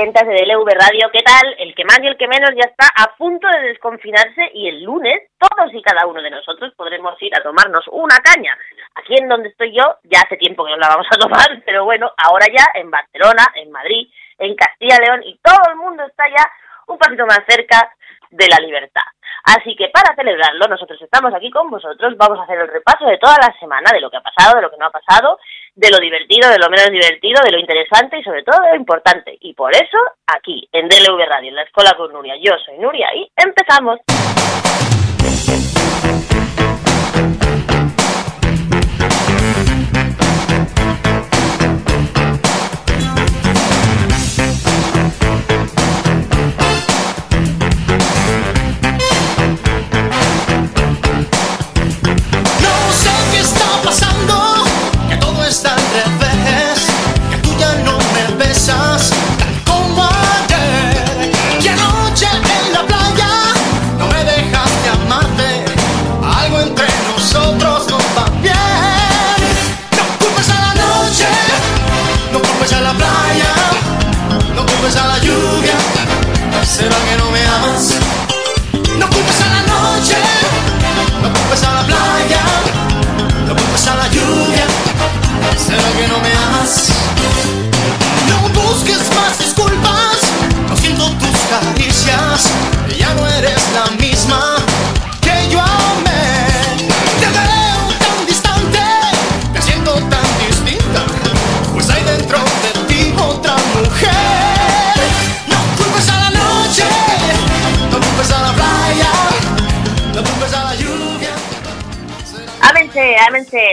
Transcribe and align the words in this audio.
oyentes 0.00 0.22
y 0.22 0.26
de 0.26 0.54
DLV 0.54 0.68
Radio, 0.80 1.10
¿qué 1.12 1.20
tal? 1.22 1.54
El 1.58 1.74
que 1.74 1.84
más 1.84 1.98
y 2.02 2.06
el 2.06 2.16
que 2.16 2.26
menos 2.26 2.50
ya 2.56 2.68
está 2.68 2.88
a 2.96 3.14
punto 3.16 3.46
de 3.48 3.68
desconfinarse 3.68 4.50
y 4.54 4.68
el 4.68 4.82
lunes 4.82 5.30
todos 5.38 5.72
y 5.74 5.82
cada 5.82 6.06
uno 6.06 6.22
de 6.22 6.30
nosotros 6.30 6.72
podremos 6.74 7.20
ir 7.20 7.34
a 7.36 7.42
tomarnos 7.42 7.84
una 7.92 8.16
caña. 8.18 8.56
Aquí 8.94 9.14
en 9.20 9.28
donde 9.28 9.50
estoy 9.50 9.76
yo, 9.76 9.96
ya 10.04 10.20
hace 10.24 10.36
tiempo 10.36 10.64
que 10.64 10.70
no 10.70 10.78
la 10.78 10.88
vamos 10.88 11.06
a 11.10 11.18
tomar, 11.20 11.62
pero 11.66 11.84
bueno, 11.84 12.10
ahora 12.16 12.46
ya 12.46 12.64
en 12.80 12.90
Barcelona, 12.90 13.44
en 13.54 13.70
Madrid, 13.70 14.08
en 14.38 14.54
Castilla 14.54 14.98
León 15.04 15.22
y 15.24 15.38
todo 15.42 15.70
el 15.70 15.76
mundo 15.76 16.04
está 16.04 16.24
ya 16.28 16.50
un 16.86 16.98
pasito 16.98 17.26
más 17.26 17.40
cerca 17.46 17.92
de 18.30 18.46
la 18.48 18.58
libertad. 18.58 19.04
Así 19.44 19.74
que 19.76 19.88
para 19.88 20.14
celebrarlo, 20.14 20.66
nosotros 20.68 21.00
estamos 21.00 21.32
aquí 21.34 21.50
con 21.50 21.70
vosotros, 21.70 22.14
vamos 22.16 22.38
a 22.38 22.42
hacer 22.42 22.58
el 22.58 22.68
repaso 22.68 23.06
de 23.06 23.18
toda 23.18 23.36
la 23.40 23.54
semana, 23.58 23.90
de 23.92 24.00
lo 24.00 24.10
que 24.10 24.18
ha 24.18 24.22
pasado, 24.22 24.56
de 24.56 24.62
lo 24.62 24.70
que 24.70 24.76
no 24.76 24.86
ha 24.86 24.90
pasado, 24.90 25.38
de 25.74 25.90
lo 25.90 25.98
divertido, 25.98 26.48
de 26.50 26.58
lo 26.58 26.68
menos 26.68 26.90
divertido, 26.90 27.42
de 27.44 27.52
lo 27.52 27.58
interesante 27.58 28.18
y 28.18 28.22
sobre 28.22 28.42
todo 28.42 28.60
de 28.62 28.70
lo 28.70 28.76
importante. 28.76 29.36
Y 29.40 29.54
por 29.54 29.74
eso, 29.74 29.98
aquí, 30.26 30.68
en 30.72 30.88
DLV 30.88 31.18
Radio, 31.26 31.48
en 31.48 31.56
la 31.56 31.62
Escuela 31.62 31.94
con 31.96 32.12
Nuria, 32.12 32.34
yo 32.36 32.52
soy 32.64 32.78
Nuria 32.78 33.08
y 33.14 33.30
empezamos. 33.36 34.00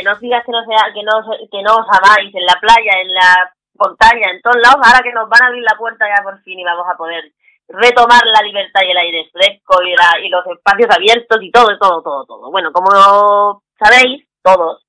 No 0.08 0.16
digas 0.16 0.44
que 0.46 0.52
no, 0.52 0.64
sea, 0.64 0.94
que, 0.94 1.04
no, 1.04 1.20
que 1.52 1.62
no 1.62 1.76
os 1.76 1.88
amáis 1.92 2.34
en 2.34 2.46
la 2.46 2.56
playa, 2.60 3.02
en 3.02 3.14
la 3.14 3.52
montaña, 3.76 4.32
en 4.32 4.42
todos 4.42 4.58
lados, 4.58 4.80
ahora 4.82 5.04
que 5.04 5.12
nos 5.12 5.30
van 5.30 5.44
a 5.44 5.48
abrir 5.48 5.64
la 5.64 5.78
puerta 5.78 6.08
ya 6.08 6.24
por 6.24 6.42
fin 6.42 6.60
y 6.60 6.64
vamos 6.64 6.88
a 6.90 6.96
poder 6.96 7.32
retomar 7.68 8.24
la 8.26 8.42
libertad 8.42 8.82
y 8.86 8.92
el 8.92 8.98
aire 8.98 9.30
fresco 9.32 9.84
y, 9.84 9.94
y 10.26 10.30
los 10.30 10.46
espacios 10.48 10.90
abiertos 10.96 11.38
y 11.42 11.52
todo, 11.52 11.78
todo, 11.78 12.02
todo, 12.02 12.26
todo. 12.26 12.52
Bueno, 12.52 12.72
como 12.72 13.62
sabéis, 13.78 14.26
todos, 14.42 14.86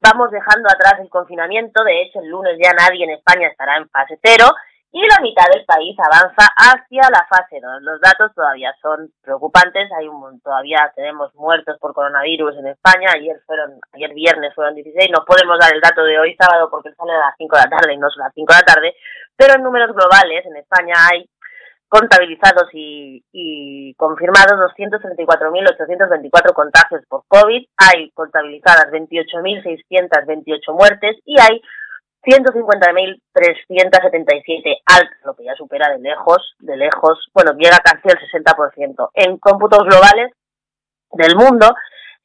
vamos 0.00 0.30
dejando 0.30 0.68
atrás 0.68 1.00
el 1.00 1.10
confinamiento, 1.10 1.84
de 1.84 2.02
hecho 2.02 2.20
el 2.20 2.28
lunes 2.28 2.58
ya 2.62 2.72
nadie 2.72 3.04
en 3.04 3.10
España 3.10 3.48
estará 3.48 3.76
en 3.76 3.88
fase 3.90 4.18
cero, 4.22 4.46
y 4.96 5.02
la 5.12 5.20
mitad 5.20 5.44
del 5.52 5.62
país 5.66 5.94
avanza 6.00 6.48
hacia 6.56 7.02
la 7.12 7.26
fase 7.28 7.60
2. 7.60 7.82
Los 7.82 8.00
datos 8.00 8.32
todavía 8.34 8.74
son 8.80 9.12
preocupantes, 9.20 9.92
hay 9.92 10.08
un 10.08 10.40
todavía 10.40 10.90
tenemos 10.96 11.34
muertos 11.34 11.76
por 11.78 11.92
coronavirus 11.92 12.56
en 12.56 12.68
España, 12.68 13.10
ayer 13.14 13.36
fueron 13.44 13.78
ayer 13.92 14.14
viernes 14.14 14.54
fueron 14.54 14.74
16, 14.74 15.10
no 15.12 15.22
podemos 15.26 15.58
dar 15.60 15.74
el 15.74 15.82
dato 15.82 16.02
de 16.02 16.18
hoy 16.18 16.34
sábado 16.40 16.70
porque 16.70 16.94
sale 16.94 17.12
a 17.12 17.28
las 17.28 17.34
5 17.36 17.56
de 17.56 17.62
la 17.62 17.68
tarde 17.68 17.92
y 17.92 17.98
no 17.98 18.08
son 18.08 18.24
las 18.24 18.32
5 18.32 18.50
de 18.50 18.58
la 18.58 18.64
tarde, 18.64 18.96
pero 19.36 19.56
en 19.56 19.64
números 19.64 19.94
globales 19.94 20.46
en 20.46 20.56
España 20.56 20.94
hay 21.12 21.28
contabilizados 21.88 22.70
y, 22.72 23.22
y 23.32 23.92
confirmados 23.96 24.58
234.824 24.80 26.54
contagios 26.54 27.02
por 27.06 27.24
COVID, 27.28 27.66
hay 27.76 28.10
contabilizadas 28.12 28.86
28.628 28.92 30.72
muertes 30.72 31.18
y 31.26 31.38
hay 31.38 31.60
150.377 32.26 34.82
altas, 34.84 35.16
lo 35.24 35.34
que 35.34 35.44
ya 35.44 35.54
supera 35.54 35.88
de 35.90 36.00
lejos, 36.00 36.56
de 36.58 36.76
lejos, 36.76 37.30
bueno, 37.32 37.52
llega 37.52 37.78
casi 37.78 38.08
al 38.08 38.18
60%. 38.18 39.10
En 39.14 39.38
cómputos 39.38 39.84
globales 39.84 40.32
del 41.12 41.36
mundo 41.36 41.72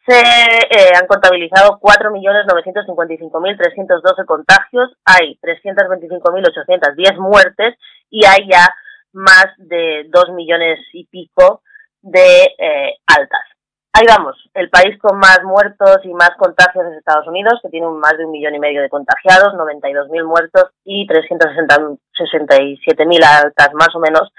se 0.08 0.20
eh, 0.20 0.92
han 1.00 1.06
contabilizado 1.06 1.80
4.955.312 1.80 4.26
contagios, 4.26 4.90
hay 5.06 5.38
325.810 5.42 7.20
muertes 7.20 7.76
y 8.10 8.26
hay 8.26 8.50
ya 8.52 8.74
más 9.14 9.46
de 9.58 10.08
2 10.10 10.32
millones 10.32 10.80
y 10.94 11.06
pico 11.06 11.62
de 12.02 12.56
eh, 12.58 12.96
altas. 13.06 13.51
Ahí 13.94 14.06
vamos, 14.07 14.38
el 14.53 14.69
país 14.69 14.97
con 15.00 15.18
más 15.19 15.44
muertos 15.44 15.97
y 16.03 16.13
más 16.13 16.31
contagios 16.38 16.85
es 16.85 16.94
Estados 16.97 17.28
Unidos, 17.28 17.59
que 17.62 17.68
tiene 17.69 17.88
más 17.88 18.18
de 18.18 18.24
un 18.25 18.31
millón 18.31 18.56
y 18.56 18.59
medio 18.59 18.81
de 18.81 18.90
contagiados, 18.90 19.53
92.000 19.53 20.25
muertos 20.25 20.72
y 20.85 21.06
367.000 21.07 23.25
altas 23.25 23.74
más 23.74 23.94
o 23.94 24.00
menos. 24.00 24.31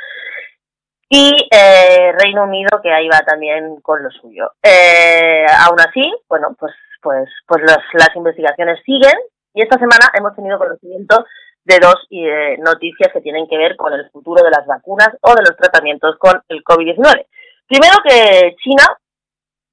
Y 1.11 1.37
eh, 1.51 2.13
Reino 2.19 2.45
Unido, 2.45 2.81
que 2.83 2.91
ahí 2.91 3.07
va 3.09 3.21
también 3.21 3.79
con 3.83 4.03
lo 4.03 4.11
suyo. 4.11 4.53
Eh, 4.63 5.45
aún 5.67 5.79
así, 5.81 6.11
bueno, 6.31 6.57
pues, 6.59 6.73
pues, 7.03 7.29
pues 7.47 7.63
las 7.93 8.17
investigaciones 8.17 8.81
siguen 8.87 9.19
y 9.53 9.61
esta 9.61 9.79
semana 9.79 10.11
hemos 10.15 10.35
tenido 10.35 10.59
conocimiento 10.59 11.27
de 11.65 11.79
dos 11.79 12.07
eh, 12.11 12.57
noticias 12.59 13.13
que 13.13 13.21
tienen 13.21 13.47
que 13.47 13.59
ver 13.59 13.77
con 13.77 13.93
el 13.93 14.09
futuro 14.11 14.43
de 14.43 14.51
las 14.51 14.67
vacunas 14.67 15.11
o 15.21 15.35
de 15.35 15.43
los 15.43 15.55
tratamientos 15.59 16.17
con 16.19 16.43
el 16.49 16.65
COVID-19. 16.65 17.27
Primero 17.69 17.99
que 18.09 18.57
China 18.63 18.97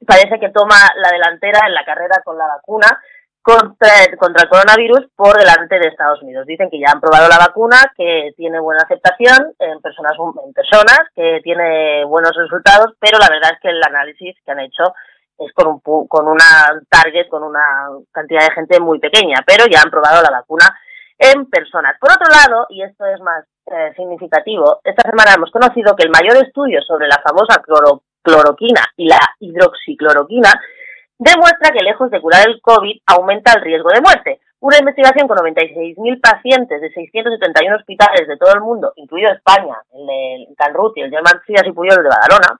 parece 0.06 0.40
que 0.40 0.50
toma 0.50 0.76
la 0.96 1.10
delantera 1.10 1.68
en 1.68 1.74
la 1.74 1.86
carrera 1.86 2.22
con 2.24 2.38
la 2.38 2.48
vacuna 2.48 2.88
contra, 3.42 3.90
contra 4.18 4.44
el 4.44 4.50
coronavirus 4.50 5.08
por 5.16 5.38
delante 5.38 5.80
de 5.80 5.88
Estados 5.88 6.22
Unidos. 6.22 6.46
Dicen 6.46 6.70
que 6.70 6.80
ya 6.80 6.92
han 6.92 7.02
probado 7.02 7.28
la 7.28 7.38
vacuna, 7.38 7.92
que 7.96 8.32
tiene 8.36 8.60
buena 8.60 8.84
aceptación 8.84 9.54
en 9.60 9.82
personas, 9.82 10.14
en 10.46 10.54
personas, 10.54 11.00
que 11.16 11.42
tiene 11.44 12.04
buenos 12.06 12.36
resultados, 12.36 12.94
pero 13.00 13.18
la 13.18 13.30
verdad 13.30 13.52
es 13.54 13.60
que 13.62 13.70
el 13.70 13.82
análisis 13.84 14.36
que 14.44 14.52
han 14.52 14.60
hecho 14.60 14.94
es 15.40 15.54
con, 15.54 15.68
un, 15.68 16.08
con 16.08 16.28
una 16.28 16.82
target, 16.90 17.30
con 17.30 17.44
una 17.44 17.88
cantidad 18.12 18.42
de 18.42 18.54
gente 18.54 18.80
muy 18.80 19.00
pequeña, 19.00 19.38
pero 19.46 19.66
ya 19.68 19.82
han 19.82 19.90
probado 19.90 20.22
la 20.22 20.32
vacuna 20.32 20.66
en 21.18 21.46
personas. 21.50 21.96
Por 22.00 22.12
otro 22.12 22.28
lado, 22.32 22.68
y 22.70 22.84
esto 22.84 23.06
es 23.06 23.20
más 23.22 23.46
eh, 23.72 23.94
significativo, 23.96 24.80
esta 24.84 25.10
semana 25.10 25.34
hemos 25.36 25.52
conocido 25.52 25.96
que 25.96 26.04
el 26.04 26.12
mayor 26.12 26.38
estudio 26.38 26.82
sobre 26.82 27.08
la 27.08 27.22
famosa 27.24 27.62
cloro, 27.62 28.04
cloroquina 28.22 28.82
y 28.98 29.08
la 29.08 29.20
hidroxicloroquina 29.40 30.50
demuestra 31.18 31.72
que 31.72 31.84
lejos 31.84 32.10
de 32.12 32.22
curar 32.22 32.48
el 32.48 32.62
COVID 32.62 33.02
aumenta 33.06 33.54
el 33.54 33.62
riesgo 33.62 33.90
de 33.90 34.02
muerte. 34.02 34.40
Una 34.62 34.78
investigación 34.78 35.28
con 35.28 35.38
96.000 35.38 36.20
pacientes 36.20 36.82
de 36.82 36.92
671 36.92 37.76
hospitales 37.78 38.28
de 38.28 38.38
todo 38.38 38.54
el 38.54 38.62
mundo, 38.62 38.92
incluido 38.96 39.32
España, 39.32 39.76
el 39.94 40.06
de 40.06 40.48
Canruti, 40.58 41.02
el 41.02 41.12
Germán 41.12 41.42
Frías 41.46 41.64
y 41.66 41.72
Puyol 41.72 42.04
de 42.04 42.10
Badalona, 42.10 42.60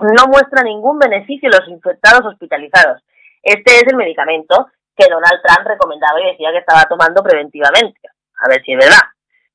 no 0.00 0.26
muestra 0.28 0.62
ningún 0.62 0.98
beneficio 0.98 1.48
en 1.48 1.58
los 1.58 1.68
infectados 1.68 2.24
hospitalizados. 2.24 3.02
Este 3.42 3.76
es 3.76 3.84
el 3.86 3.96
medicamento 3.96 4.68
que 4.96 5.08
Donald 5.10 5.40
Trump 5.44 5.68
recomendaba 5.68 6.20
y 6.20 6.32
decía 6.32 6.52
que 6.52 6.58
estaba 6.58 6.84
tomando 6.84 7.22
preventivamente. 7.22 8.00
A 8.40 8.48
ver 8.48 8.62
si 8.62 8.72
es 8.72 8.78
verdad. 8.78 9.04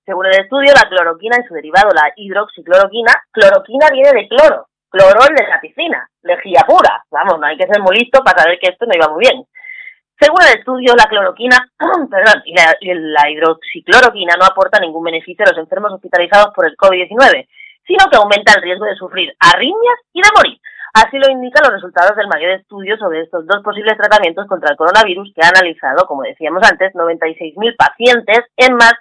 Según 0.06 0.26
el 0.28 0.40
estudio, 0.40 0.74
la 0.74 0.90
cloroquina 0.90 1.38
y 1.40 1.48
su 1.48 1.54
derivado, 1.54 1.90
la 1.94 2.12
hidroxicloroquina, 2.16 3.14
cloroquina 3.32 3.88
viene 3.92 4.12
de 4.14 4.28
cloro, 4.28 4.68
clorol 4.92 5.34
de 5.36 5.48
la 5.48 5.60
piscina, 5.60 6.08
lejía 6.22 6.62
pura. 6.68 7.04
Vamos, 7.10 7.40
no 7.40 7.48
hay 7.48 7.58
que 7.58 7.66
ser 7.66 7.82
muy 7.82 7.96
listo 7.98 8.22
para 8.24 8.44
saber 8.44 8.60
que 8.60 8.70
esto 8.70 8.86
no 8.86 8.94
iba 8.94 9.08
muy 9.08 9.22
bien. 9.26 9.44
Según 10.20 10.38
el 10.46 10.60
estudio, 10.60 10.94
la 10.96 11.10
cloroquina 11.10 11.58
perdón, 12.12 12.44
y 12.46 12.54
la, 12.54 13.30
hidroxicloroquina 13.32 14.36
no 14.38 14.46
aporta 14.46 14.80
ningún 14.80 15.04
beneficio 15.04 15.44
a 15.44 15.50
los 15.50 15.58
enfermos 15.58 15.94
hospitalizados 15.94 16.54
por 16.54 16.68
el 16.68 16.78
COVID-19, 16.78 17.48
sino 17.88 18.06
que 18.12 18.18
aumenta 18.18 18.54
el 18.54 18.62
riesgo 18.62 18.86
de 18.86 18.96
sufrir 18.96 19.34
arritmias 19.40 20.00
y 20.14 20.22
de 20.22 20.30
morir. 20.38 20.60
Así 20.94 21.18
lo 21.18 21.32
indican 21.32 21.64
los 21.64 21.74
resultados 21.74 22.16
del 22.18 22.28
mayor 22.28 22.52
estudio 22.52 22.98
sobre 22.98 23.22
estos 23.22 23.48
dos 23.48 23.64
posibles 23.64 23.98
tratamientos 23.98 24.46
contra 24.46 24.72
el 24.72 24.78
coronavirus 24.78 25.32
que 25.34 25.42
ha 25.42 25.50
analizado, 25.50 26.06
como 26.06 26.24
decíamos 26.24 26.62
antes, 26.70 26.94
96.000 26.94 27.76
pacientes 27.78 28.46
en 28.58 28.76
más 28.76 28.94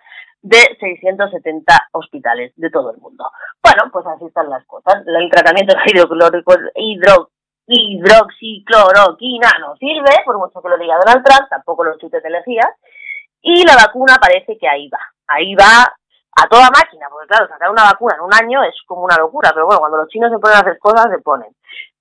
de 0.42 0.58
670 0.78 1.88
hospitales 1.92 2.52
de 2.56 2.70
todo 2.70 2.92
el 2.92 2.98
mundo. 2.98 3.30
Bueno, 3.62 3.90
pues 3.92 4.06
así 4.06 4.26
están 4.26 4.48
las 4.48 4.64
cosas. 4.66 5.02
El 5.06 5.30
tratamiento 5.30 5.74
hidroclórico, 5.86 6.54
hidro, 6.76 7.30
hidroxicloroquina 7.66 9.50
no 9.60 9.76
sirve, 9.76 10.22
por 10.24 10.38
mucho 10.38 10.60
que 10.60 10.68
lo 10.68 10.78
diga 10.78 10.98
Donald 11.04 11.24
Trump, 11.24 11.48
tampoco 11.48 11.84
los 11.84 11.98
chutes 11.98 12.22
de 12.22 12.30
y 13.42 13.64
la 13.64 13.74
vacuna 13.74 14.16
parece 14.20 14.58
que 14.58 14.68
ahí 14.68 14.88
va. 14.88 15.00
Ahí 15.26 15.54
va 15.54 15.84
a 16.36 16.48
toda 16.48 16.70
máquina, 16.70 17.06
porque 17.10 17.28
claro, 17.28 17.48
sacar 17.48 17.70
una 17.70 17.84
vacuna 17.84 18.14
en 18.16 18.22
un 18.22 18.34
año 18.34 18.62
es 18.64 18.74
como 18.86 19.02
una 19.02 19.16
locura, 19.16 19.50
pero 19.52 19.66
bueno, 19.66 19.80
cuando 19.80 19.98
los 19.98 20.08
chinos 20.08 20.30
se 20.30 20.38
ponen 20.38 20.56
a 20.56 20.60
hacer 20.60 20.78
cosas, 20.78 21.08
se 21.10 21.22
ponen. 21.22 21.54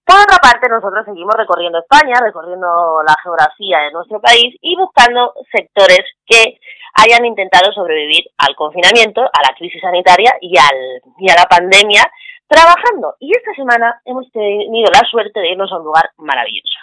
Por 0.05 0.17
otra 0.17 0.37
parte, 0.37 0.67
nosotros 0.69 1.05
seguimos 1.05 1.35
recorriendo 1.35 1.79
España, 1.79 2.15
recorriendo 2.19 3.03
la 3.05 3.15
geografía 3.21 3.79
de 3.79 3.91
nuestro 3.91 4.19
país 4.19 4.55
y 4.61 4.75
buscando 4.75 5.33
sectores 5.51 6.01
que 6.25 6.59
hayan 6.93 7.25
intentado 7.25 7.71
sobrevivir 7.71 8.25
al 8.37 8.55
confinamiento, 8.55 9.21
a 9.21 9.41
la 9.41 9.55
crisis 9.55 9.81
sanitaria 9.81 10.35
y, 10.41 10.57
al, 10.57 11.01
y 11.19 11.29
a 11.29 11.35
la 11.35 11.45
pandemia 11.45 12.03
trabajando. 12.47 13.15
Y 13.19 13.31
esta 13.35 13.53
semana 13.53 14.01
hemos 14.05 14.29
tenido 14.31 14.91
la 14.91 15.07
suerte 15.09 15.39
de 15.39 15.51
irnos 15.51 15.71
a 15.71 15.77
un 15.77 15.85
lugar 15.85 16.09
maravilloso. 16.17 16.77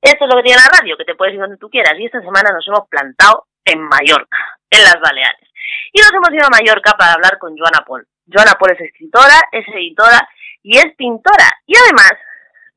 Esto 0.00 0.24
es 0.24 0.30
lo 0.30 0.36
que 0.36 0.44
tiene 0.44 0.62
la 0.62 0.78
radio, 0.78 0.96
que 0.96 1.04
te 1.04 1.16
puedes 1.16 1.34
ir 1.34 1.40
donde 1.40 1.58
tú 1.58 1.68
quieras. 1.68 1.94
Y 1.98 2.06
esta 2.06 2.20
semana 2.20 2.50
nos 2.52 2.66
hemos 2.68 2.88
plantado 2.88 3.46
en 3.64 3.80
Mallorca, 3.80 4.58
en 4.70 4.82
las 4.82 5.00
Baleares. 5.00 5.48
Y 5.92 6.00
nos 6.00 6.12
hemos 6.14 6.32
ido 6.32 6.46
a 6.46 6.50
Mallorca 6.50 6.94
para 6.96 7.14
hablar 7.14 7.38
con 7.38 7.56
Joana 7.58 7.84
Paul. 7.86 8.06
Joana 8.32 8.54
Paul 8.58 8.72
es 8.72 8.80
escritora, 8.80 9.42
es 9.52 9.66
editora 9.68 10.28
y 10.62 10.78
es 10.78 10.94
pintora. 10.96 11.50
Y 11.66 11.74
además 11.76 12.12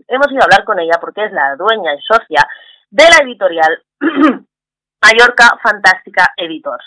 hemos 0.07 0.31
ido 0.31 0.42
a 0.42 0.45
hablar 0.45 0.63
con 0.66 0.80
ella 0.80 0.98
porque 1.00 1.25
es 1.25 1.31
la 1.31 1.56
dueña 1.56 1.94
y 1.94 2.01
socia 2.01 2.48
de 2.89 3.04
la 3.04 3.18
editorial 3.24 3.83
Mallorca 5.01 5.57
Fantástica 5.62 6.31
Editors, 6.38 6.86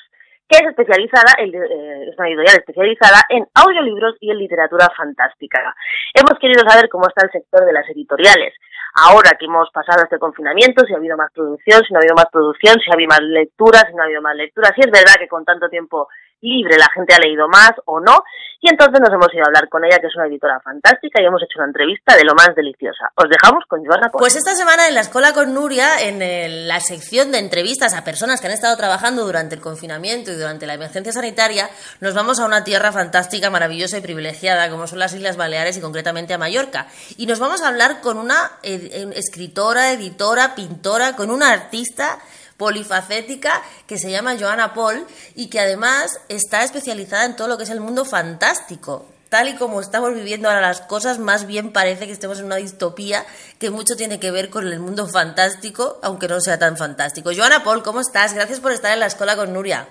que 0.49 0.57
es 0.57 0.67
especializada, 0.69 1.35
eh, 1.39 2.09
es 2.09 2.19
una 2.19 2.29
editorial 2.29 2.57
especializada 2.57 3.25
en 3.29 3.47
audiolibros 3.55 4.17
y 4.21 4.31
en 4.31 4.39
literatura 4.39 4.89
fantástica. 4.97 5.75
Hemos 6.15 6.39
querido 6.39 6.63
saber 6.69 6.89
cómo 6.89 7.09
está 7.09 7.27
el 7.27 7.33
sector 7.33 7.65
de 7.65 7.73
las 7.73 7.89
editoriales. 7.89 8.55
Ahora 8.95 9.33
que 9.39 9.47
hemos 9.47 9.69
pasado 9.73 10.05
este 10.05 10.19
confinamiento, 10.19 10.87
si 10.87 10.95
ha 10.95 10.97
habido 10.97 11.17
más 11.17 11.33
producción, 11.33 11.83
si 11.83 11.93
no 11.93 11.99
ha 11.99 12.03
habido 12.03 12.15
más 12.15 12.31
producción, 12.31 12.77
si 12.79 12.91
ha 12.91 12.95
habido 12.95 13.09
más 13.09 13.23
lecturas, 13.23 13.85
si 13.89 13.95
no 13.95 14.03
ha 14.03 14.07
habido 14.07 14.23
más 14.23 14.37
lecturas. 14.37 14.71
Si 14.77 14.83
es 14.83 14.91
verdad 14.91 15.19
que 15.19 15.27
con 15.27 15.45
tanto 15.45 15.69
tiempo 15.69 16.09
libre, 16.41 16.77
la 16.77 16.89
gente 16.95 17.15
ha 17.15 17.19
leído 17.19 17.49
más 17.49 17.73
o 17.87 18.01
no, 18.01 18.23
y 18.65 18.71
entonces 18.71 18.99
nos 18.99 19.13
hemos 19.13 19.29
ido 19.35 19.45
a 19.45 19.49
hablar 19.49 19.69
con 19.69 19.85
ella, 19.85 19.99
que 19.99 20.07
es 20.07 20.17
una 20.17 20.27
editora 20.27 20.59
fantástica, 20.59 21.21
y 21.21 21.27
hemos 21.27 21.43
hecho 21.43 21.59
una 21.59 21.67
entrevista 21.67 22.17
de 22.17 22.25
lo 22.25 22.35
más 22.35 22.55
deliciosa. 22.57 23.13
Os 23.15 23.29
dejamos 23.29 23.63
con 23.69 23.85
Joana 23.85 24.11
Pues 24.11 24.37
esta 24.37 24.55
semana 24.55 24.89
en 24.89 24.95
la 24.95 25.03
Escuela 25.03 25.35
con 25.35 25.53
Nuria, 25.53 26.01
en 26.01 26.67
la 26.67 26.81
sección 26.81 27.31
de 27.31 27.41
entrevistas 27.41 27.93
a 27.93 28.05
personas 28.05 28.41
que 28.41 28.47
han 28.47 28.55
estado 28.55 28.75
trabajando 28.79 29.27
durante 29.27 29.55
el 29.55 29.61
confinamiento 29.61 30.33
y 30.33 30.37
durante 30.37 30.67
la 30.67 30.75
emergencia 30.75 31.13
sanitaria, 31.13 31.69
nos 32.01 32.15
vamos 32.15 32.41
a 32.41 32.47
una 32.47 32.65
tierra 32.65 32.91
fantástica, 32.91 33.51
maravillosa 33.51 33.99
y 33.99 34.01
privilegiada, 34.01 34.71
como 34.71 34.87
son 34.87 34.99
las 34.99 35.13
Islas 35.13 35.37
Baleares 35.37 35.77
y 35.77 35.83
concretamente 35.83 36.33
a 36.33 36.39
Mallorca. 36.39 36.87
Y 37.19 37.27
nos 37.27 37.41
vamos 37.41 37.61
a 37.61 37.69
hablar 37.69 38.01
con 38.01 38.17
una 38.17 38.53
eh, 38.63 39.11
escritora, 39.15 39.93
editora, 39.93 40.55
pintora, 40.55 41.17
con 41.17 41.31
una 41.31 41.53
artista 41.53 42.19
polifacética 42.57 43.63
que 43.87 43.99
se 43.99 44.11
llama 44.11 44.37
Joanna 44.39 44.75
Paul 44.75 45.07
y 45.35 45.49
que 45.49 45.61
además 45.61 46.21
está 46.29 46.63
especializada 46.63 47.25
en 47.25 47.37
todo 47.37 47.49
lo 47.49 47.57
que 47.57 47.65
es 47.65 47.71
el 47.71 47.81
mundo 47.81 48.05
fantástico. 48.05 49.07
Tal 49.29 49.49
y 49.49 49.57
como 49.57 49.81
estamos 49.81 50.15
viviendo 50.15 50.49
ahora 50.49 50.61
las 50.61 50.81
cosas, 50.83 51.19
más 51.19 51.47
bien 51.47 51.73
parece 51.73 52.07
que 52.07 52.13
estemos 52.13 52.39
en 52.39 52.45
una 52.45 52.57
distopía 52.57 53.27
que 53.59 53.71
mucho 53.71 53.97
tiene 53.97 54.21
que 54.21 54.31
ver 54.31 54.49
con 54.49 54.67
el 54.67 54.79
mundo 54.79 55.09
fantástico, 55.09 55.99
aunque 56.03 56.29
no 56.29 56.41
sea 56.41 56.59
tan 56.59 56.77
fantástico. 56.77 57.31
Joana 57.35 57.65
Paul, 57.65 57.83
¿cómo 57.83 58.01
estás? 58.01 58.33
Gracias 58.33 58.61
por 58.61 58.71
estar 58.71 58.93
en 58.93 59.01
la 59.01 59.07
escuela 59.07 59.35
con 59.35 59.53
Nuria. 59.53 59.89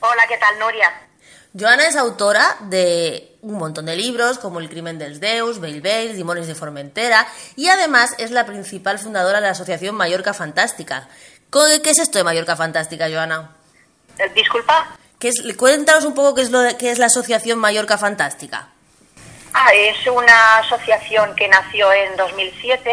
Hola, 0.00 0.22
¿qué 0.28 0.38
tal, 0.38 0.58
Nuria? 0.58 1.08
Joana 1.58 1.86
es 1.86 1.96
autora 1.96 2.56
de 2.68 3.36
un 3.42 3.58
montón 3.58 3.86
de 3.86 3.96
libros 3.96 4.38
como 4.38 4.60
El 4.60 4.68
crimen 4.68 4.98
del 4.98 5.18
Deus, 5.18 5.60
Bail 5.60 5.80
Bail, 5.80 6.14
Dimones 6.14 6.46
de 6.46 6.54
Formentera 6.54 7.26
y 7.56 7.68
además 7.68 8.14
es 8.18 8.30
la 8.30 8.44
principal 8.44 8.98
fundadora 8.98 9.40
de 9.40 9.46
la 9.46 9.52
Asociación 9.52 9.94
Mallorca 9.94 10.34
Fantástica, 10.34 11.08
¿Qué 11.50 11.90
es 11.90 11.98
esto 11.98 12.18
de 12.18 12.24
Mallorca 12.24 12.56
Fantástica, 12.56 13.08
Joana? 13.10 13.50
Eh, 14.18 14.30
¿Disculpa? 14.34 14.98
¿Qué 15.18 15.28
es, 15.28 15.42
cuéntanos 15.56 16.04
un 16.04 16.14
poco 16.14 16.34
qué 16.34 16.42
es, 16.42 16.50
lo 16.50 16.60
qué 16.78 16.90
es 16.90 16.98
la 16.98 17.06
Asociación 17.06 17.58
Mallorca 17.58 17.98
Fantástica. 17.98 18.68
Ah, 19.52 19.72
es 19.72 20.06
una 20.06 20.58
asociación 20.58 21.34
que 21.34 21.48
nació 21.48 21.92
en 21.92 22.16
2007 22.16 22.92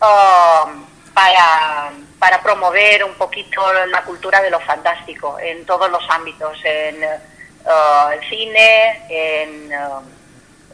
um, 0.00 0.86
para, 1.12 1.92
para, 2.18 2.42
promover 2.42 3.04
un 3.04 3.14
poquito 3.14 3.60
la 3.88 4.02
cultura 4.04 4.40
de 4.40 4.50
lo 4.50 4.60
fantástico 4.60 5.38
en 5.40 5.66
todos 5.66 5.90
los 5.90 6.02
ámbitos, 6.08 6.56
en 6.64 7.04
uh, 7.04 8.10
el 8.12 8.28
cine, 8.30 9.04
en, 9.10 9.72
uh, 9.72 10.02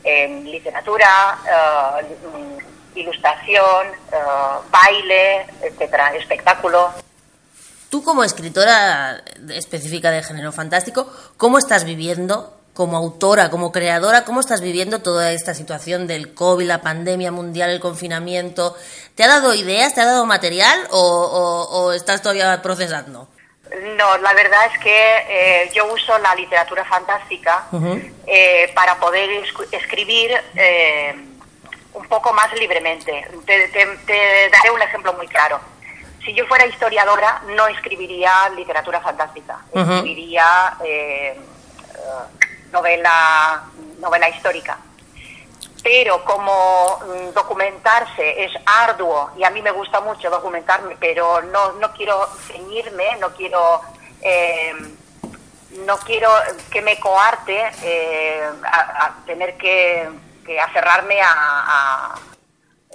en 0.04 0.44
literatura, 0.44 1.38
uh, 1.44 2.77
ilustración, 3.00 3.86
eh, 4.12 4.16
baile, 4.70 5.46
etcétera, 5.62 6.14
espectáculo. 6.16 6.92
Tú 7.90 8.04
como 8.04 8.22
escritora 8.22 9.22
específica 9.48 10.10
de 10.10 10.22
género 10.22 10.52
fantástico, 10.52 11.10
¿cómo 11.38 11.58
estás 11.58 11.84
viviendo 11.84 12.54
como 12.74 12.96
autora, 12.96 13.50
como 13.50 13.72
creadora, 13.72 14.24
cómo 14.24 14.40
estás 14.40 14.60
viviendo 14.60 15.00
toda 15.00 15.32
esta 15.32 15.54
situación 15.54 16.06
del 16.06 16.34
COVID, 16.34 16.66
la 16.66 16.82
pandemia 16.82 17.32
mundial, 17.32 17.70
el 17.70 17.80
confinamiento? 17.80 18.76
¿Te 19.14 19.24
ha 19.24 19.28
dado 19.28 19.54
ideas, 19.54 19.94
te 19.94 20.02
ha 20.02 20.04
dado 20.04 20.26
material 20.26 20.86
o, 20.90 21.92
estás 21.92 22.20
todavía 22.20 22.60
procesando? 22.60 23.26
No, 23.96 24.18
la 24.18 24.32
verdad 24.34 24.60
es 24.72 24.78
que 24.80 25.16
eh, 25.28 25.70
yo 25.74 25.92
uso 25.92 26.18
la 26.18 26.34
literatura 26.34 26.84
fantástica 26.84 27.66
eh, 28.26 28.70
para 28.74 28.98
poder 29.00 29.28
escribir 29.72 30.30
un 31.94 32.06
poco 32.06 32.32
más 32.32 32.52
libremente. 32.54 33.26
Te, 33.46 34.48
daré 34.50 34.70
un 34.72 34.82
ejemplo 34.82 35.12
muy 35.14 35.26
claro. 35.28 35.60
Si 36.24 36.34
yo 36.34 36.46
fuera 36.46 36.66
historiadora, 36.66 37.42
no 37.56 37.66
escribiría 37.68 38.48
literatura 38.50 39.00
fantástica, 39.00 39.60
escribiría 39.72 40.76
eh, 40.84 41.36
eh, 41.36 42.46
novela, 42.72 43.64
novela 43.98 44.28
histórica. 44.28 44.78
Pero 45.82 46.22
como 46.24 46.98
mm, 46.98 47.32
documentarse 47.32 48.44
es 48.44 48.52
arduo 48.66 49.30
y 49.38 49.44
a 49.44 49.50
mí 49.50 49.62
me 49.62 49.70
gusta 49.70 50.00
mucho 50.00 50.28
documentarme, 50.28 50.96
pero 50.98 51.40
no, 51.42 51.72
no 51.74 51.92
quiero 51.92 52.28
ceñirme, 52.46 53.16
no 53.20 53.30
quiero 53.30 53.80
eh, 54.20 54.74
no 55.86 55.96
quiero 55.98 56.30
que 56.70 56.82
me 56.82 56.98
coarte 56.98 57.62
a, 58.64 59.14
tener 59.26 59.56
que 59.56 60.08
aferrarme 60.56 61.20
a, 61.20 62.14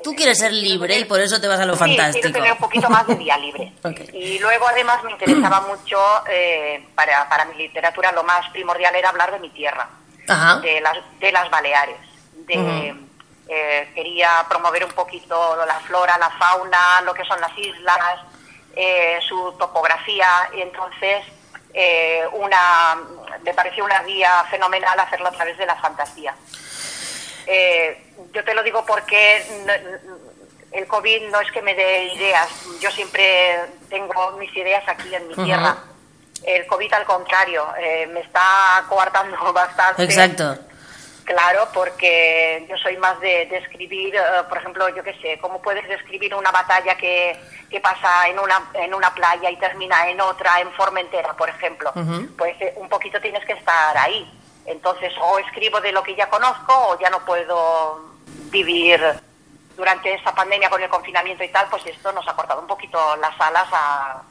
Tú 0.03 0.13
quieres 0.15 0.37
ser 0.39 0.51
libre 0.51 0.99
y 0.99 1.05
por 1.05 1.21
eso 1.21 1.39
te 1.39 1.47
vas 1.47 1.59
a 1.59 1.65
lo 1.65 1.77
fantástico. 1.77 2.23
quiero 2.23 2.33
tener 2.33 2.51
un 2.51 2.57
poquito 2.57 2.89
más 2.89 3.07
de 3.07 3.15
día 3.15 3.37
libre. 3.37 3.71
Y 4.13 4.39
luego 4.39 4.67
además 4.67 5.03
me 5.03 5.11
interesaba 5.11 5.61
mucho, 5.67 5.99
eh, 6.27 6.85
para, 6.93 7.27
para 7.29 7.45
mi 7.45 7.55
literatura 7.55 8.11
lo 8.11 8.23
más 8.23 8.49
primordial 8.49 8.93
era 8.95 9.09
hablar 9.09 9.31
de 9.31 9.39
mi 9.39 9.49
tierra, 9.49 9.87
De, 10.61 10.81
las, 10.81 10.97
de 11.19 11.31
las 11.31 11.49
Baleares. 11.49 11.99
De, 12.33 12.95
eh, 13.47 13.91
quería 13.93 14.45
promover 14.49 14.83
un 14.85 14.91
poquito 14.91 15.55
la 15.65 15.79
flora, 15.81 16.17
la 16.17 16.29
fauna, 16.31 17.01
lo 17.05 17.13
que 17.13 17.23
son 17.25 17.39
las 17.39 17.55
islas, 17.57 18.19
eh, 18.75 19.19
su 19.27 19.53
topografía. 19.57 20.49
Y 20.55 20.61
entonces 20.61 21.23
una, 22.33 22.97
me 23.43 23.53
pareció 23.53 23.83
una 23.83 24.03
guía 24.03 24.45
fenomenal 24.49 24.99
hacerlo 24.99 25.29
a 25.29 25.31
través 25.31 25.57
de 25.57 25.65
la 25.65 25.75
fantasía. 25.75 26.35
Eh, 27.47 27.97
yo 28.31 28.43
te 28.43 28.53
lo 28.53 28.63
digo 28.63 28.85
porque 28.85 29.43
el 30.71 30.87
COVID 30.87 31.29
no 31.29 31.39
es 31.39 31.51
que 31.51 31.61
me 31.61 31.75
dé 31.75 32.13
ideas, 32.13 32.49
yo 32.79 32.89
siempre 32.91 33.59
tengo 33.89 34.31
mis 34.33 34.55
ideas 34.55 34.83
aquí 34.87 35.13
en 35.13 35.27
mi 35.27 35.35
tierra. 35.35 35.77
El 36.43 36.65
COVID 36.67 36.91
al 36.93 37.05
contrario, 37.05 37.65
eh, 37.79 38.07
me 38.07 38.19
está 38.19 38.83
coartando 38.89 39.53
bastante. 39.53 40.03
Exacto. 40.03 40.57
Claro, 41.25 41.69
porque 41.73 42.65
yo 42.69 42.75
soy 42.77 42.97
más 42.97 43.17
de, 43.21 43.43
escribir, 43.43 44.13
eh, 44.13 44.21
por 44.49 44.57
ejemplo, 44.57 44.89
yo 44.89 45.01
qué 45.03 45.13
sé, 45.21 45.37
¿cómo 45.39 45.61
puedes 45.61 45.87
describir 45.87 46.35
una 46.35 46.51
batalla 46.51 46.97
que, 46.97 47.39
que, 47.69 47.79
pasa 47.79 48.27
en 48.27 48.39
una, 48.39 48.61
en 48.73 48.93
una 48.93 49.13
playa 49.13 49.49
y 49.49 49.55
termina 49.55 50.09
en 50.09 50.19
otra, 50.19 50.59
en 50.59 50.69
Formentera, 50.73 51.31
por 51.33 51.47
ejemplo? 51.47 51.93
Pues 52.37 52.57
un 52.75 52.89
poquito 52.89 53.21
tienes 53.21 53.45
que 53.45 53.53
estar 53.53 53.97
ahí. 53.97 54.29
Entonces, 54.65 55.11
o 55.21 55.39
escribo 55.39 55.81
de 55.81 55.91
lo 55.91 56.03
que 56.03 56.15
ya 56.15 56.29
conozco 56.29 56.73
o 56.73 56.99
ya 56.99 57.09
no 57.09 57.19
puedo 57.25 57.99
vivir 58.49 59.01
durante 59.75 60.13
esta 60.13 60.33
pandemia 60.33 60.69
con 60.69 60.81
el 60.81 60.89
confinamiento 60.89 61.43
y 61.43 61.49
tal, 61.49 61.67
pues 61.69 61.85
esto 61.85 62.11
nos 62.11 62.27
ha 62.27 62.35
cortado 62.35 62.61
un 62.61 62.67
poquito 62.67 62.97
las 63.17 63.39
alas 63.39 63.67
a... 63.71 64.21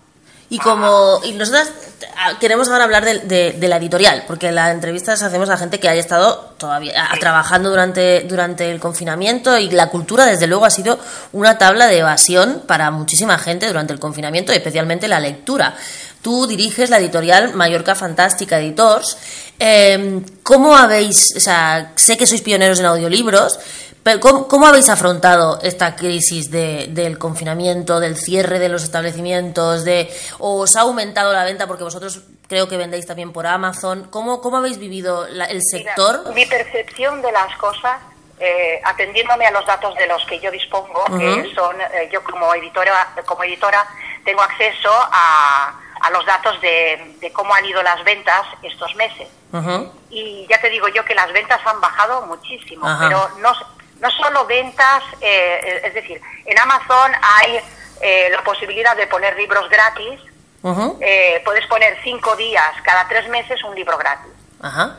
Y 0.48 0.58
como 0.58 1.18
y 1.24 1.32
nosotras 1.32 1.72
ah, 2.18 2.32
queremos 2.38 2.68
ahora 2.68 2.84
hablar 2.84 3.04
de, 3.06 3.56
la 3.58 3.76
editorial, 3.76 4.24
porque 4.26 4.52
la 4.52 4.70
entrevista 4.70 5.12
las 5.12 5.22
hacemos 5.22 5.48
a 5.48 5.56
gente 5.56 5.80
que 5.80 5.88
haya 5.88 6.00
estado 6.00 6.52
todavía 6.58 7.08
trabajando 7.18 7.70
durante, 7.70 8.20
durante 8.24 8.70
el 8.70 8.78
confinamiento 8.78 9.56
y 9.56 9.70
la 9.70 9.88
cultura, 9.88 10.26
desde 10.26 10.46
luego, 10.46 10.66
ha 10.66 10.70
sido 10.70 10.98
una 11.32 11.56
tabla 11.56 11.86
de 11.86 12.00
evasión 12.00 12.64
para 12.66 12.90
muchísima 12.90 13.38
gente 13.38 13.66
durante 13.66 13.94
el 13.94 13.98
confinamiento, 13.98 14.52
especialmente 14.52 15.08
la 15.08 15.20
lectura. 15.20 15.74
tú 16.20 16.46
diriges 16.46 16.90
la 16.90 16.98
editorial 16.98 17.54
Mallorca 17.54 17.94
Fantástica 17.94 18.60
Editors. 18.60 19.16
Eh, 19.64 20.20
¿Cómo 20.42 20.76
habéis, 20.76 21.36
o 21.36 21.40
sea, 21.40 21.92
sé 21.94 22.18
que 22.18 22.26
sois 22.26 22.42
pioneros 22.42 22.80
en 22.80 22.86
audiolibros, 22.86 23.60
pero 24.02 24.18
¿cómo, 24.18 24.66
habéis 24.66 24.88
afrontado 24.88 25.60
esta 25.62 25.94
crisis 25.94 26.50
de, 26.50 26.88
del 26.90 27.16
confinamiento, 27.16 28.00
del 28.00 28.16
cierre 28.16 28.58
de 28.58 28.68
los 28.68 28.82
establecimientos, 28.82 29.84
de 29.84 30.10
os 30.40 30.74
ha 30.74 30.80
aumentado 30.80 31.32
la 31.32 31.44
venta 31.44 31.68
porque 31.68 31.84
vosotros 31.84 32.22
creo 32.48 32.68
que 32.68 32.76
vendéis 32.76 33.06
también 33.06 33.32
por 33.32 33.46
Amazon? 33.46 34.08
¿Cómo, 34.10 34.40
cómo 34.40 34.56
habéis 34.56 34.78
vivido 34.78 35.28
el 35.28 35.62
sector? 35.62 36.34
mi 36.34 36.44
percepción 36.46 37.22
de 37.22 37.30
las 37.30 37.56
cosas 37.56 38.00
eh, 38.40 38.80
atendiéndome 38.82 39.46
a 39.46 39.52
los 39.52 39.64
datos 39.64 39.94
de 39.94 40.08
los 40.08 40.26
que 40.26 40.40
yo 40.40 40.50
dispongo, 40.50 41.04
que 41.16 41.54
son, 41.54 41.80
eh, 41.80 42.10
yo 42.12 42.24
como 42.24 42.52
editora, 42.56 43.14
como 43.24 43.44
editora 43.44 43.86
tengo 44.24 44.42
acceso 44.42 44.90
a, 44.92 45.78
a 46.02 46.10
los 46.10 46.26
datos 46.26 46.60
de, 46.60 47.16
de, 47.20 47.32
cómo 47.32 47.54
han 47.54 47.64
ido 47.64 47.82
las 47.82 48.02
ventas 48.04 48.46
estos 48.62 48.94
meses. 48.96 49.28
Y 50.10 50.46
ya 50.48 50.60
te 50.60 50.70
digo 50.70 50.88
yo 50.88 51.04
que 51.04 51.14
las 51.14 51.32
ventas 51.32 51.60
han 51.64 51.80
bajado 51.80 52.26
muchísimo, 52.26 52.86
pero 52.98 53.28
no, 53.38 53.52
no 54.00 54.10
solo 54.10 54.46
ventas, 54.46 55.02
eh, 55.20 55.82
es 55.84 55.94
decir, 55.94 56.20
en 56.44 56.58
Amazon 56.58 57.12
hay 57.22 57.60
la 58.30 58.42
posibilidad 58.42 58.96
de 58.96 59.06
poner 59.06 59.36
libros 59.36 59.68
gratis, 59.68 60.20
puedes 61.44 61.66
poner 61.68 61.96
cinco 62.02 62.34
días, 62.36 62.72
cada 62.82 63.06
tres 63.08 63.28
meses 63.28 63.62
un 63.62 63.74
libro 63.74 63.96
gratis. 63.96 64.32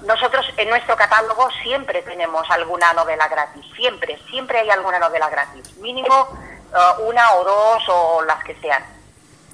Nosotros 0.05 0.45
en 0.57 0.69
nuestro 0.69 0.97
catálogo 0.97 1.49
siempre 1.63 2.01
tenemos 2.01 2.49
alguna 2.51 2.91
novela 2.93 3.29
gratis, 3.29 3.65
siempre, 3.77 4.19
siempre 4.29 4.59
hay 4.59 4.69
alguna 4.69 4.99
novela 4.99 5.29
gratis, 5.29 5.77
mínimo 5.77 6.27
uh, 6.73 7.01
una 7.07 7.33
o 7.35 7.45
dos 7.45 7.83
o 7.87 8.21
las 8.23 8.43
que 8.43 8.55
sean. 8.55 8.83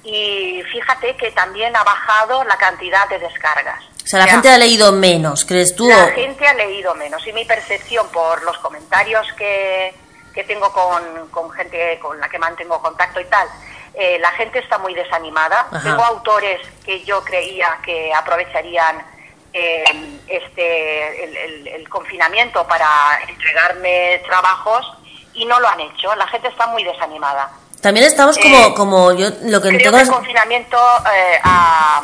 Y 0.02 0.62
fíjate 0.72 1.16
que 1.16 1.30
también 1.32 1.76
ha 1.76 1.84
bajado 1.84 2.42
la 2.44 2.56
cantidad 2.56 3.08
de 3.08 3.18
descargas. 3.18 3.84
O 4.02 4.06
sea, 4.06 4.20
la 4.20 4.26
gente 4.26 4.48
ha 4.48 4.58
leído 4.58 4.92
menos, 4.92 5.44
¿crees 5.44 5.76
tú? 5.76 5.88
La 5.88 6.08
gente 6.08 6.46
ha 6.46 6.54
leído 6.54 6.94
menos 6.94 7.24
y 7.26 7.32
mi 7.32 7.44
percepción 7.44 8.08
por 8.08 8.42
los 8.42 8.58
comentarios 8.58 9.26
que, 9.34 9.94
que 10.34 10.44
tengo 10.44 10.72
con, 10.72 11.28
con 11.30 11.50
gente 11.50 11.98
con 12.00 12.18
la 12.18 12.28
que 12.28 12.38
mantengo 12.38 12.80
contacto 12.80 13.20
y 13.20 13.26
tal, 13.26 13.46
eh, 13.94 14.18
la 14.20 14.30
gente 14.32 14.60
está 14.60 14.78
muy 14.78 14.94
desanimada. 14.94 15.68
Tengo 15.82 16.02
autores 16.02 16.60
que 16.84 17.04
yo 17.04 17.22
creía 17.24 17.78
que 17.84 18.12
aprovecharían 18.14 19.04
eh, 19.52 19.84
este, 20.28 21.74
el, 21.76 21.88
confinamiento 21.88 22.64
para 22.68 22.86
entregarme 23.28 24.22
trabajos 24.24 24.86
y 25.34 25.44
no 25.44 25.58
lo 25.58 25.68
han 25.68 25.80
hecho. 25.80 26.14
La 26.14 26.28
gente 26.28 26.48
está 26.48 26.68
muy 26.68 26.84
desanimada. 26.84 27.50
También 27.80 28.06
estamos 28.06 28.36
como, 28.38 28.56
eh, 28.56 28.74
como 28.74 29.12
yo 29.12 29.30
lo 29.42 29.60
que 29.60 29.68
creo 29.68 29.92
que 29.92 30.00
el 30.00 30.08
confinamiento 30.08 30.76
eh, 31.14 31.40
ha, 31.42 32.02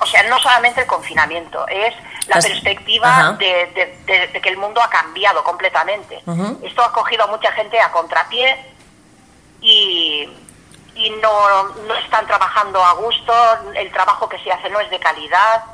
o 0.00 0.06
sea, 0.06 0.22
no 0.24 0.38
solamente 0.40 0.80
el 0.80 0.86
confinamiento, 0.86 1.66
es 1.68 1.94
la 2.26 2.40
perspectiva 2.40 3.36
de, 3.38 4.30
que 4.42 4.48
el 4.48 4.56
mundo 4.56 4.80
ha 4.82 4.88
cambiado 4.88 5.44
completamente. 5.44 6.22
Esto 6.62 6.82
ha 6.82 6.92
cogido 6.92 7.24
a 7.24 7.26
mucha 7.26 7.52
gente 7.52 7.78
a 7.80 7.90
contrapié 7.90 8.56
y, 9.60 10.28
y 10.94 11.10
no, 11.22 11.64
no 11.86 11.94
están 11.96 12.26
trabajando 12.26 12.82
a 12.82 12.92
gusto, 12.94 13.32
el 13.74 13.90
trabajo 13.92 14.28
que 14.28 14.38
se 14.38 14.50
hace 14.50 14.70
no 14.70 14.80
es 14.80 14.88
de 14.90 14.98
calidad 14.98 15.64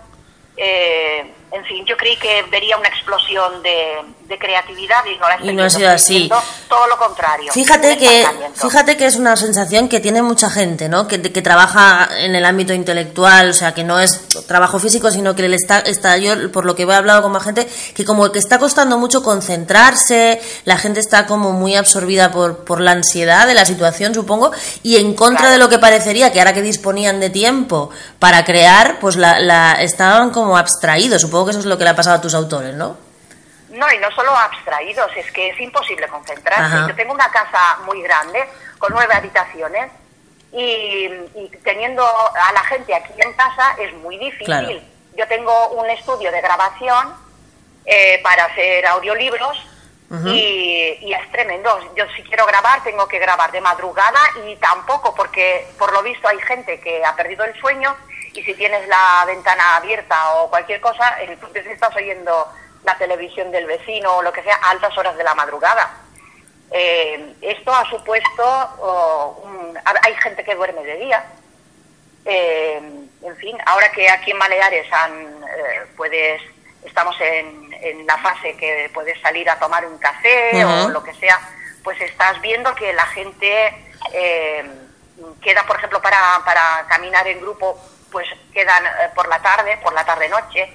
eh, 0.56 1.35
en 1.53 1.65
fin, 1.65 1.85
yo 1.87 1.97
creí 1.97 2.17
que 2.17 2.45
vería 2.50 2.76
una 2.76 2.88
explosión 2.88 3.62
de, 3.62 4.37
creatividad 4.38 5.05
y 5.07 5.17
no, 5.17 5.29
la 5.29 5.53
y 5.53 5.55
no 5.55 5.62
ha 5.62 5.71
sido 5.71 5.88
así. 5.88 6.29
Todo 6.69 6.87
lo 6.88 6.99
contrario. 6.99 7.53
Fíjate 7.53 7.97
que, 7.97 8.26
fíjate 8.55 8.97
que 8.97 9.07
es 9.07 9.17
una 9.17 9.37
sensación 9.37 9.88
que 9.88 10.00
tiene 10.00 10.21
mucha 10.21 10.50
gente, 10.50 10.88
¿no? 10.88 11.07
Que, 11.07 11.23
que 11.23 11.43
trabaja 11.43 12.09
en 12.19 12.35
el 12.35 12.45
ámbito 12.45 12.75
intelectual, 12.75 13.50
o 13.50 13.53
sea, 13.55 13.73
que 13.73 13.85
no 13.85 14.00
es 14.00 14.26
trabajo 14.47 14.81
físico, 14.81 15.11
sino 15.12 15.37
que 15.37 15.49
le 15.49 15.57
está, 15.57 15.79
está, 15.79 16.17
yo 16.17 16.50
por 16.50 16.67
lo 16.67 16.75
que 16.75 16.83
he 16.83 16.93
hablado 16.93 17.23
con 17.23 17.33
más 17.33 17.45
gente, 17.45 17.69
que 17.95 18.05
como 18.05 18.31
que 18.33 18.41
está 18.41 18.59
costando 18.59 18.99
mucho 18.99 19.23
concentrarse, 19.23 20.41
la 20.65 20.76
gente 20.76 20.99
está 20.99 21.26
como 21.26 21.53
muy 21.53 21.76
absorbida 21.76 22.33
por, 22.33 22.65
por 22.65 22.81
la 22.81 22.91
ansiedad 22.91 23.47
de 23.47 23.55
la 23.55 23.65
situación, 23.65 24.12
supongo, 24.12 24.50
y 24.83 24.97
en 24.97 25.15
contra 25.15 25.50
de 25.50 25.59
lo 25.59 25.69
que 25.69 25.79
parecería 25.79 26.33
que 26.33 26.41
ahora 26.41 26.53
que 26.53 26.62
disponían 26.62 27.21
de 27.21 27.31
tiempo 27.31 27.91
para 28.19 28.45
crear, 28.45 28.99
pues 28.99 29.15
la, 29.17 29.38
la 29.38 29.75
estaban 29.75 30.31
como 30.31 30.59
abstraídos, 30.59 31.23
supongo 31.23 31.36
que 31.45 31.50
eso 31.50 31.61
es 31.61 31.66
lo 31.66 31.76
que 31.78 31.85
le 31.85 31.90
ha 31.90 31.97
pasado 31.97 32.16
a 32.16 32.21
tus 32.21 32.35
autores, 32.35 32.75
¿no? 32.75 32.97
No, 33.71 33.93
y 33.93 33.99
no 33.99 34.11
solo 34.12 34.31
abstraídos, 34.31 35.11
es 35.16 35.31
que 35.33 35.50
es 35.50 35.61
imposible 35.61 36.09
concentrarse. 36.09 36.88
Yo 36.88 36.95
tengo 36.95 37.12
una 37.12 37.31
casa 37.31 37.78
muy 37.85 38.00
grande, 38.02 38.49
con 38.78 38.93
nueve 38.93 39.12
habitaciones, 39.14 39.90
y, 40.52 41.09
teniendo 41.64 42.02
a 42.05 42.52
la 42.52 42.62
gente 42.64 42.95
aquí 42.95 43.12
en 43.19 43.33
casa 43.35 43.76
es 43.78 43.93
muy 43.95 44.16
difícil. 44.19 44.83
Yo 45.16 45.26
tengo 45.28 45.69
un 45.71 45.88
estudio 45.90 46.31
de 46.31 46.40
grabación 46.40 47.14
eh, 47.85 48.21
para 48.23 48.45
hacer 48.45 48.87
audiolibros 48.87 49.59
y, 50.25 50.99
y, 51.00 51.12
es 51.12 51.33
tremendo. 51.33 51.78
Yo 51.97 52.05
si 52.16 52.23
quiero 52.23 52.47
grabar 52.47 52.83
tengo 52.85 53.09
que 53.09 53.19
grabar 53.19 53.50
de 53.50 53.61
madrugada 53.61 54.21
y 54.47 54.55
tampoco 54.57 55.14
porque 55.14 55.69
por 55.78 55.93
lo 55.93 56.02
visto 56.02 56.28
hay 56.28 56.40
gente 56.43 56.81
que 56.81 57.05
ha 57.05 57.16
perdido 57.16 57.45
el 57.45 57.59
sueño 57.61 57.97
y 58.37 58.43
si 58.43 58.55
tienes 58.55 58.87
la 58.87 59.25
ventana 59.26 59.76
abierta 59.76 60.35
o 60.35 60.50
cualquier 60.50 60.81
cosa, 60.81 61.16
entonces 61.21 61.66
estás 61.66 61.95
oyendo 61.97 62.47
la 62.85 62.97
televisión 62.99 63.50
del 63.50 63.66
vecino 63.66 64.16
o 64.16 64.23
lo 64.23 64.33
que 64.33 64.43
sea 64.43 64.57
a 64.57 64.71
altas 64.71 64.97
horas 64.99 65.16
de 65.16 65.25
la 65.25 65.35
madrugada. 65.35 65.90
Eh, 66.71 67.35
esto 67.40 67.73
ha 67.73 67.88
supuesto, 67.88 69.83
hay 70.02 70.14
gente 70.16 70.45
que 70.45 70.55
duerme 70.55 70.83
de 70.83 70.97
día. 70.97 71.25
Eh, 72.26 72.76
en 73.23 73.37
fin, 73.37 73.57
ahora 73.64 73.90
que 73.93 74.09
aquí 74.09 74.33
en 74.33 74.38
Baleares 74.38 74.93
han, 74.93 75.45
eh, 75.45 75.87
puedes, 75.97 76.43
estamos 76.85 77.19
en, 77.21 77.73
en, 77.73 78.07
la 78.07 78.19
fase 78.19 78.57
que 78.57 78.90
puedes 78.93 79.19
salir 79.21 79.49
a 79.49 79.59
tomar 79.59 79.87
un 79.87 79.97
café 79.97 80.64
o 80.64 80.88
lo 80.88 81.02
que 81.02 81.14
sea, 81.14 81.40
pues 81.83 81.99
estás 82.00 82.40
viendo 82.43 82.75
que 82.75 82.93
la 82.93 83.07
gente 83.07 83.83
queda, 85.40 85.62
por 85.66 85.76
ejemplo, 85.76 86.02
para, 86.02 86.43
para 86.45 86.85
caminar 86.88 87.26
en 87.26 87.40
grupo 87.40 87.81
pues 88.16 88.28
quedan 88.50 88.82
eh, 88.87 89.11
por 89.14 89.28
la 89.28 89.38
tarde, 89.42 89.78
por 89.82 89.92
la 89.92 90.02
tarde-noche. 90.02 90.73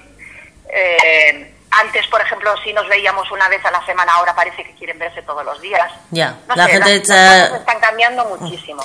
Eh, 0.68 1.52
antes, 1.72 2.06
por 2.06 2.20
ejemplo, 2.20 2.54
si 2.62 2.72
nos 2.72 2.88
veíamos 2.88 3.28
una 3.32 3.48
vez 3.48 3.64
a 3.64 3.72
la 3.72 3.84
semana, 3.84 4.12
ahora 4.12 4.32
parece 4.32 4.62
que 4.62 4.72
quieren 4.76 4.96
verse 4.96 5.22
todos 5.22 5.44
los 5.44 5.60
días. 5.60 5.90
Ya, 6.12 6.38
la 6.54 6.68
gente 6.68 6.94
están 6.94 7.80
cambiando 7.80 8.24
muchísimo. 8.26 8.84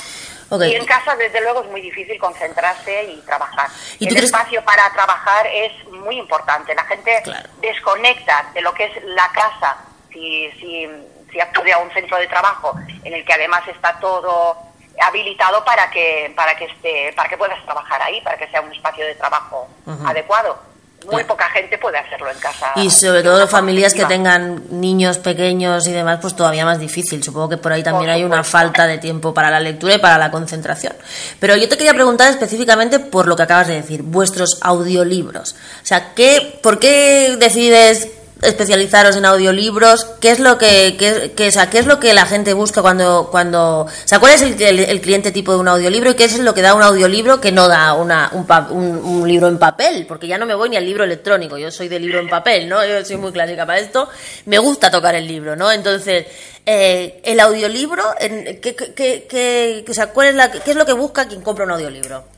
Y 0.59 0.73
en 0.73 0.85
casa, 0.85 1.15
desde 1.15 1.39
luego, 1.41 1.61
es 1.61 1.69
muy 1.69 1.81
difícil 1.81 2.17
concentrarse 2.17 3.03
y 3.03 3.21
trabajar. 3.27 3.69
¿Y 3.99 4.07
El 4.07 4.23
espacio 4.23 4.65
para 4.65 4.91
trabajar 4.91 5.45
es 5.45 5.71
muy 5.89 6.17
importante. 6.17 6.73
La 6.73 6.85
gente 6.85 7.21
desconecta 7.61 8.49
de 8.55 8.61
lo 8.61 8.73
que 8.73 8.85
es 8.85 9.03
la 9.03 9.29
casa 9.33 9.77
si, 10.11 10.49
si, 10.53 10.89
si 11.31 11.39
acude 11.39 11.73
a 11.73 11.77
un 11.77 11.91
centro 11.91 12.17
de 12.17 12.25
trabajo 12.25 12.73
en 13.03 13.13
el 13.13 13.23
que 13.23 13.33
además 13.33 13.67
está 13.67 13.99
todo 13.99 14.66
habilitado 15.01 15.63
para 15.63 15.89
que 15.89 16.32
para 16.36 16.56
que 16.56 16.66
esté 16.66 17.13
para 17.16 17.30
que 17.30 17.38
puedas 17.38 17.63
trabajar 17.66 18.01
ahí 18.01 18.22
para 18.22 18.38
que 18.38 18.48
sea 18.48 18.62
un 18.62 18.72
espacio 18.72 19.06
de 19.06 19.16
trabajo 19.16 19.68
adecuado. 20.06 20.68
Muy 21.12 21.24
poca 21.24 21.48
gente 21.51 21.77
puede 21.77 21.98
hacerlo 22.00 22.30
en 22.30 22.38
casa. 22.39 22.72
y 22.75 22.89
sobre 22.89 23.24
todo 23.24 23.48
familias 23.48 23.94
que 23.94 24.04
tengan 24.06 24.63
niños 24.82 25.20
pequeños 25.20 25.88
y 25.88 25.94
demás 25.94 26.18
pues 26.20 26.36
todavía 26.36 26.66
más 26.66 26.80
difícil. 26.80 27.24
Supongo 27.24 27.48
que 27.48 27.58
por 27.58 27.72
ahí 27.72 27.84
también 27.84 28.10
hay 28.10 28.24
una 28.24 28.44
falta 28.44 28.88
de 28.88 28.98
tiempo 28.98 29.34
para 29.34 29.50
la 29.50 29.60
lectura 29.60 29.94
y 29.96 30.00
para 30.00 30.18
la 30.18 30.32
concentración. 30.32 30.94
Pero 31.39 31.56
yo 31.56 31.70
te 31.70 31.77
quería 31.77 31.94
preguntar 31.94 32.30
específicamente 32.30 33.00
por 33.00 33.27
lo 33.27 33.36
que 33.36 33.44
acabas 33.44 33.68
de 33.68 33.75
decir 33.75 34.01
vuestros 34.01 34.58
audiolibros. 34.62 35.54
O 35.54 35.86
sea 35.86 36.13
qué 36.13 36.60
por 36.62 36.80
qué 36.80 37.38
decides 37.39 38.16
especializaros 38.41 39.15
en 39.15 39.25
audiolibros, 39.25 40.06
¿qué 40.20 40.32
es 40.32 40.39
lo 40.39 40.58
que, 40.58 40.96
qué, 40.98 41.34
qué, 41.36 41.51
qué 41.72 41.79
es 41.79 41.86
lo 41.86 42.00
que 42.00 42.13
la 42.13 42.25
gente 42.25 42.53
busca 42.53 42.82
cuando, 42.82 43.29
cuando, 43.32 43.82
o 43.82 43.89
sea, 44.06 44.20
cuál 44.20 44.34
es 44.34 44.41
el, 44.41 45.01
cliente 45.01 45.32
tipo 45.32 45.53
de 45.53 45.60
un 45.60 45.67
audiolibro 45.67 46.12
y 46.12 46.15
qué 46.15 46.25
es 46.25 46.38
lo 46.39 46.53
que 46.53 46.62
da 46.62 46.74
un 46.74 46.84
audiolibro 46.84 47.41
que 47.41 47.51
no 47.51 47.67
da 47.67 47.94
una, 47.94 48.32
un, 48.34 48.46
un, 48.77 49.27
libro 49.27 49.48
en 49.48 49.58
papel? 49.58 50.06
Porque 50.08 50.27
ya 50.27 50.38
no 50.38 50.46
me 50.46 50.56
voy 50.56 50.70
ni 50.70 50.77
al 50.77 50.86
libro 50.86 51.03
electrónico, 51.03 51.58
yo 51.58 51.72
soy 51.72 51.88
de 51.88 52.00
libro 52.00 52.20
en 52.20 52.29
papel, 52.29 52.70
¿no? 52.70 52.86
Yo 52.86 53.03
soy 53.03 53.17
muy 53.17 53.32
clásica 53.32 53.65
para 53.65 53.79
esto, 53.79 54.08
me 54.46 54.60
gusta 54.60 54.91
tocar 54.91 55.15
el 55.15 55.27
libro, 55.27 55.56
¿no? 55.56 55.72
Entonces, 55.72 56.25
eh, 56.65 57.22
el 57.24 57.39
audiolibro, 57.39 58.03
¿qué, 58.20 58.75
qué, 58.96 59.25
qué, 59.27 59.86
o 59.89 59.94
sea, 59.94 60.08
¿cuál 60.12 60.29
es 60.29 60.36
la, 60.36 60.51
qué 60.51 60.72
es 60.72 60.77
lo 60.77 60.86
que 60.86 60.94
busca 60.94 61.27
quien 61.27 61.41
compra 61.41 61.65
un 61.65 61.72
audiolibro? 61.72 62.37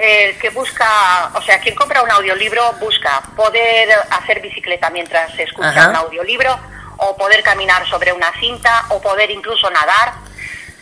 El 0.00 0.38
que 0.38 0.48
busca, 0.48 1.30
o 1.34 1.42
sea, 1.42 1.60
quien 1.60 1.74
compra 1.74 2.02
un 2.02 2.10
audiolibro 2.10 2.72
busca 2.80 3.20
poder 3.36 3.90
hacer 4.10 4.40
bicicleta 4.40 4.88
mientras 4.88 5.30
se 5.34 5.42
escucha 5.42 5.90
un 5.90 5.96
audiolibro 5.96 6.58
o 6.96 7.16
poder 7.16 7.42
caminar 7.42 7.86
sobre 7.86 8.10
una 8.12 8.32
cinta 8.40 8.86
o 8.88 9.00
poder 9.00 9.30
incluso 9.30 9.68
nadar, 9.70 10.14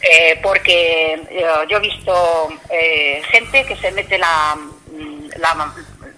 eh, 0.01 0.39
porque 0.41 1.15
eh, 1.31 1.47
yo 1.69 1.79
he 1.79 1.81
visto 1.81 2.49
eh, 2.71 3.21
gente 3.29 3.67
que 3.67 3.77
se 3.77 3.91
mete 3.91 4.19
la, 4.19 4.57
la 5.37 5.73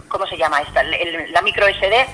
¿cómo 0.09 0.27
se 0.27 0.37
llama 0.37 0.61
esta? 0.61 0.83
la 0.83 1.41
micro 1.41 1.67
SD 1.69 2.07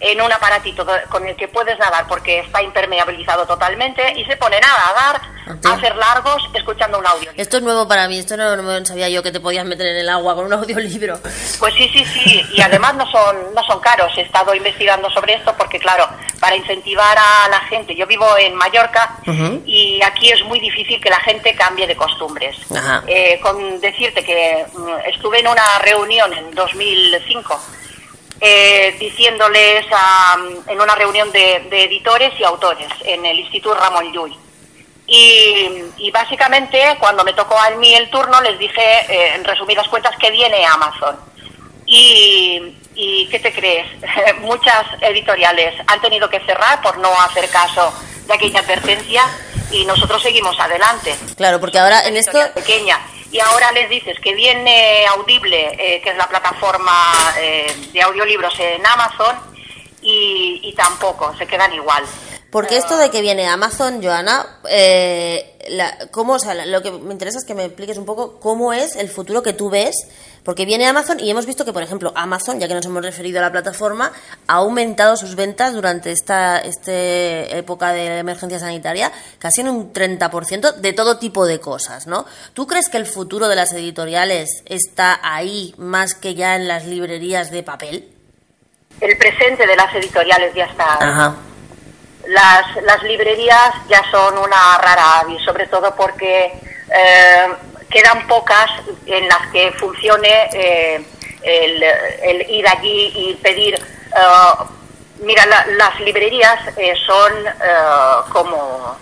en 0.00 0.20
un 0.20 0.32
aparatito 0.32 0.86
con 1.08 1.26
el 1.26 1.36
que 1.36 1.48
puedes 1.48 1.78
nadar 1.78 2.06
porque 2.06 2.40
está 2.40 2.62
impermeabilizado 2.62 3.46
totalmente 3.46 4.12
y 4.16 4.24
se 4.24 4.36
ponen 4.36 4.60
a 4.64 4.68
nadar, 4.68 5.20
a 5.64 5.72
hacer 5.74 5.96
largos 5.96 6.42
escuchando 6.54 6.98
un 6.98 7.06
audio. 7.06 7.30
Esto 7.36 7.56
es 7.56 7.62
nuevo 7.62 7.88
para 7.88 8.08
mí, 8.08 8.18
esto 8.18 8.36
no, 8.36 8.56
no, 8.56 8.84
sabía 8.84 9.08
yo 9.08 9.22
que 9.22 9.32
te 9.32 9.40
podías 9.40 9.64
meter 9.64 9.86
en 9.86 9.96
el 9.96 10.08
agua 10.08 10.34
con 10.34 10.46
un 10.46 10.52
audiolibro. 10.52 11.18
Pues 11.58 11.74
sí, 11.74 11.88
sí, 11.92 12.04
sí, 12.04 12.42
y 12.52 12.60
además 12.60 12.94
no 12.94 13.10
son, 13.10 13.54
no 13.54 13.62
son 13.64 13.80
caros. 13.80 14.12
He 14.16 14.22
estado 14.22 14.54
investigando 14.54 15.08
sobre 15.10 15.34
esto 15.34 15.54
porque, 15.56 15.78
claro, 15.78 16.08
para 16.40 16.56
incentivar 16.56 17.16
a 17.16 17.48
la 17.48 17.60
gente, 17.60 17.94
yo 17.94 18.06
vivo 18.06 18.26
en 18.38 18.54
Mallorca 18.54 19.16
y 19.64 20.00
aquí 20.02 20.30
es 20.30 20.44
muy 20.44 20.60
difícil 20.60 21.00
que 21.00 21.10
la 21.10 21.20
gente 21.20 21.54
cambie 21.54 21.86
de 21.86 21.96
costumbres. 21.96 22.56
Eh, 23.06 23.38
con 23.40 23.80
decirte 23.80 24.24
que 24.24 24.66
mm, 24.72 25.08
estuve 25.08 25.40
en 25.40 25.48
una 25.48 25.78
reunión 25.80 26.32
en 26.32 26.54
2005 26.54 27.60
eh, 28.40 28.96
diciéndoles 28.98 29.86
en 30.68 30.80
una 30.80 30.94
reunión 30.94 31.30
de, 31.32 31.56
editores 31.70 32.32
y 32.38 32.44
autores 32.44 32.88
en 33.04 33.24
el 33.24 33.38
Instituto 33.40 33.74
Ramón 33.74 34.12
Llull. 34.12 34.36
Y, 35.06 36.10
básicamente 36.12 36.96
cuando 36.98 37.22
me 37.24 37.32
tocó 37.32 37.58
a 37.58 37.70
mí 37.70 37.94
el 37.94 38.10
turno 38.10 38.40
les 38.40 38.58
dije, 38.58 38.82
eh, 39.08 39.34
en 39.34 39.44
resumidas 39.44 39.88
cuentas, 39.88 40.16
que 40.18 40.30
viene 40.30 40.64
Amazon. 40.66 41.16
Y, 41.86 42.76
y 42.94 43.26
¿qué 43.28 43.38
te 43.38 43.52
crees? 43.52 43.86
Muchas 44.40 44.84
editoriales 45.00 45.74
han 45.86 46.00
tenido 46.00 46.28
que 46.28 46.40
cerrar 46.40 46.80
por 46.82 46.98
no 46.98 47.10
hacer 47.20 47.48
caso 47.50 47.92
de 48.26 48.34
aquella 48.34 48.60
advertencia 48.60 49.22
y 49.70 49.84
nosotros 49.84 50.22
seguimos 50.22 50.58
adelante. 50.58 51.14
Claro, 51.36 51.60
porque 51.60 51.78
ahora 51.78 52.06
en 52.06 52.16
esto... 52.16 52.38
Pequeña 52.54 52.98
y 53.36 53.40
ahora 53.40 53.70
les 53.72 53.90
dices 53.90 54.16
que 54.22 54.34
viene 54.34 55.04
Audible, 55.08 55.68
eh, 55.78 56.00
que 56.00 56.10
es 56.10 56.16
la 56.16 56.26
plataforma 56.26 57.34
eh, 57.38 57.66
de 57.92 58.00
audiolibros 58.00 58.58
en 58.58 58.84
Amazon, 58.86 59.36
y, 60.00 60.72
tampoco, 60.76 61.34
se 61.36 61.46
quedan 61.46 61.72
igual. 61.74 62.04
Porque 62.50 62.76
esto 62.76 62.96
de 62.96 63.10
que 63.10 63.20
viene 63.20 63.48
Amazon, 63.48 64.00
Joana, 64.02 64.60
eh, 64.70 65.58
¿cómo, 66.12 66.34
o 66.34 66.38
sea, 66.38 66.54
lo 66.54 66.80
que 66.80 66.92
me 66.92 67.12
interesa 67.12 67.38
es 67.38 67.44
que 67.44 67.54
me 67.54 67.64
expliques 67.64 67.98
un 67.98 68.06
poco 68.06 68.38
cómo 68.38 68.72
es 68.72 68.94
el 68.94 69.10
futuro 69.10 69.42
que 69.42 69.52
tú 69.52 69.68
ves 69.68 69.94
porque 70.46 70.64
viene 70.64 70.86
Amazon 70.86 71.18
y 71.18 71.28
hemos 71.28 71.44
visto 71.44 71.64
que, 71.64 71.72
por 71.72 71.82
ejemplo, 71.82 72.12
Amazon, 72.14 72.60
ya 72.60 72.68
que 72.68 72.74
nos 72.74 72.86
hemos 72.86 73.02
referido 73.02 73.40
a 73.40 73.42
la 73.42 73.50
plataforma, 73.50 74.12
ha 74.46 74.54
aumentado 74.54 75.16
sus 75.16 75.34
ventas 75.34 75.74
durante 75.74 76.12
esta 76.12 76.58
este 76.58 77.58
época 77.58 77.92
de 77.92 78.20
emergencia 78.20 78.60
sanitaria 78.60 79.10
casi 79.40 79.62
en 79.62 79.68
un 79.68 79.92
30% 79.92 80.76
de 80.76 80.92
todo 80.92 81.18
tipo 81.18 81.46
de 81.46 81.58
cosas, 81.58 82.06
¿no? 82.06 82.26
¿Tú 82.54 82.68
crees 82.68 82.88
que 82.88 82.96
el 82.96 83.06
futuro 83.06 83.48
de 83.48 83.56
las 83.56 83.72
editoriales 83.72 84.62
está 84.66 85.18
ahí 85.20 85.74
más 85.78 86.14
que 86.14 86.36
ya 86.36 86.54
en 86.54 86.68
las 86.68 86.86
librerías 86.86 87.50
de 87.50 87.64
papel? 87.64 88.08
El 89.00 89.18
presente 89.18 89.66
de 89.66 89.74
las 89.74 89.92
editoriales 89.96 90.54
ya 90.54 90.66
está. 90.66 91.34
Las, 92.28 92.82
las 92.84 93.02
librerías 93.02 93.74
ya 93.88 94.00
son 94.12 94.38
una 94.38 94.78
rara 94.78 95.18
avis, 95.22 95.42
sobre 95.44 95.66
todo 95.66 95.92
porque 95.96 96.52
eh, 96.94 97.48
quedan 97.90 98.26
pocas 98.26 98.70
en 99.06 99.28
las 99.28 99.46
que 99.52 99.72
funcione 99.72 100.48
eh, 100.52 101.04
el, 101.42 102.50
ir 102.50 102.68
allí 102.68 103.12
y 103.14 103.34
pedir. 103.34 103.74
Eh, 103.74 104.64
mira, 105.20 105.46
las 105.46 106.00
librerías 106.00 106.76
eh, 106.76 106.94
son 107.06 107.32
como 108.32 108.96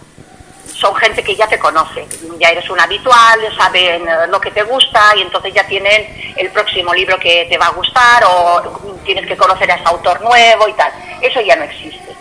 son 0.75 0.95
gente 0.97 1.23
que 1.23 1.37
ya 1.37 1.47
te 1.47 1.59
conoce, 1.59 2.07
ya 2.39 2.49
eres 2.49 2.69
un 2.69 2.81
habitual, 2.81 3.39
saben 3.57 4.05
lo 4.29 4.41
que 4.41 4.51
te 4.51 4.65
gusta 4.65 5.13
y 5.17 5.23
entonces 5.23 5.55
ya 5.55 5.65
tienen 5.67 6.35
el 6.37 6.51
próximo 6.51 6.93
libro 6.93 7.17
que 7.19 7.47
te 7.49 7.57
va 7.57 7.67
a 7.67 7.71
gustar 7.71 8.25
o 8.27 8.97
tienes 9.05 9.27
que 9.27 9.37
conocer 9.37 9.71
a 9.71 9.77
ese 9.77 9.85
autor 9.87 10.21
nuevo 10.21 10.69
y 10.69 10.73
tal. 10.73 10.93
Eso 11.23 11.41
ya 11.41 11.57
no 11.57 11.65
existe. 11.65 12.13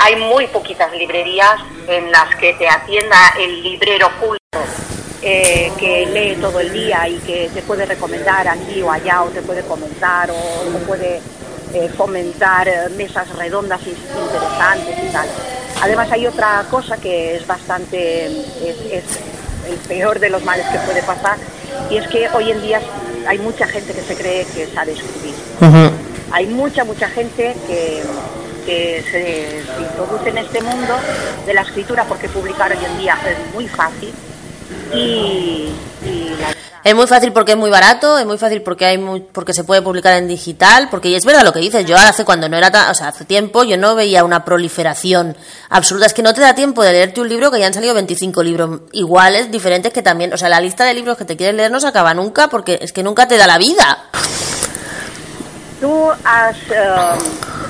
hay 0.00 0.16
muy 0.16 0.46
poquitas 0.46 0.90
librerías 0.92 1.60
en 1.86 2.10
las 2.10 2.34
que 2.36 2.54
te 2.54 2.66
atienda 2.68 3.34
el 3.38 3.62
librero 3.62 4.10
culto 4.18 4.42
eh, 5.24 5.70
que 5.78 6.04
lee 6.06 6.40
todo 6.40 6.58
el 6.58 6.72
día 6.72 7.08
y 7.08 7.16
que 7.18 7.48
te 7.54 7.62
puede 7.62 7.86
recomendar 7.86 8.48
aquí 8.48 8.82
o 8.82 8.90
allá 8.90 9.22
o 9.22 9.28
te 9.28 9.40
puede 9.40 9.62
comentar 9.62 10.28
o, 10.32 10.34
puede 10.84 11.20
eh, 11.72 11.88
fomentar 11.96 12.66
eh, 12.66 12.88
mesas 12.96 13.28
redondas 13.36 13.80
interesantes 13.86 14.98
y 14.98 15.12
tal. 15.12 15.28
Además 15.80 16.10
hay 16.10 16.26
otra 16.26 16.64
cosa 16.68 16.96
que 16.96 17.36
es 17.36 17.46
bastante, 17.46 18.26
es, 18.26 19.04
el 19.68 19.76
peor 19.86 20.18
de 20.18 20.28
los 20.28 20.44
males 20.44 20.66
que 20.72 20.78
puede 20.78 21.04
pasar 21.04 21.38
y 21.88 21.98
es 21.98 22.08
que 22.08 22.28
hoy 22.30 22.50
en 22.50 22.60
día 22.60 22.80
hay 23.28 23.38
mucha 23.38 23.68
gente 23.68 23.92
que 23.92 24.02
se 24.02 24.16
cree 24.16 24.44
que 24.44 24.66
sabe 24.74 24.92
escribir. 24.92 25.34
Hay 26.32 26.46
mucha, 26.46 26.82
mucha 26.82 27.08
gente 27.08 27.54
que, 27.68 28.02
que 28.66 29.04
se 29.08 29.62
introduce 29.80 30.30
en 30.30 30.38
este 30.38 30.60
mundo 30.62 30.96
de 31.46 31.54
la 31.54 31.60
escritura 31.60 32.04
porque 32.08 32.28
publicar 32.28 32.72
hoy 32.72 32.84
en 32.84 32.98
día 32.98 33.16
es 33.24 33.54
muy 33.54 33.68
fácil 33.68 34.12
y, 34.94 35.68
es 36.84 36.96
muy 36.96 37.06
fácil 37.06 37.32
porque 37.32 37.52
es 37.52 37.58
muy 37.58 37.70
barato, 37.70 38.18
es 38.18 38.26
muy 38.26 38.38
fácil 38.38 38.60
porque 38.62 38.86
hay 38.86 38.98
muy, 38.98 39.20
porque 39.20 39.54
se 39.54 39.62
puede 39.62 39.82
publicar 39.82 40.16
en 40.18 40.26
digital, 40.26 40.88
porque 40.90 41.14
es 41.14 41.24
verdad 41.24 41.44
lo 41.44 41.52
que 41.52 41.60
dices, 41.60 41.86
yo 41.86 41.96
hace 41.96 42.24
cuando 42.24 42.48
no 42.48 42.56
era 42.56 42.72
tan, 42.72 42.90
o 42.90 42.94
sea, 42.94 43.08
hace 43.08 43.24
tiempo 43.24 43.62
yo 43.62 43.76
no 43.76 43.94
veía 43.94 44.24
una 44.24 44.44
proliferación 44.44 45.36
absoluta, 45.68 46.06
es 46.06 46.12
que 46.12 46.22
no 46.22 46.34
te 46.34 46.40
da 46.40 46.56
tiempo 46.56 46.82
de 46.82 46.92
leerte 46.92 47.20
un 47.20 47.28
libro 47.28 47.52
que 47.52 47.60
ya 47.60 47.68
han 47.68 47.74
salido 47.74 47.94
25 47.94 48.42
libros 48.42 48.80
iguales, 48.90 49.52
diferentes 49.52 49.92
que 49.92 50.02
también, 50.02 50.32
o 50.32 50.36
sea, 50.36 50.48
la 50.48 50.60
lista 50.60 50.84
de 50.84 50.94
libros 50.94 51.16
que 51.16 51.24
te 51.24 51.36
quieres 51.36 51.54
leer 51.54 51.70
no 51.70 51.78
se 51.78 51.86
acaba 51.86 52.14
nunca 52.14 52.48
porque 52.48 52.80
es 52.82 52.92
que 52.92 53.04
nunca 53.04 53.28
te 53.28 53.36
da 53.36 53.46
la 53.46 53.58
vida. 53.58 54.06
¿Tú 55.80 56.10
has, 56.24 56.56
eh, 56.68 57.18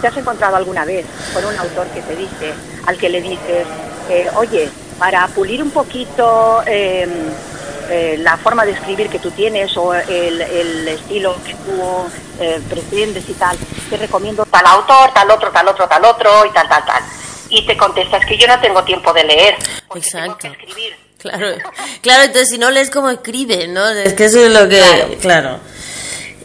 te 0.01 0.07
has 0.07 0.17
encontrado 0.17 0.57
alguna 0.57 0.87
vez 0.87 1.05
con 1.35 1.45
un 1.45 1.59
autor 1.59 1.87
que 1.89 2.01
te 2.01 2.17
dice, 2.17 2.55
al 2.87 2.97
que 2.97 3.11
le 3.11 3.21
dices, 3.21 3.67
eh, 4.09 4.27
oye, 4.37 4.71
para 4.98 5.26
pulir 5.28 5.62
un 5.62 5.70
poquito 5.70 6.62
em, 6.66 7.11
eh, 7.90 8.16
la 8.18 8.37
forma 8.37 8.64
de 8.64 8.72
escribir 8.72 9.09
que 9.09 9.18
tú 9.18 9.31
tienes 9.31 9.76
o 9.76 9.92
el, 9.94 10.88
estilo 10.88 11.37
que 11.44 11.55
tú 11.55 12.11
eh, 12.40 12.61
pretendes 12.68 13.28
y 13.28 13.35
tal, 13.35 13.57
te 13.90 13.96
recomiendo 13.96 14.44
tal 14.46 14.66
autor, 14.66 15.12
tal 15.12 15.31
otro, 15.31 15.50
tal 15.50 15.68
otro, 15.68 15.88
tal 15.88 16.05
otro 16.05 16.46
y 16.46 16.50
tal, 16.50 16.68
tal, 16.68 16.85
tal. 16.85 17.02
Y 17.50 17.66
te 17.66 17.76
contestas 17.76 18.24
que 18.24 18.37
yo 18.37 18.46
no 18.46 18.59
tengo 18.61 18.83
tiempo 18.85 19.12
de 19.12 19.24
leer, 19.24 19.57
porque 19.88 20.07
Exacto. 20.07 20.37
tengo 20.40 20.55
que 20.55 20.62
escribir. 20.62 20.96
Claro, 21.18 21.57
claro, 22.00 22.24
entonces 22.24 22.48
si 22.48 22.59
no 22.59 22.70
lees 22.70 22.90
como 22.90 23.09
escribe, 23.11 23.68
¿no? 23.68 23.88
Es 23.90 24.14
que 24.14 24.24
eso 24.24 24.44
es 24.44 24.50
lo 24.50 24.68
que... 24.68 25.18
Claro. 25.20 25.61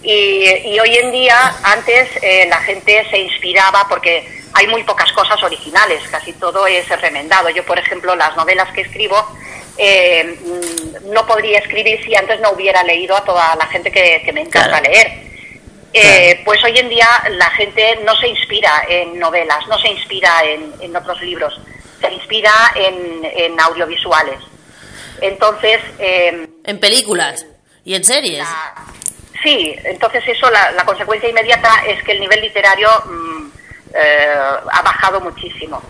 Y, 0.03 0.79
hoy 0.79 0.97
en 1.01 1.11
día, 1.11 1.55
antes 1.63 2.09
eh, 2.21 2.45
la 2.49 2.57
gente 2.61 3.05
se 3.09 3.17
inspiraba 3.17 3.87
porque 3.89 4.36
hay 4.57 4.65
muy 4.65 4.83
pocas 4.83 5.11
cosas 5.11 5.41
originales, 5.43 6.01
casi 6.09 6.33
todo 6.33 6.65
es 6.65 6.89
remendado. 6.99 7.47
Yo, 7.51 7.63
por 7.63 7.77
ejemplo, 7.77 8.15
las 8.15 8.35
novelas 8.35 8.67
que 8.73 8.81
escribo 8.81 9.23
eh, 9.77 10.35
mm, 10.41 11.13
no 11.13 11.27
podría 11.27 11.59
escribir 11.59 12.03
si 12.03 12.15
antes 12.15 12.39
no 12.39 12.51
hubiera 12.51 12.81
leído 12.83 13.15
a 13.15 13.23
toda 13.23 13.55
la 13.55 13.67
gente 13.67 13.91
que, 13.91 14.31
me 14.33 14.41
encanta 14.41 14.81
leer. 14.81 15.27
Eh, 15.93 16.41
pues 16.43 16.63
hoy 16.63 16.75
en 16.75 16.89
día 16.89 17.07
la 17.29 17.51
gente 17.51 17.99
no 18.03 18.15
se 18.15 18.29
inspira 18.29 18.83
en 18.89 19.19
novelas, 19.19 19.67
no 19.67 19.77
se 19.77 19.89
inspira 19.89 20.41
en, 20.43 20.95
otros 20.95 21.21
libros, 21.21 21.53
se 22.01 22.11
inspira 22.11 22.51
en, 22.73 23.59
audiovisuales. 23.59 24.39
Entonces... 25.21 25.79
Em, 25.99 26.47
en 26.63 26.79
películas 26.79 27.45
y 27.85 27.93
en 27.93 28.03
series. 28.03 28.47
sí, 29.43 29.75
entonces 29.83 30.23
eso, 30.27 30.49
la, 30.49 30.83
consecuencia 30.83 31.29
inmediata 31.29 31.83
es 31.87 32.01
que 32.01 32.13
el 32.13 32.21
nivel 32.21 32.41
literario... 32.41 32.89
Mm, 33.05 33.46
eh, 33.93 34.35
ha 34.71 34.81
bajado 34.81 35.21
muchísimo. 35.21 35.81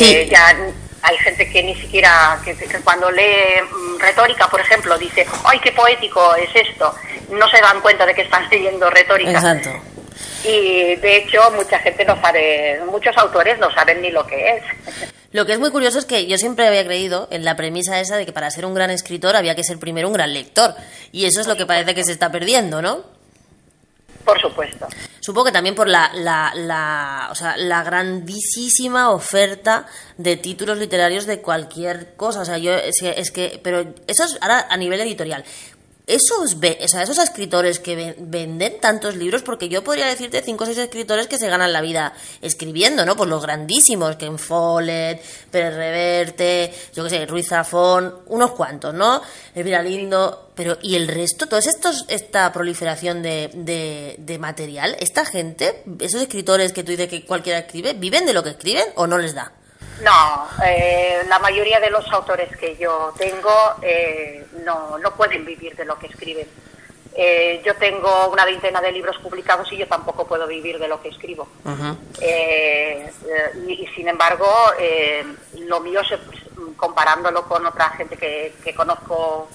Eh, 0.00 0.28
ya 0.30 0.56
hay 1.02 1.16
gente 1.18 1.50
que 1.50 1.62
ni 1.62 1.74
siquiera, 1.74 2.40
que, 2.44 2.54
cuando 2.82 3.10
lee 3.10 3.60
mm, 3.60 3.98
retórica, 3.98 4.48
por 4.48 4.60
ejemplo, 4.60 4.96
dice, 4.98 5.26
¡ay, 5.44 5.58
qué 5.60 5.72
poético 5.72 6.34
es 6.36 6.50
esto! 6.54 6.94
No 7.30 7.48
se 7.48 7.60
dan 7.60 7.80
cuenta 7.80 8.06
de 8.06 8.14
que 8.14 8.22
están 8.22 8.48
leyendo 8.50 8.88
retórica. 8.88 9.32
Exacto. 9.32 9.70
Y 10.44 10.96
de 10.96 11.16
hecho, 11.18 11.50
mucha 11.52 11.78
gente 11.78 12.04
no 12.04 12.20
sabe, 12.20 12.80
muchos 12.86 13.16
autores 13.16 13.58
no 13.58 13.72
saben 13.72 14.00
ni 14.00 14.10
lo 14.10 14.26
que 14.26 14.56
es. 14.56 14.62
Lo 15.32 15.46
que 15.46 15.54
es 15.54 15.58
muy 15.58 15.70
curioso 15.70 15.98
es 15.98 16.04
que 16.04 16.26
yo 16.26 16.36
siempre 16.36 16.66
había 16.66 16.84
creído 16.84 17.26
en 17.30 17.42
la 17.42 17.56
premisa 17.56 17.98
esa 18.00 18.18
de 18.18 18.26
que 18.26 18.34
para 18.34 18.50
ser 18.50 18.66
un 18.66 18.74
gran 18.74 18.90
escritor 18.90 19.34
había 19.34 19.54
que 19.54 19.64
ser 19.64 19.78
primero 19.78 20.06
un 20.06 20.12
gran 20.12 20.34
lector. 20.34 20.74
Y 21.10 21.24
eso 21.24 21.40
es 21.40 21.46
lo 21.46 21.56
que 21.56 21.64
parece 21.64 21.94
que 21.94 22.04
se 22.04 22.12
está 22.12 22.30
perdiendo, 22.30 22.82
¿no? 22.82 23.02
Por 24.26 24.38
supuesto. 24.38 24.86
Supongo 25.24 25.44
que 25.46 25.52
también 25.52 25.76
por 25.76 25.88
la, 25.88 26.10
la, 26.14 26.52
la, 26.56 27.28
o 27.30 27.34
sea, 27.36 27.56
la 27.56 27.84
grandísima 27.84 29.12
oferta 29.12 29.86
de 30.18 30.36
títulos 30.36 30.78
literarios 30.78 31.26
de 31.26 31.40
cualquier 31.40 32.16
cosa. 32.16 32.40
O 32.40 32.44
sea, 32.44 32.58
yo 32.58 32.74
es 32.74 32.96
que, 32.98 33.14
es 33.16 33.30
que 33.30 33.60
pero 33.62 33.94
eso 34.08 34.24
es 34.24 34.36
ahora 34.40 34.66
a 34.68 34.76
nivel 34.76 35.00
editorial. 35.00 35.44
Esos, 36.06 36.56
esos 36.60 37.18
escritores 37.18 37.78
que 37.78 38.16
venden 38.18 38.80
tantos 38.80 39.14
libros, 39.16 39.42
porque 39.42 39.68
yo 39.68 39.84
podría 39.84 40.06
decirte 40.06 40.42
cinco 40.42 40.64
o 40.64 40.66
seis 40.66 40.78
escritores 40.78 41.28
que 41.28 41.38
se 41.38 41.48
ganan 41.48 41.72
la 41.72 41.80
vida 41.80 42.12
escribiendo, 42.40 43.06
¿no? 43.06 43.16
Pues 43.16 43.30
los 43.30 43.42
grandísimos, 43.42 44.16
Ken 44.16 44.38
Follett, 44.38 45.22
Pérez 45.50 45.74
Reverte, 45.74 46.74
yo 46.94 47.04
qué 47.04 47.10
sé, 47.10 47.26
Ruiz 47.26 47.48
Zafón, 47.48 48.14
unos 48.26 48.50
cuantos, 48.52 48.92
¿no? 48.92 49.22
Elvira 49.54 49.82
Lindo, 49.82 50.50
pero 50.56 50.76
¿y 50.82 50.96
el 50.96 51.06
resto? 51.06 51.46
Estos, 51.56 52.04
esta 52.08 52.52
proliferación 52.52 53.22
de, 53.22 53.50
de, 53.54 54.16
de 54.18 54.38
material, 54.38 54.96
esta 54.98 55.24
gente, 55.24 55.84
esos 56.00 56.20
escritores 56.20 56.72
que 56.72 56.82
tú 56.82 56.90
dices 56.90 57.08
que 57.08 57.24
cualquiera 57.24 57.60
escribe, 57.60 57.94
¿viven 57.94 58.26
de 58.26 58.32
lo 58.32 58.42
que 58.42 58.50
escriben 58.50 58.86
o 58.96 59.06
no 59.06 59.18
les 59.18 59.34
da? 59.34 59.52
No, 60.02 60.48
eh, 60.64 61.22
la 61.28 61.38
mayoría 61.38 61.78
de 61.78 61.90
los 61.90 62.10
autores 62.12 62.54
que 62.56 62.76
yo 62.76 63.14
tengo 63.16 63.52
eh, 63.82 64.44
no, 64.64 64.98
no 64.98 65.14
pueden 65.14 65.44
vivir 65.44 65.76
de 65.76 65.84
lo 65.84 65.96
que 65.96 66.08
escriben. 66.08 66.48
Eh, 67.14 67.62
yo 67.64 67.76
tengo 67.76 68.28
una 68.28 68.44
veintena 68.44 68.80
de 68.80 68.90
libros 68.90 69.16
publicados 69.18 69.70
y 69.72 69.76
yo 69.76 69.86
tampoco 69.86 70.26
puedo 70.26 70.46
vivir 70.48 70.78
de 70.78 70.88
lo 70.88 71.00
que 71.00 71.10
escribo. 71.10 71.46
y, 73.68 73.86
sin 73.94 74.08
embargo, 74.08 74.46
lo 75.58 75.80
mío, 75.80 76.00
pues, 76.08 76.40
comparándolo 76.76 77.46
con 77.46 77.64
otra 77.64 77.90
gente 77.90 78.16
que, 78.16 78.54
que 78.64 78.74
conozco 78.74 79.48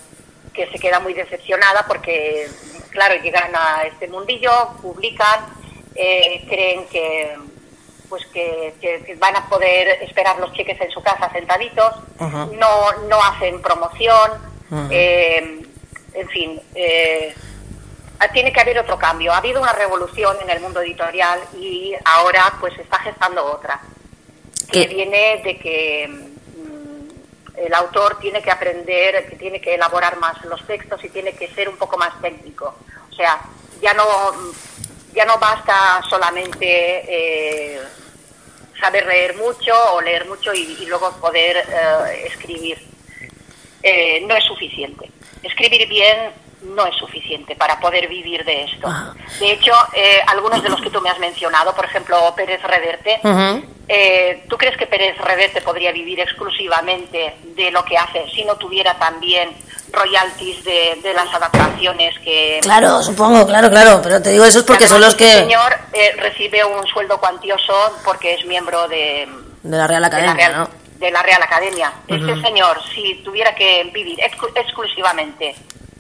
que 0.54 0.68
se 0.68 0.80
queda 0.80 1.00
muy 1.00 1.14
decepcionada 1.14 1.86
porque, 1.88 2.48
claro, 2.92 3.22
llegan 3.22 3.52
a 3.54 3.84
este 3.84 4.08
mundillo, 4.08 4.52
publican, 4.82 5.46
creen 5.94 6.88
que 6.88 7.36
pues 8.10 8.26
que, 8.28 9.18
van 9.20 9.36
a 9.36 9.48
poder 9.50 10.02
esperar 10.04 10.40
los 10.40 10.54
cheques 10.54 10.80
en 10.80 10.92
su 10.92 11.02
casa 11.02 11.32
sentaditos, 11.32 11.94
no, 12.20 12.92
no 13.10 13.24
hacen 13.24 13.62
promoción, 13.62 14.32
eh, 14.90 15.62
en 16.14 16.28
fin, 16.30 16.62
eh, 16.76 17.36
tiene 18.34 18.52
que 18.52 18.62
haber 18.62 18.80
otro 18.80 18.98
cambio. 18.98 19.34
Ha 19.34 19.38
habido 19.38 19.62
una 19.62 19.74
revolución 19.74 20.38
en 20.42 20.50
el 20.50 20.60
mundo 20.60 20.82
editorial 20.82 21.40
y 21.60 21.94
ahora 22.06 22.54
pues 22.60 22.74
se 22.74 22.82
está 22.82 23.00
gestando 23.00 23.46
otra, 23.46 23.80
que 24.72 24.88
viene 24.88 25.42
de 25.44 25.58
que 25.58 26.08
mm, 26.08 27.60
el 27.60 27.74
autor 27.74 28.18
tiene 28.20 28.42
que 28.42 28.52
aprender, 28.52 29.28
que 29.30 29.36
tiene 29.36 29.62
que 29.62 29.76
elaborar 29.76 30.18
más 30.18 30.44
los 30.46 30.66
textos 30.66 31.04
y 31.04 31.10
tiene 31.10 31.34
que 31.34 31.48
ser 31.50 31.70
un 31.70 31.78
poco 31.78 31.98
más 31.98 32.20
técnico. 32.22 32.76
O 33.12 33.14
sea, 33.14 33.42
ya 33.82 33.94
no 33.94 34.04
ya 35.14 35.26
no 35.26 35.40
basta 35.40 36.02
solamente 36.08 36.66
eh, 36.68 37.82
saber 38.80 39.06
leer 39.06 39.36
mucho 39.36 39.74
o 39.94 40.02
leer 40.02 40.26
mucho 40.28 40.54
y, 40.54 40.86
luego 40.86 41.12
poder 41.20 41.58
eh, 41.58 42.28
escribir. 42.28 42.78
Eh, 43.84 44.24
no 44.28 44.36
es 44.36 44.44
suficiente. 44.44 45.10
Escribir 45.44 45.88
bien 45.88 46.32
no 46.64 46.86
es 46.86 46.96
suficiente 46.96 47.56
para 47.56 47.80
poder 47.80 48.08
vivir 48.08 48.44
de 48.44 48.64
esto. 48.64 48.90
De 49.40 49.52
hecho, 49.52 49.72
algunos 50.26 50.64
de 50.64 50.70
los 50.70 50.82
que 50.82 50.90
tú 50.90 51.00
me 51.02 51.10
has 51.10 51.20
mencionado, 51.20 51.74
por 51.76 51.86
ejemplo, 51.86 52.34
Pérez 52.36 52.62
Reverte, 52.64 53.22
¿tú 54.50 54.58
crees 54.58 54.76
que 54.76 54.88
Pérez 54.88 55.18
Reverte 55.20 55.62
podría 55.62 55.92
vivir 55.92 56.20
exclusivamente 56.20 57.36
de 57.56 57.72
lo 57.72 57.86
que 57.86 57.96
hace 57.96 58.28
si 58.34 58.44
no 58.44 58.56
tuviera 58.56 58.98
también 58.98 59.56
royalties 59.98 60.64
de, 60.64 61.00
de, 61.02 61.14
las 61.14 61.34
adaptaciones 61.34 62.18
que... 62.24 62.60
Claro, 62.62 63.02
supongo, 63.02 63.46
claro, 63.46 63.70
claro, 63.70 64.00
pero 64.04 64.22
te 64.22 64.30
digo 64.30 64.46
eso 64.46 64.60
es 64.60 64.66
porque 64.66 64.88
son 64.88 65.02
los 65.02 65.16
que... 65.16 65.32
El 65.32 65.40
señor 65.46 65.78
eh, 65.94 66.16
recibe 66.18 66.64
un 66.64 66.86
sueldo 66.88 67.20
cuantioso 67.20 67.74
porque 68.04 68.36
es 68.36 68.46
miembro 68.46 68.88
de... 68.88 69.28
De 69.64 69.78
la 69.78 69.88
Real 69.88 70.04
Academia, 70.04 70.50
¿no? 70.50 70.70
De 70.98 71.12
la 71.12 71.22
Real 71.22 71.42
Academia. 71.44 71.92
Este 72.08 72.42
señor, 72.42 72.80
si 72.94 73.16
tuviera 73.24 73.54
que 73.54 73.90
vivir 73.94 74.20
exclusivamente 74.22 75.56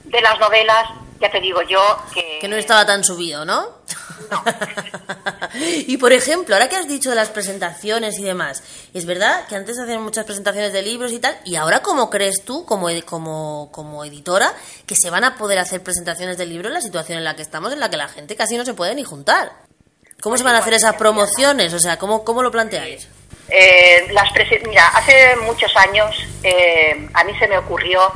de 0.05 0.21
las 0.21 0.39
novelas, 0.39 0.88
ya 1.19 1.32
te 1.32 1.39
digo 1.39 1.62
yo 1.63 1.82
que... 2.13 2.39
Que 2.39 2.47
no 2.47 2.56
estaba 2.56 2.86
tan 2.86 3.03
subido, 3.03 3.45
¿no? 3.45 3.77
y 5.88 5.97
por 5.97 6.12
ejemplo, 6.13 6.56
ahora 6.56 6.69
que 6.69 6.75
has 6.75 6.88
dicho 6.88 7.10
de 7.10 7.15
las 7.15 7.30
presentaciones 7.30 8.17
y 8.19 8.23
demás, 8.23 8.63
es 8.93 9.06
verdad 9.06 9.47
que 9.47 9.56
antes 9.56 9.80
hacían 9.80 10.01
muchas 10.01 10.25
presentaciones 10.25 10.73
de 10.73 10.82
libros 10.82 11.12
y 11.12 11.19
tal, 11.19 11.38
y 11.45 11.56
ahora 11.56 11.82
cómo 11.82 12.10
crees 12.10 12.43
tú, 12.43 12.65
como, 12.65 12.88
como, 13.06 13.69
como 13.71 14.03
editora, 14.06 14.53
que 14.86 14.95
se 14.95 15.10
van 15.10 15.23
a 15.23 15.38
poder 15.38 15.60
hacer 15.60 15.82
presentaciones 15.82 16.38
de 16.38 16.45
libros 16.45 16.67
en 16.67 16.73
la 16.73 16.82
situación 16.82 17.17
en 17.17 17.23
la 17.23 17.36
que 17.36 17.41
estamos, 17.41 17.73
en 17.73 17.80
la 17.80 17.89
que 17.89 17.97
la 17.97 18.08
gente 18.08 18.36
casi 18.36 18.58
no 18.58 18.65
se 18.65 18.73
puede 18.73 18.95
ni 18.95 19.03
juntar? 19.03 19.51
¿Cómo 20.21 20.38
se 20.38 20.43
van 20.43 20.56
a 20.56 20.60
hacer 20.60 20.73
esas 20.73 20.95
promociones? 20.95 21.73
O 21.73 21.80
sea, 21.80 21.97
¿cómo, 21.97 22.23
cómo 22.23 22.41
lo 22.41 22.51
planteáis? 22.51 23.08
Eh, 23.49 24.08
las 24.12 24.30
mira, 24.67 24.88
hace 24.89 25.36
muchos 25.38 25.73
años 25.77 26.15
eh, 26.43 27.08
a 27.13 27.23
mí 27.23 27.38
se 27.39 27.47
me 27.47 27.58
ocurrió 27.58 28.12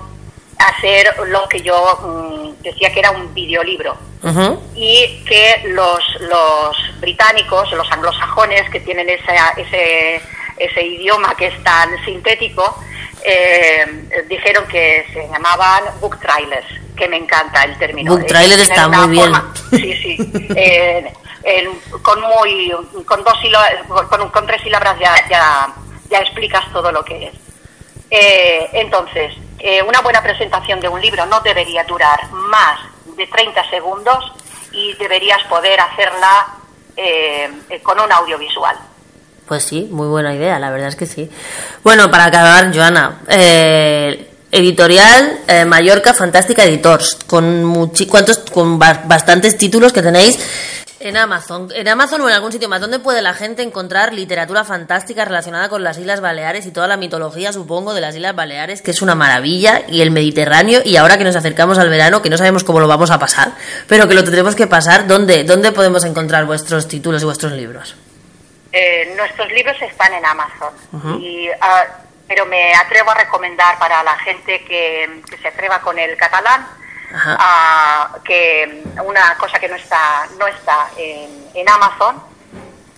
hacer 0.70 1.14
lo 1.28 1.48
que 1.48 1.62
yo 1.62 1.98
mm, 2.02 2.62
decía 2.62 2.92
que 2.92 3.00
era 3.00 3.12
un 3.12 3.34
videolibro 3.34 3.98
y 4.76 5.24
que 5.28 5.64
los, 5.70 6.00
los 6.20 6.78
británicos, 7.00 7.72
los 7.72 7.92
anglosajones 7.92 8.70
que 8.70 8.80
tienen 8.80 9.10
ese, 9.10 10.22
ese 10.58 10.82
idioma 10.86 11.36
que 11.36 11.48
es 11.48 11.64
tan 11.64 11.90
sintético, 12.06 12.78
eh, 13.24 14.24
dijeron 14.30 14.68
que 14.68 15.06
se 15.12 15.28
llamaban 15.28 15.84
book 16.00 16.20
trailers, 16.20 16.68
que 16.96 17.08
me 17.08 17.18
encanta 17.18 17.64
el 17.64 17.78
término. 17.78 18.16
Book 18.16 18.28
trailer 18.28 18.60
está 18.60 18.88
muy 18.88 19.10
bien. 19.10 19.34
sí, 19.72 19.94
sí. 20.02 20.18
Eh, 21.44 21.68
con, 22.04 22.22
muy, 22.22 22.72
con, 23.04 23.24
dos 23.24 23.34
con, 23.88 24.30
con 24.30 24.46
tres 24.46 24.62
sílabas 24.62 25.00
ya, 25.00 25.28
ya, 25.28 25.74
ya 26.08 26.20
explicas 26.20 26.72
todo 26.72 26.92
lo 26.92 27.04
que 27.04 27.26
es. 27.26 27.34
Eh, 28.12 28.70
entonces, 28.74 29.34
eh, 29.64 29.84
una 29.84 30.02
buena 30.02 30.24
presentación 30.24 30.80
de 30.80 30.88
un 30.88 31.00
libro 31.00 31.26
no 31.28 31.40
debería 31.42 31.84
durar 31.84 32.32
más 32.32 32.80
de 33.16 33.28
30 33.28 33.70
segundos 33.70 34.32
y 34.72 34.94
deberías 34.96 35.44
poder 35.48 35.80
hacerla 35.80 36.48
eh, 36.98 37.50
con 37.84 38.00
un 38.00 38.12
audiovisual. 38.12 38.76
Pues 39.48 39.64
sí, 39.64 39.88
muy 39.92 40.08
buena 40.08 40.34
idea, 40.34 40.58
la 40.58 40.72
verdad 40.72 40.88
es 40.88 40.96
que 40.96 41.06
sí. 41.06 41.30
Bueno, 41.84 42.10
para 42.10 42.26
acabar, 42.26 42.74
Joana, 42.74 43.22
eh, 43.28 44.30
editorial 44.52 45.42
Mallorca 45.68 46.14
Fantástica 46.14 46.64
Editors, 46.64 47.20
con, 47.28 47.92
cuantos, 48.10 48.40
con 48.52 48.80
bastantes 48.80 49.58
títulos 49.58 49.94
que 49.94 50.02
tenéis 50.02 50.40
en 51.04 51.18
Amazon. 51.18 51.70
En 51.74 51.88
Amazon 51.88 52.22
o 52.22 52.30
en 52.30 52.36
algún 52.36 52.52
sitio 52.52 52.70
más, 52.70 52.82
¿dónde 52.82 53.00
puede 53.00 53.22
la 53.22 53.34
gente 53.34 53.62
encontrar 53.62 54.14
literatura 54.14 54.64
fantástica 54.64 55.26
relacionada 55.26 55.70
con 55.70 55.84
las 55.84 55.98
Islas 55.98 56.22
Baleares 56.22 56.66
y 56.66 56.72
toda 56.72 56.88
la 56.88 56.98
mitología, 56.98 57.54
supongo, 57.54 57.94
de 57.94 58.02
las 58.02 58.16
Islas 58.16 58.36
Baleares, 58.36 58.82
que 58.82 58.92
es 58.92 59.02
una 59.02 59.16
maravilla, 59.16 59.84
y 59.88 60.02
el 60.02 60.12
Mediterráneo, 60.12 60.82
y 60.84 60.98
ahora 60.98 61.18
que 61.18 61.24
nos 61.24 61.36
acercamos 61.36 61.78
al 61.78 61.90
verano, 61.90 62.22
que 62.22 62.30
no 62.30 62.38
sabemos 62.38 62.64
cómo 62.64 62.80
lo 62.80 62.88
vamos 62.88 63.12
a 63.12 63.20
pasar, 63.20 63.54
pero 63.88 64.08
que 64.08 64.14
lo 64.14 64.24
tendremos 64.24 64.56
que 64.56 64.68
pasar, 64.68 65.08
¿dónde, 65.08 65.44
dónde 65.44 65.72
podemos 65.72 66.04
encontrar 66.06 66.46
vuestros 66.46 66.88
títulos 66.88 67.22
y 67.22 67.26
vuestros 67.26 67.52
libros? 67.54 67.96
Eh, 68.72 69.14
nuestros 69.18 69.52
libros 69.52 69.76
están 69.82 70.14
en 70.14 70.26
Amazon, 70.26 70.74
ah, 71.62 71.86
pero 72.28 72.46
me 72.46 72.74
atrevo 72.74 73.12
a 73.12 73.16
recomendar 73.16 73.78
para 73.78 74.02
la 74.04 74.18
gente 74.20 74.64
que, 74.64 75.22
que 75.30 75.38
se 75.38 75.48
atreva 75.50 75.82
con 75.82 76.00
el 76.00 76.16
catalán, 76.16 76.66
que 78.24 78.84
una 79.04 79.36
cosa 79.38 79.60
que 79.60 79.68
no 79.68 79.76
está, 79.76 80.28
no 80.38 80.48
está 80.48 80.90
en, 80.98 81.68
Amazon 81.68 82.22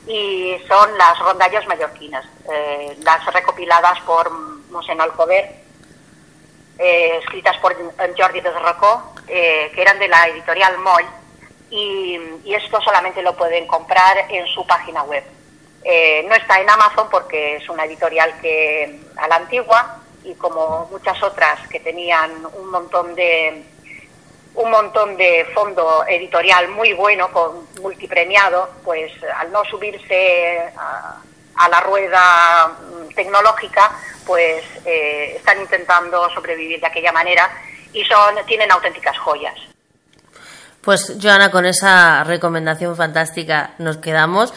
y 0.07 0.55
son 0.67 0.97
las 0.97 1.17
rondallas 1.19 1.65
mallorquinas, 1.67 2.25
eh, 2.51 2.97
las 3.03 3.25
recopiladas 3.33 3.99
por 4.01 4.29
Mosén 4.69 4.99
Alcover, 4.99 5.63
eh, 6.77 7.19
escritas 7.19 7.57
por 7.57 7.75
Jordi 8.17 8.41
de 8.41 8.51
Rocó, 8.51 9.13
eh, 9.27 9.71
que 9.73 9.81
eran 9.81 9.99
de 9.99 10.07
la 10.07 10.27
editorial 10.27 10.77
Moll, 10.79 11.05
y, 11.69 12.19
esto 12.45 12.79
solamente 12.81 13.21
lo 13.21 13.35
pueden 13.35 13.65
comprar 13.65 14.25
en 14.29 14.45
su 14.47 14.65
página 14.67 15.03
web. 15.03 15.23
no 16.27 16.35
está 16.35 16.59
en 16.59 16.69
Amazon 16.69 17.07
porque 17.09 17.57
es 17.57 17.67
una 17.67 17.85
editorial 17.85 18.39
que 18.39 19.01
a 19.17 19.27
la 19.27 19.37
antigua 19.37 19.99
y 20.23 20.35
como 20.35 20.87
muchas 20.91 21.21
otras 21.23 21.67
que 21.67 21.79
tenían 21.79 22.45
un 22.53 22.69
montón 22.69 23.15
de, 23.15 23.72
un 24.55 24.69
montón 24.69 25.17
de 25.17 25.45
fondo 25.53 26.05
editorial 26.07 26.69
muy 26.69 26.93
bueno, 26.93 27.31
con 27.31 27.67
multipremiado, 27.81 28.69
pues 28.83 29.11
al 29.35 29.51
no 29.51 29.63
subirse 29.65 30.59
a, 30.77 31.69
la 31.69 31.79
rueda 31.81 32.67
mm, 32.67 33.13
tecnológica, 33.13 33.91
pues 34.25 34.63
eh, 34.85 35.33
están 35.37 35.61
intentando 35.61 36.29
sobrevivir 36.31 36.79
de 36.79 36.87
aquella 36.87 37.11
manera 37.11 37.49
y 37.93 38.03
son 38.05 38.35
tienen 38.45 38.71
auténticas 38.71 39.17
joyas. 39.19 39.55
Pues 40.81 41.15
Joana, 41.21 41.49
con 41.49 41.65
esa 41.65 42.23
recomendación 42.25 42.95
fantástica 42.97 43.71
nos 43.77 43.97
quedamos. 43.97 44.53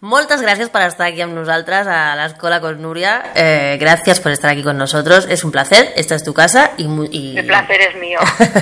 Moltes 0.00 0.42
gràcies 0.44 0.68
per 0.70 0.84
estar 0.86 1.08
aquí 1.08 1.24
amb 1.24 1.34
nosaltres 1.34 1.88
a 1.90 2.14
l'Escola 2.20 2.60
con 2.62 2.78
Núria. 2.78 3.16
Eh, 3.34 3.76
gràcies 3.80 4.20
per 4.22 4.30
estar 4.30 4.52
aquí 4.52 4.62
con 4.62 4.78
nosotros. 4.78 5.26
Es 5.28 5.42
un 5.42 5.50
placer. 5.50 5.92
Esta 5.96 6.14
es 6.14 6.22
tu 6.22 6.32
casa. 6.32 6.70
Y, 6.76 6.86
y... 7.10 7.36
El 7.36 7.46
placer 7.46 7.80
es 7.80 7.96
mío. 7.96 8.20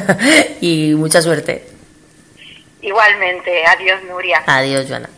y 0.62 0.94
mucha 0.94 1.20
suerte. 1.20 1.66
Igualmente. 2.80 3.66
Adiós, 3.66 4.02
Nuria. 4.08 4.42
Adiós, 4.46 4.88
Joana. 4.88 5.10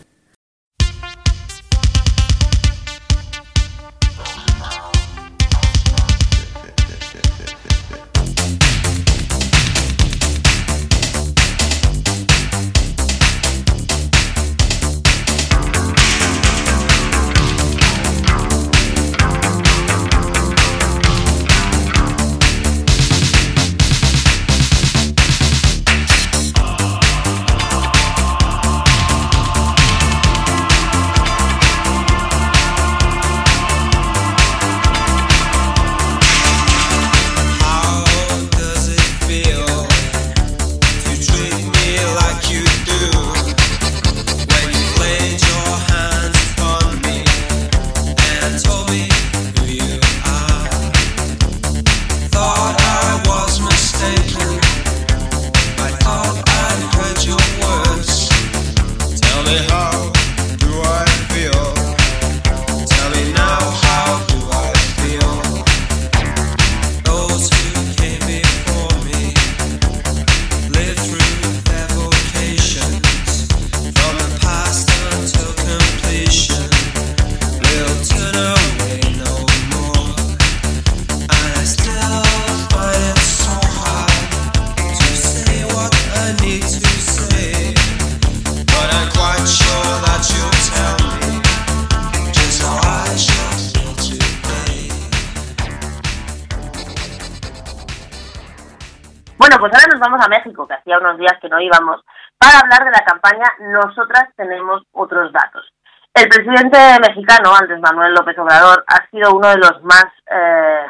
Unos 101.09 101.19
días 101.19 101.37
que 101.41 101.49
no 101.49 101.59
íbamos, 101.59 102.01
para 102.37 102.59
hablar 102.59 102.85
de 102.85 102.91
la 102.91 103.03
campaña 103.03 103.45
Nosotras 103.59 104.29
tenemos 104.35 104.83
otros 104.91 105.31
datos. 105.31 105.73
El 106.13 106.27
presidente 106.27 106.77
mexicano, 107.01 107.53
Andrés 107.55 107.79
Manuel 107.79 108.13
López 108.13 108.37
Obrador, 108.39 108.83
ha 108.87 109.07
sido 109.09 109.35
uno 109.35 109.49
de 109.49 109.57
los 109.57 109.83
más 109.83 110.07
eh, 110.29 110.85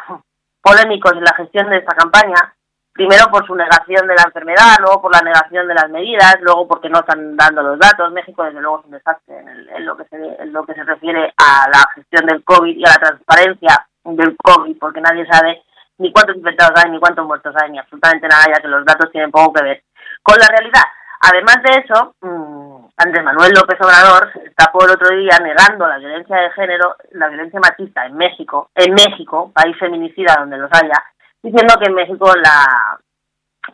polémicos 0.61 1.11
en 1.13 1.23
la 1.23 1.35
gestión 1.35 1.69
de 1.69 1.77
esta 1.77 1.93
campaña, 1.95 2.55
primero 2.93 3.25
por 3.29 3.45
su 3.45 3.53
negación 3.53 4.07
de 4.07 4.15
la 4.15 4.23
enfermedad, 4.23 4.77
luego 4.79 5.01
por 5.01 5.13
la 5.13 5.21
negación 5.21 5.67
de 5.67 5.73
las 5.73 5.89
medidas, 5.89 6.37
luego 6.41 6.67
porque 6.67 6.89
no 6.89 6.99
están 6.99 7.35
dando 7.35 7.61
los 7.61 7.77
datos. 7.77 8.11
México, 8.11 8.43
desde 8.43 8.61
luego, 8.61 8.79
es 8.79 8.85
un 8.85 8.91
desastre 8.91 9.39
en, 9.39 9.85
lo, 9.85 9.97
que 9.97 10.05
se, 10.05 10.15
en 10.15 10.53
lo 10.53 10.65
que 10.65 10.73
se 10.73 10.83
refiere 10.83 11.33
a 11.37 11.69
la 11.69 11.89
gestión 11.95 12.25
del 12.25 12.43
COVID 12.43 12.77
y 12.77 12.85
a 12.85 12.89
la 12.89 12.97
transparencia 12.97 13.87
del 14.05 14.37
COVID, 14.37 14.77
porque 14.79 15.01
nadie 15.01 15.27
sabe 15.29 15.61
ni 15.97 16.13
cuántos 16.13 16.37
infectados 16.37 16.81
hay, 16.81 16.91
ni 16.91 16.99
cuántos 16.99 17.27
muertos 17.27 17.53
hay, 17.61 17.71
ni 17.71 17.77
absolutamente 17.77 18.27
nada, 18.27 18.45
ya 18.47 18.61
que 18.61 18.69
los 18.69 18.85
datos 18.85 19.11
tienen 19.11 19.31
poco 19.31 19.53
que 19.53 19.63
ver 19.63 19.83
con 20.23 20.37
la 20.37 20.47
realidad. 20.47 20.83
Además 21.21 21.57
de 21.63 21.83
eso, 21.83 22.15
mmm, 22.21 22.87
Andrés 22.97 23.23
Manuel 23.23 23.51
López 23.53 23.77
Obrador 23.81 24.31
se 24.33 24.51
tapó 24.51 24.85
el 24.85 24.91
otro 24.91 25.15
día 25.15 25.37
negando 25.41 25.87
la 25.87 25.97
violencia 25.97 26.35
de 26.37 26.51
género, 26.51 26.95
la 27.11 27.27
violencia 27.27 27.59
machista 27.59 28.05
en 28.05 28.15
México, 28.15 28.69
en 28.75 28.93
México, 28.93 29.51
país 29.53 29.77
feminicida 29.77 30.35
donde 30.39 30.57
los 30.57 30.69
haya, 30.71 31.03
diciendo 31.41 31.75
que 31.79 31.89
en 31.89 31.95
México 31.95 32.33
la 32.35 32.99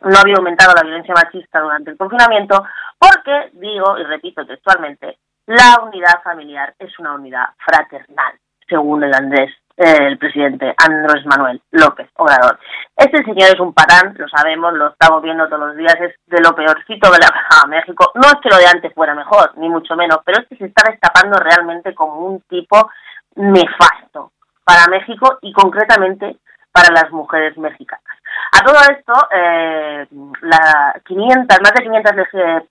no 0.02 0.20
había 0.20 0.36
aumentado 0.36 0.74
la 0.76 0.84
violencia 0.84 1.14
machista 1.14 1.60
durante 1.60 1.92
el 1.92 1.98
confinamiento 1.98 2.66
porque, 3.00 3.52
digo 3.54 3.98
y 3.98 4.04
repito 4.04 4.46
textualmente, 4.46 5.20
la 5.48 5.82
unidad 5.84 6.22
familiar 6.24 6.74
es 6.80 6.98
una 7.00 7.14
unidad 7.14 7.50
fraternal, 7.58 8.34
según 8.68 9.04
el 9.04 9.14
Andrés 9.14 9.52
el 9.78 10.18
presidente 10.18 10.74
Andrés 10.78 11.26
Manuel 11.26 11.62
López 11.72 12.10
Obrador. 12.16 12.60
Este 12.96 13.24
señor 13.24 13.50
es 13.54 13.60
un 13.60 13.74
patán, 13.74 14.16
lo 14.18 14.28
sabemos, 14.30 14.74
lo 14.74 14.88
estamos 14.88 15.22
viendo 15.22 15.48
todos 15.48 15.68
los 15.68 15.78
días, 15.78 15.96
es 16.00 16.16
de 16.28 16.42
lo 16.42 16.56
peorcito 16.56 17.12
que 17.12 17.18
le 17.18 17.26
ha 17.26 17.68
México. 17.68 18.12
No 18.16 18.28
es 18.28 18.36
que 18.42 18.50
lo 18.50 18.58
de 18.58 18.68
antes 18.68 18.94
fuera 18.94 19.14
mejor, 19.14 19.58
ni 19.58 19.70
mucho 19.70 19.96
menos, 19.96 20.20
pero 20.26 20.42
es 20.42 20.48
que 20.48 20.56
se 20.56 20.66
está 20.66 20.90
destapando 20.90 21.38
realmente 21.38 21.94
como 21.94 22.20
un 22.20 22.42
tipo 22.42 22.90
nefasto 23.36 24.32
para 24.64 24.88
México 24.88 25.38
y 25.42 25.52
concretamente 25.52 26.38
para 26.72 26.94
las 26.94 27.12
mujeres 27.12 27.58
mexicanas. 27.58 28.04
A 28.52 28.64
todo 28.64 28.78
esto, 28.92 29.14
eh, 29.32 30.08
la 30.42 31.02
500, 31.06 31.62
más 31.62 31.74
de 31.74 31.84
500, 31.84 32.14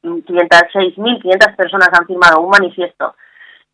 506.500 0.03 1.57
personas 1.57 1.89
han 1.93 2.07
firmado 2.07 2.41
un 2.41 2.51
manifiesto 2.51 3.15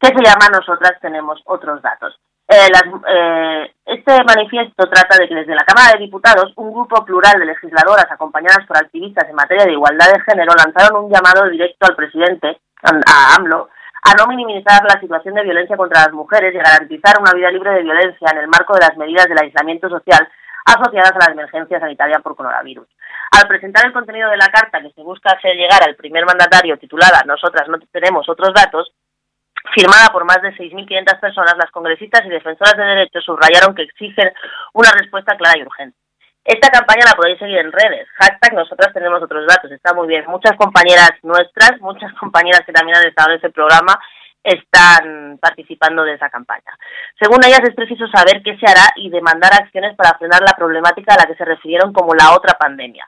que 0.01 0.09
se 0.09 0.25
llama 0.25 0.49
Nosotras 0.51 0.95
tenemos 1.01 1.40
otros 1.45 1.83
datos. 1.83 2.19
Eh, 2.53 2.67
eh, 2.67 3.73
este 3.87 4.25
manifiesto 4.25 4.91
trata 4.91 5.17
de 5.19 5.29
que 5.29 5.37
desde 5.37 5.55
la 5.55 5.65
Cámara 5.65 5.93
de 5.93 6.05
Diputados 6.05 6.53
un 6.57 6.73
grupo 6.73 7.05
plural 7.05 7.39
de 7.39 7.47
legisladoras 7.47 8.11
acompañadas 8.11 8.67
por 8.67 8.77
activistas 8.77 9.29
en 9.29 9.37
materia 9.37 9.67
de 9.67 9.73
igualdad 9.73 10.11
de 10.13 10.21
género 10.23 10.53
lanzaron 10.59 11.05
un 11.05 11.13
llamado 11.13 11.49
directo 11.49 11.87
al 11.87 11.95
presidente, 11.95 12.59
a 12.83 13.37
AMLO, 13.37 13.69
a 14.03 14.15
no 14.19 14.27
minimizar 14.27 14.83
la 14.83 14.99
situación 14.99 15.35
de 15.35 15.45
violencia 15.45 15.77
contra 15.77 16.01
las 16.07 16.13
mujeres 16.13 16.53
y 16.53 16.59
garantizar 16.59 17.21
una 17.21 17.33
vida 17.33 17.53
libre 17.53 17.71
de 17.71 17.83
violencia 17.83 18.29
en 18.33 18.39
el 18.39 18.49
marco 18.49 18.75
de 18.75 18.81
las 18.81 18.97
medidas 18.97 19.27
del 19.27 19.39
aislamiento 19.39 19.89
social 19.89 20.29
asociadas 20.65 21.13
a 21.13 21.29
la 21.29 21.33
emergencia 21.33 21.79
sanitaria 21.79 22.19
por 22.19 22.35
coronavirus. 22.35 22.89
Al 23.31 23.47
presentar 23.47 23.87
el 23.87 23.93
contenido 23.93 24.29
de 24.29 24.37
la 24.37 24.49
carta 24.49 24.83
que 24.83 24.91
se 24.91 25.03
busca 25.03 25.31
hacer 25.31 25.55
llegar 25.55 25.85
al 25.85 25.95
primer 25.95 26.27
mandatario 26.27 26.79
titulada 26.79 27.23
Nosotras 27.27 27.69
no 27.69 27.79
tenemos 27.93 28.29
otros 28.29 28.53
datos, 28.53 28.93
firmada 29.75 30.09
por 30.13 30.25
más 30.25 30.41
de 30.43 30.55
6.500 30.55 31.21
personas, 31.21 31.55
las 31.57 31.71
congresistas 31.71 32.25
y 32.25 32.29
defensoras 32.29 32.77
de 32.77 32.85
derechos 32.85 33.25
subrayaron 33.25 33.75
que 33.75 33.83
exigen 33.83 34.33
una 34.75 34.91
respuesta 34.93 35.37
clara 35.37 35.59
y 35.59 35.63
urgente. 35.63 35.97
Esta 36.45 36.71
campaña 36.71 37.05
la 37.05 37.17
podéis 37.17 37.39
seguir 37.39 37.59
en 37.59 37.71
redes. 37.71 38.09
Hashtag 38.17 38.55
nosotras 38.55 38.93
tenemos 38.95 39.23
otros 39.23 39.47
datos. 39.47 39.71
Está 39.71 39.93
muy 39.95 40.09
bien. 40.09 40.25
Muchas 40.27 40.57
compañeras 40.57 41.13
nuestras, 41.23 41.81
muchas 41.81 42.13
compañeras 42.15 42.63
que 42.65 42.73
también 42.73 42.97
han 42.97 43.07
estado 43.07 43.31
en 43.31 43.39
ese 43.39 43.51
programa, 43.51 44.01
están 44.43 45.39
participando 45.39 46.03
de 46.03 46.15
esa 46.15 46.31
campaña. 46.31 46.73
Según 47.21 47.45
ellas, 47.45 47.61
es 47.63 47.75
preciso 47.75 48.07
saber 48.09 48.43
qué 48.43 48.57
se 48.57 48.67
hará 48.67 48.89
y 48.97 49.11
demandar 49.11 49.53
acciones 49.53 49.95
para 49.97 50.17
frenar 50.17 50.41
la 50.41 50.57
problemática 50.57 51.15
a 51.15 51.19
la 51.19 51.27
que 51.27 51.37
se 51.37 51.45
refirieron 51.45 51.93
como 51.93 52.15
la 52.15 52.33
otra 52.33 52.55
pandemia. 52.59 53.07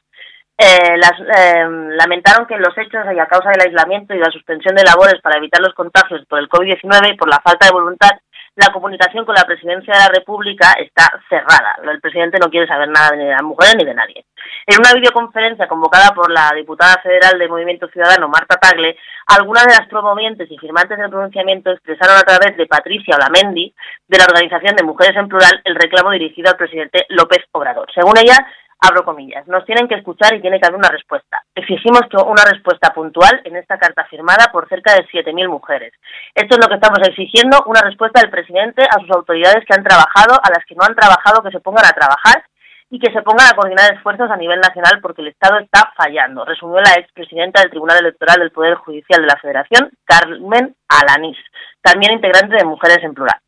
Eh, 0.64 0.96
las, 0.96 1.18
eh, 1.18 1.66
lamentaron 1.98 2.46
que 2.46 2.56
los 2.56 2.76
hechos 2.78 3.04
y 3.12 3.18
a 3.18 3.26
causa 3.26 3.50
del 3.50 3.66
aislamiento 3.66 4.14
y 4.14 4.18
la 4.18 4.30
suspensión 4.30 4.76
de 4.76 4.84
labores 4.84 5.20
para 5.20 5.38
evitar 5.38 5.60
los 5.60 5.74
contagios 5.74 6.24
por 6.28 6.38
el 6.38 6.48
COVID-19 6.48 7.14
y 7.14 7.16
por 7.16 7.28
la 7.28 7.40
falta 7.42 7.66
de 7.66 7.72
voluntad, 7.72 8.10
la 8.54 8.72
comunicación 8.72 9.24
con 9.24 9.34
la 9.34 9.44
presidencia 9.44 9.92
de 9.92 9.98
la 9.98 10.14
República 10.14 10.72
está 10.78 11.10
cerrada. 11.28 11.74
El 11.82 12.00
presidente 12.00 12.38
no 12.38 12.48
quiere 12.48 12.68
saber 12.68 12.88
nada 12.90 13.16
ni 13.16 13.24
de 13.24 13.32
las 13.32 13.42
mujeres 13.42 13.74
ni 13.76 13.84
de 13.84 13.94
nadie. 13.94 14.24
En 14.66 14.78
una 14.78 14.92
videoconferencia 14.94 15.66
convocada 15.66 16.14
por 16.14 16.30
la 16.30 16.52
diputada 16.54 17.00
federal 17.02 17.38
de 17.40 17.48
Movimiento 17.48 17.88
Ciudadano, 17.88 18.28
Marta 18.28 18.56
Tagle, 18.56 18.96
algunas 19.26 19.66
de 19.66 19.74
las 19.74 19.88
promovientes 19.88 20.48
y 20.48 20.58
firmantes 20.58 20.96
del 20.96 21.10
pronunciamiento 21.10 21.72
expresaron 21.72 22.18
a 22.18 22.22
través 22.22 22.56
de 22.56 22.66
Patricia 22.66 23.16
Olamendi, 23.16 23.74
de 24.06 24.18
la 24.18 24.26
Organización 24.26 24.76
de 24.76 24.84
Mujeres 24.84 25.16
en 25.16 25.28
Plural, 25.28 25.60
el 25.64 25.74
reclamo 25.74 26.10
dirigido 26.10 26.50
al 26.50 26.56
presidente 26.56 27.06
López 27.08 27.44
Obrador. 27.52 27.90
Según 27.92 28.18
ella, 28.18 28.46
abro 28.82 29.04
comillas, 29.04 29.46
nos 29.46 29.64
tienen 29.64 29.86
que 29.86 29.94
escuchar 29.94 30.34
y 30.34 30.40
tiene 30.40 30.58
que 30.58 30.66
haber 30.66 30.78
una 30.78 30.90
respuesta. 30.90 31.42
Exigimos 31.54 32.02
una 32.26 32.44
respuesta 32.44 32.92
puntual 32.92 33.40
en 33.44 33.56
esta 33.56 33.78
carta 33.78 34.04
firmada 34.06 34.50
por 34.52 34.68
cerca 34.68 34.94
de 34.94 35.06
7.000 35.06 35.48
mujeres. 35.48 35.92
Esto 36.34 36.56
es 36.56 36.60
lo 36.60 36.68
que 36.68 36.74
estamos 36.74 36.98
exigiendo, 37.06 37.62
una 37.66 37.80
respuesta 37.80 38.20
del 38.20 38.30
presidente 38.30 38.82
a 38.82 39.00
sus 39.00 39.10
autoridades 39.10 39.64
que 39.64 39.74
han 39.74 39.84
trabajado, 39.84 40.34
a 40.42 40.50
las 40.50 40.64
que 40.66 40.74
no 40.74 40.84
han 40.84 40.96
trabajado, 40.96 41.42
que 41.42 41.52
se 41.52 41.60
pongan 41.60 41.86
a 41.86 41.94
trabajar 41.94 42.44
y 42.90 42.98
que 42.98 43.10
se 43.10 43.22
pongan 43.22 43.48
a 43.48 43.56
coordinar 43.56 43.94
esfuerzos 43.94 44.30
a 44.30 44.36
nivel 44.36 44.60
nacional 44.60 45.00
porque 45.00 45.22
el 45.22 45.28
Estado 45.28 45.58
está 45.60 45.92
fallando, 45.96 46.44
resumió 46.44 46.80
la 46.80 47.00
expresidenta 47.00 47.62
del 47.62 47.70
Tribunal 47.70 47.98
Electoral 48.00 48.40
del 48.40 48.50
Poder 48.50 48.74
Judicial 48.74 49.22
de 49.22 49.28
la 49.28 49.40
Federación, 49.40 49.90
Carmen 50.04 50.76
Alanís, 50.88 51.38
también 51.80 52.12
integrante 52.12 52.56
de 52.56 52.64
Mujeres 52.64 52.98
en 53.02 53.14
Plural. 53.14 53.40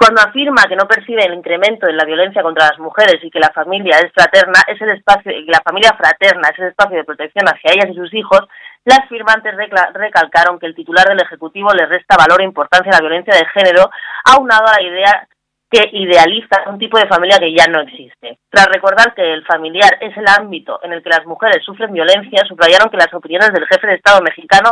Cuando 0.00 0.22
afirma 0.22 0.64
que 0.66 0.76
no 0.76 0.88
percibe 0.88 1.26
el 1.26 1.34
incremento 1.34 1.86
en 1.86 1.94
la 1.94 2.06
violencia 2.06 2.42
contra 2.42 2.68
las 2.68 2.78
mujeres 2.78 3.20
y 3.22 3.30
que 3.30 3.38
la 3.38 3.52
familia 3.52 3.98
es 3.98 4.10
fraterna, 4.14 4.64
es 4.66 4.80
el 4.80 4.96
espacio, 4.96 5.30
la 5.46 5.60
familia 5.60 5.92
fraterna 5.92 6.48
es 6.48 6.58
el 6.58 6.68
espacio 6.68 6.96
de 6.96 7.04
protección 7.04 7.44
hacia 7.46 7.74
ellas 7.74 7.90
y 7.90 8.00
sus 8.00 8.14
hijos, 8.14 8.40
las 8.86 9.06
firmantes 9.10 9.52
recalcaron 9.92 10.58
que 10.58 10.64
el 10.64 10.74
titular 10.74 11.06
del 11.06 11.20
Ejecutivo 11.20 11.68
le 11.74 11.84
resta 11.84 12.16
valor 12.16 12.40
e 12.40 12.44
importancia 12.44 12.90
a 12.90 12.96
la 12.96 13.06
violencia 13.06 13.34
de 13.34 13.44
género, 13.52 13.90
aunado 14.24 14.68
a 14.68 14.80
la 14.80 14.82
idea 14.82 15.28
que 15.70 15.90
idealiza 15.92 16.64
un 16.68 16.78
tipo 16.78 16.98
de 16.98 17.06
familia 17.06 17.38
que 17.38 17.52
ya 17.52 17.66
no 17.66 17.82
existe. 17.82 18.38
Tras 18.48 18.68
recordar 18.72 19.12
que 19.14 19.34
el 19.34 19.44
familiar 19.44 19.98
es 20.00 20.16
el 20.16 20.24
ámbito 20.26 20.80
en 20.82 20.94
el 20.94 21.02
que 21.02 21.10
las 21.10 21.26
mujeres 21.26 21.62
sufren 21.62 21.92
violencia, 21.92 22.46
subrayaron 22.48 22.88
que 22.88 22.96
las 22.96 23.12
opiniones 23.12 23.52
del 23.52 23.66
jefe 23.66 23.86
de 23.86 23.96
Estado 23.96 24.22
mexicano 24.22 24.70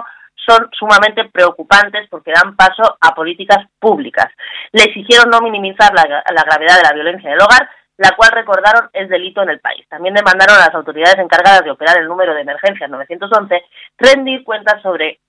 son 0.48 0.68
sumamente 0.72 1.28
preocupantes 1.30 2.08
porque 2.08 2.32
dan 2.32 2.56
paso 2.56 2.96
a 3.00 3.14
políticas 3.14 3.66
públicas. 3.78 4.26
Le 4.72 4.84
exigieron 4.84 5.28
no 5.30 5.40
minimizar 5.40 5.92
la, 5.92 6.04
gravedad 6.42 6.76
de 6.76 6.88
la 6.88 6.94
violencia 6.94 7.30
del 7.30 7.40
hogar, 7.40 7.68
la 7.98 8.12
cual 8.16 8.30
recordaron 8.32 8.88
es 8.92 9.08
delito 9.08 9.42
en 9.42 9.50
el 9.50 9.60
país. 9.60 9.86
También 9.88 10.14
demandaron 10.14 10.56
a 10.56 10.66
las 10.66 10.74
autoridades 10.74 11.18
encargadas 11.18 11.64
de 11.64 11.70
operar 11.70 11.98
el 11.98 12.08
número 12.08 12.32
de 12.34 12.42
emergencias 12.42 12.88
911 12.88 13.62
rendir 13.98 14.44
cuentas 14.44 14.80
sobre 14.82 15.20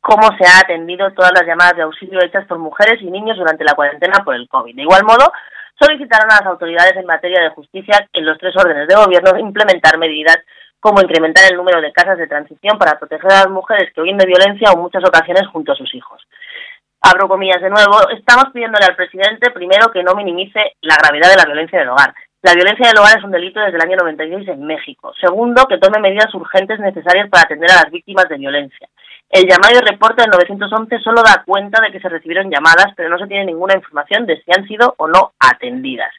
cómo 0.00 0.28
se 0.36 0.46
ha 0.46 0.60
atendido 0.60 1.12
todas 1.12 1.32
las 1.32 1.46
llamadas 1.46 1.76
de 1.76 1.82
auxilio 1.82 2.20
hechas 2.22 2.46
por 2.46 2.58
mujeres 2.58 3.00
y 3.00 3.10
niños 3.10 3.36
durante 3.36 3.64
la 3.64 3.74
cuarentena 3.74 4.24
por 4.24 4.34
el 4.34 4.48
COVID. 4.48 4.74
De 4.74 4.82
igual 4.82 5.04
modo, 5.04 5.32
solicitaron 5.78 6.30
a 6.30 6.40
las 6.40 6.46
autoridades 6.46 6.96
en 6.96 7.06
materia 7.06 7.42
de 7.42 7.50
justicia 7.50 8.08
en 8.12 8.26
los 8.26 8.38
tres 8.38 8.54
órdenes 8.56 8.88
de 8.88 8.94
gobierno 8.94 9.38
implementar 9.38 9.98
medidas 9.98 10.38
como 10.80 11.02
incrementar 11.02 11.44
el 11.50 11.56
número 11.56 11.80
de 11.80 11.92
casas 11.92 12.18
de 12.18 12.26
transición 12.26 12.78
para 12.78 12.98
proteger 12.98 13.30
a 13.30 13.44
las 13.44 13.50
mujeres 13.50 13.92
que 13.94 14.00
huyen 14.00 14.18
de 14.18 14.26
violencia 14.26 14.70
o 14.70 14.76
en 14.76 14.82
muchas 14.82 15.04
ocasiones 15.04 15.46
junto 15.48 15.72
a 15.72 15.76
sus 15.76 15.94
hijos. 15.94 16.22
Abro 17.02 17.28
comillas 17.28 17.62
de 17.62 17.70
nuevo, 17.70 18.10
estamos 18.10 18.46
pidiéndole 18.52 18.84
al 18.84 18.96
presidente 18.96 19.50
primero 19.52 19.90
que 19.90 20.02
no 20.02 20.14
minimice 20.14 20.76
la 20.82 20.96
gravedad 20.96 21.30
de 21.30 21.36
la 21.36 21.46
violencia 21.46 21.78
del 21.78 21.88
hogar. 21.88 22.12
La 22.42 22.54
violencia 22.54 22.88
del 22.88 22.98
hogar 22.98 23.18
es 23.18 23.24
un 23.24 23.30
delito 23.30 23.60
desde 23.60 23.76
el 23.76 23.82
año 23.82 23.96
96 23.96 24.48
en 24.48 24.64
México. 24.64 25.12
Segundo, 25.20 25.66
que 25.66 25.78
tome 25.78 26.00
medidas 26.00 26.34
urgentes 26.34 26.80
necesarias 26.80 27.28
para 27.28 27.44
atender 27.44 27.70
a 27.70 27.84
las 27.84 27.90
víctimas 27.90 28.28
de 28.28 28.38
violencia. 28.38 28.88
El 29.28 29.46
llamado 29.46 29.78
y 29.78 29.90
reporte 29.90 30.22
del 30.22 30.30
911 30.30 30.98
solo 30.98 31.22
da 31.22 31.44
cuenta 31.44 31.80
de 31.80 31.92
que 31.92 32.00
se 32.00 32.08
recibieron 32.08 32.50
llamadas, 32.50 32.88
pero 32.96 33.08
no 33.08 33.18
se 33.18 33.26
tiene 33.26 33.44
ninguna 33.44 33.74
información 33.74 34.26
de 34.26 34.42
si 34.42 34.50
han 34.50 34.66
sido 34.66 34.94
o 34.96 35.06
no 35.06 35.32
atendidas. 35.38 36.12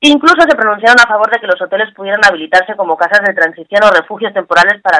Incluso 0.00 0.42
se 0.46 0.56
pronunciaron 0.56 1.00
a 1.00 1.08
favor 1.08 1.30
de 1.30 1.40
que 1.40 1.46
los 1.46 1.60
hoteles 1.60 1.92
pudieran 1.94 2.20
habilitarse 2.22 2.76
como 2.76 2.98
casas 2.98 3.24
de 3.26 3.32
transición 3.32 3.82
o 3.82 3.90
refugios 3.90 4.32
temporales 4.34 4.82
para 4.82 4.98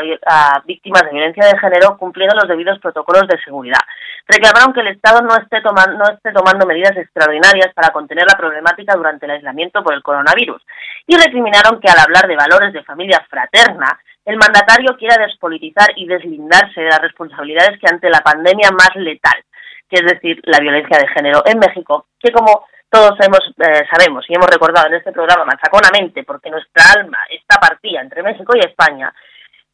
víctimas 0.64 1.02
de 1.02 1.12
violencia 1.12 1.44
de 1.46 1.58
género, 1.58 1.98
cumpliendo 1.98 2.34
los 2.34 2.48
debidos 2.48 2.78
protocolos 2.78 3.28
de 3.28 3.38
seguridad. 3.44 3.80
Reclamaron 4.26 4.72
que 4.72 4.80
el 4.80 4.88
Estado 4.88 5.20
no 5.20 5.36
esté, 5.36 5.60
tomando, 5.60 5.98
no 5.98 6.14
esté 6.14 6.32
tomando 6.32 6.66
medidas 6.66 6.96
extraordinarias 6.96 7.74
para 7.74 7.92
contener 7.92 8.24
la 8.26 8.38
problemática 8.38 8.96
durante 8.96 9.26
el 9.26 9.32
aislamiento 9.32 9.82
por 9.84 9.92
el 9.92 10.02
coronavirus. 10.02 10.62
Y 11.06 11.14
recriminaron 11.14 11.78
que 11.78 11.90
al 11.90 11.98
hablar 11.98 12.26
de 12.26 12.34
valores 12.34 12.72
de 12.72 12.82
familia 12.82 13.22
fraterna, 13.28 14.00
el 14.24 14.38
mandatario 14.38 14.96
quiera 14.96 15.22
despolitizar 15.22 15.90
y 15.94 16.06
deslindarse 16.08 16.80
de 16.80 16.88
las 16.88 17.00
responsabilidades 17.00 17.78
que 17.78 17.86
ante 17.86 18.08
la 18.08 18.20
pandemia 18.20 18.70
más 18.72 18.90
letal, 18.96 19.44
que 19.88 20.00
es 20.00 20.06
decir, 20.06 20.40
la 20.44 20.58
violencia 20.58 20.98
de 20.98 21.08
género 21.08 21.42
en 21.44 21.58
México, 21.58 22.06
que 22.18 22.32
como 22.32 22.64
todos 22.90 23.18
hemos, 23.20 23.40
eh, 23.58 23.84
sabemos 23.90 24.24
y 24.28 24.34
hemos 24.34 24.48
recordado 24.48 24.86
en 24.88 24.94
este 24.94 25.12
programa 25.12 25.44
machaconamente, 25.44 26.24
porque 26.24 26.50
nuestra 26.50 26.84
alma 26.96 27.18
está 27.30 27.58
partida 27.58 28.00
entre 28.00 28.22
México 28.22 28.52
y 28.54 28.60
España, 28.60 29.12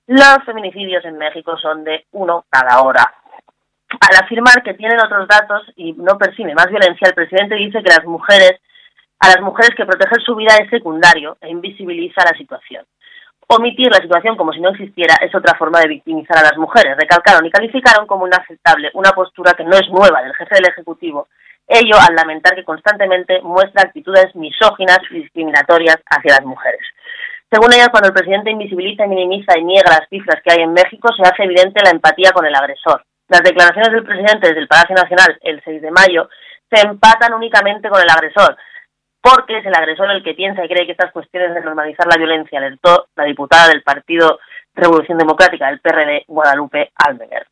los 0.07 0.44
feminicidios 0.44 1.05
en 1.05 1.16
México 1.16 1.57
son 1.59 1.85
de 1.85 2.07
uno 2.12 2.44
cada 2.51 2.83
hora. 2.83 3.14
Al 4.01 4.25
afirmar 4.25 4.62
que 4.62 4.75
tienen 4.75 4.98
otros 5.01 5.29
datos 5.29 5.62
y 5.77 5.92
no 5.92 6.18
percibe 6.18 6.55
más 6.55 6.66
violencia, 6.68 7.09
el 7.09 7.14
presidente 7.14 7.55
dice 7.55 7.83
que 7.83 7.90
las 7.90 8.05
mujeres, 8.05 8.61
a 9.20 9.29
las 9.29 9.40
mujeres 9.40 9.70
que 9.77 9.87
proteger 9.87 10.20
su 10.22 10.35
vida 10.35 10.57
es 10.57 10.70
secundario 10.70 11.37
e 11.40 11.51
invisibiliza 11.51 12.25
la 12.25 12.37
situación. 12.37 12.85
Omitir 13.48 13.90
la 13.90 14.01
situación 14.01 14.37
como 14.37 14.53
si 14.53 14.61
no 14.61 14.70
existiera 14.70 15.16
es 15.20 15.35
otra 15.35 15.57
forma 15.59 15.81
de 15.81 15.88
victimizar 15.88 16.38
a 16.38 16.42
las 16.42 16.57
mujeres. 16.57 16.96
Recalcaron 16.96 17.44
y 17.44 17.51
calificaron 17.51 18.07
como 18.07 18.27
inaceptable 18.27 18.90
una 18.94 19.11
postura 19.11 19.53
que 19.53 19.64
no 19.64 19.77
es 19.77 19.88
nueva 19.90 20.22
del 20.22 20.35
jefe 20.35 20.55
del 20.55 20.70
Ejecutivo, 20.70 21.29
ello 21.66 21.96
al 21.98 22.14
lamentar 22.14 22.55
que 22.55 22.64
constantemente 22.64 23.40
muestra 23.42 23.83
actitudes 23.83 24.35
misóginas 24.35 24.98
y 25.11 25.20
discriminatorias 25.20 25.96
hacia 26.07 26.37
las 26.37 26.44
mujeres. 26.44 26.81
Según 27.51 27.72
ellas, 27.72 27.90
cuando 27.90 28.09
el 28.09 28.14
presidente 28.14 28.51
invisibiliza, 28.51 29.07
minimiza 29.07 29.59
y 29.59 29.64
niega 29.64 29.90
las 29.90 30.09
cifras 30.09 30.40
que 30.42 30.53
hay 30.53 30.62
en 30.62 30.72
México, 30.72 31.09
se 31.14 31.22
hace 31.22 31.44
evidente 31.44 31.83
la 31.85 31.90
empatía 31.90 32.33
con 32.33 32.46
el 32.46 32.55
agresor. 32.55 33.05
Las 33.29 33.42
declaraciones 33.42 33.92
del 33.92 34.05
presidente 34.05 34.48
desde 34.48 34.61
el 34.61 34.68
Palacio 34.68 34.94
Nacional 34.94 35.38
el 35.42 35.62
6 35.62 35.83
de 35.83 35.90
mayo 35.90 36.29
se 36.70 36.87
empatan 36.87 37.35
únicamente 37.35 37.88
con 37.88 38.01
el 38.01 38.09
agresor, 38.09 38.57
porque 39.20 39.59
es 39.59 39.66
el 39.66 39.75
agresor 39.75 40.11
el 40.11 40.25
que 40.25 40.35
piensa 40.35 40.64
y 40.64 40.68
cree 40.68 40.87
que 40.87 40.92
estas 40.92 41.12
cuestiones 41.12 41.55
de 41.55 41.61
normalizar 41.61 42.07
la 42.07 42.16
violencia, 42.16 42.59
alertó 42.59 43.07
la 43.16 43.25
diputada 43.25 43.68
del 43.68 43.83
Partido 43.83 44.38
Revolución 44.75 45.18
Democrática, 45.18 45.66
del 45.66 45.81
PRD, 45.81 46.25
Guadalupe 46.27 46.90
Almeguer. 46.94 47.46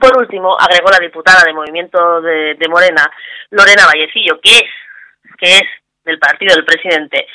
Por 0.00 0.16
último, 0.16 0.56
agregó 0.58 0.90
la 0.90 0.98
diputada 0.98 1.42
de 1.44 1.52
Movimiento 1.52 2.20
de, 2.22 2.66
Morena, 2.70 3.10
Lorena 3.50 3.86
Vallecillo, 3.86 4.40
que 4.40 4.50
es, 4.50 4.70
que 5.36 5.56
es 5.58 5.64
del 6.04 6.18
partido 6.18 6.54
del 6.54 6.64
presidente, 6.64 7.26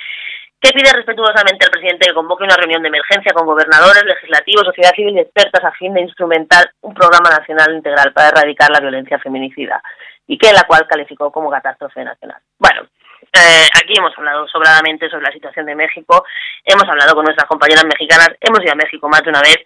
que 0.59 0.71
pide 0.71 0.91
respetuosamente 0.91 1.65
al 1.65 1.71
presidente 1.71 2.07
que 2.07 2.15
convoque 2.15 2.43
una 2.43 2.55
reunión 2.55 2.81
de 2.81 2.87
emergencia 2.87 3.31
con 3.31 3.45
gobernadores, 3.45 4.03
legislativos, 4.03 4.65
sociedad 4.65 4.95
civil 4.95 5.15
y 5.15 5.19
expertas 5.19 5.63
a 5.63 5.71
fin 5.73 5.93
de 5.93 6.01
instrumentar 6.01 6.71
un 6.81 6.95
programa 6.95 7.29
nacional 7.29 7.75
integral 7.75 8.11
para 8.11 8.29
erradicar 8.29 8.71
la 8.71 8.79
violencia 8.79 9.19
feminicida 9.19 9.81
y 10.25 10.37
que 10.37 10.51
la 10.51 10.63
cual 10.63 10.87
calificó 10.87 11.31
como 11.31 11.51
catástrofe 11.51 12.03
nacional. 12.03 12.41
Bueno, 12.57 12.87
eh, 13.33 13.67
aquí 13.75 13.93
hemos 13.97 14.17
hablado 14.17 14.47
sobradamente 14.47 15.09
sobre 15.09 15.25
la 15.25 15.31
situación 15.31 15.65
de 15.67 15.75
México, 15.75 16.25
hemos 16.65 16.89
hablado 16.89 17.13
con 17.13 17.25
nuestras 17.25 17.47
compañeras 17.47 17.85
mexicanas, 17.85 18.29
hemos 18.41 18.61
ido 18.63 18.71
a 18.71 18.75
México 18.75 19.07
más 19.09 19.21
de 19.21 19.29
una 19.29 19.41
vez. 19.41 19.57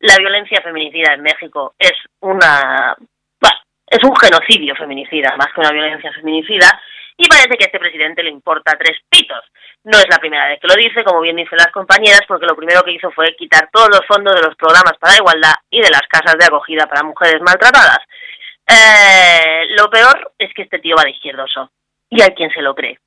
La 0.00 0.16
violencia 0.16 0.60
feminicida 0.62 1.14
en 1.14 1.22
México 1.22 1.74
es 1.78 1.94
una, 2.20 2.96
es 3.86 4.04
un 4.04 4.14
genocidio 4.16 4.76
feminicida 4.76 5.36
más 5.36 5.48
que 5.52 5.60
una 5.60 5.72
violencia 5.72 6.12
feminicida 6.12 6.80
y 7.16 7.26
parece 7.26 7.56
que 7.58 7.64
a 7.64 7.66
este 7.66 7.80
presidente 7.80 8.22
le 8.22 8.30
importa 8.30 8.78
tres 8.78 8.96
pitos. 9.10 9.44
No 9.82 9.98
es 9.98 10.06
la 10.08 10.18
primera 10.18 10.46
vez 10.48 10.60
que 10.60 10.68
lo 10.68 10.74
dice, 10.74 11.02
como 11.02 11.20
bien 11.20 11.34
dicen 11.34 11.58
las 11.58 11.72
compañeras, 11.72 12.22
porque 12.28 12.46
lo 12.46 12.54
primero 12.54 12.82
que 12.82 12.92
hizo 12.92 13.10
fue 13.10 13.34
quitar 13.36 13.68
todos 13.72 13.88
los 13.88 14.06
fondos 14.06 14.36
de 14.36 14.42
los 14.42 14.54
programas 14.54 14.96
para 15.00 15.14
la 15.14 15.18
igualdad 15.18 15.54
y 15.68 15.80
de 15.80 15.90
las 15.90 16.02
casas 16.08 16.38
de 16.38 16.44
acogida 16.44 16.86
para 16.86 17.02
mujeres 17.02 17.40
maltratadas. 17.42 17.98
Eh, 18.68 19.66
lo 19.70 19.90
peor 19.90 20.32
es 20.38 20.54
que 20.54 20.62
este 20.62 20.78
tío 20.78 20.94
va 20.96 21.02
de 21.02 21.10
izquierdoso. 21.10 21.72
Y 22.08 22.22
hay 22.22 22.30
quien 22.34 22.50
se 22.50 22.62
lo 22.62 22.74
cree. 22.74 22.98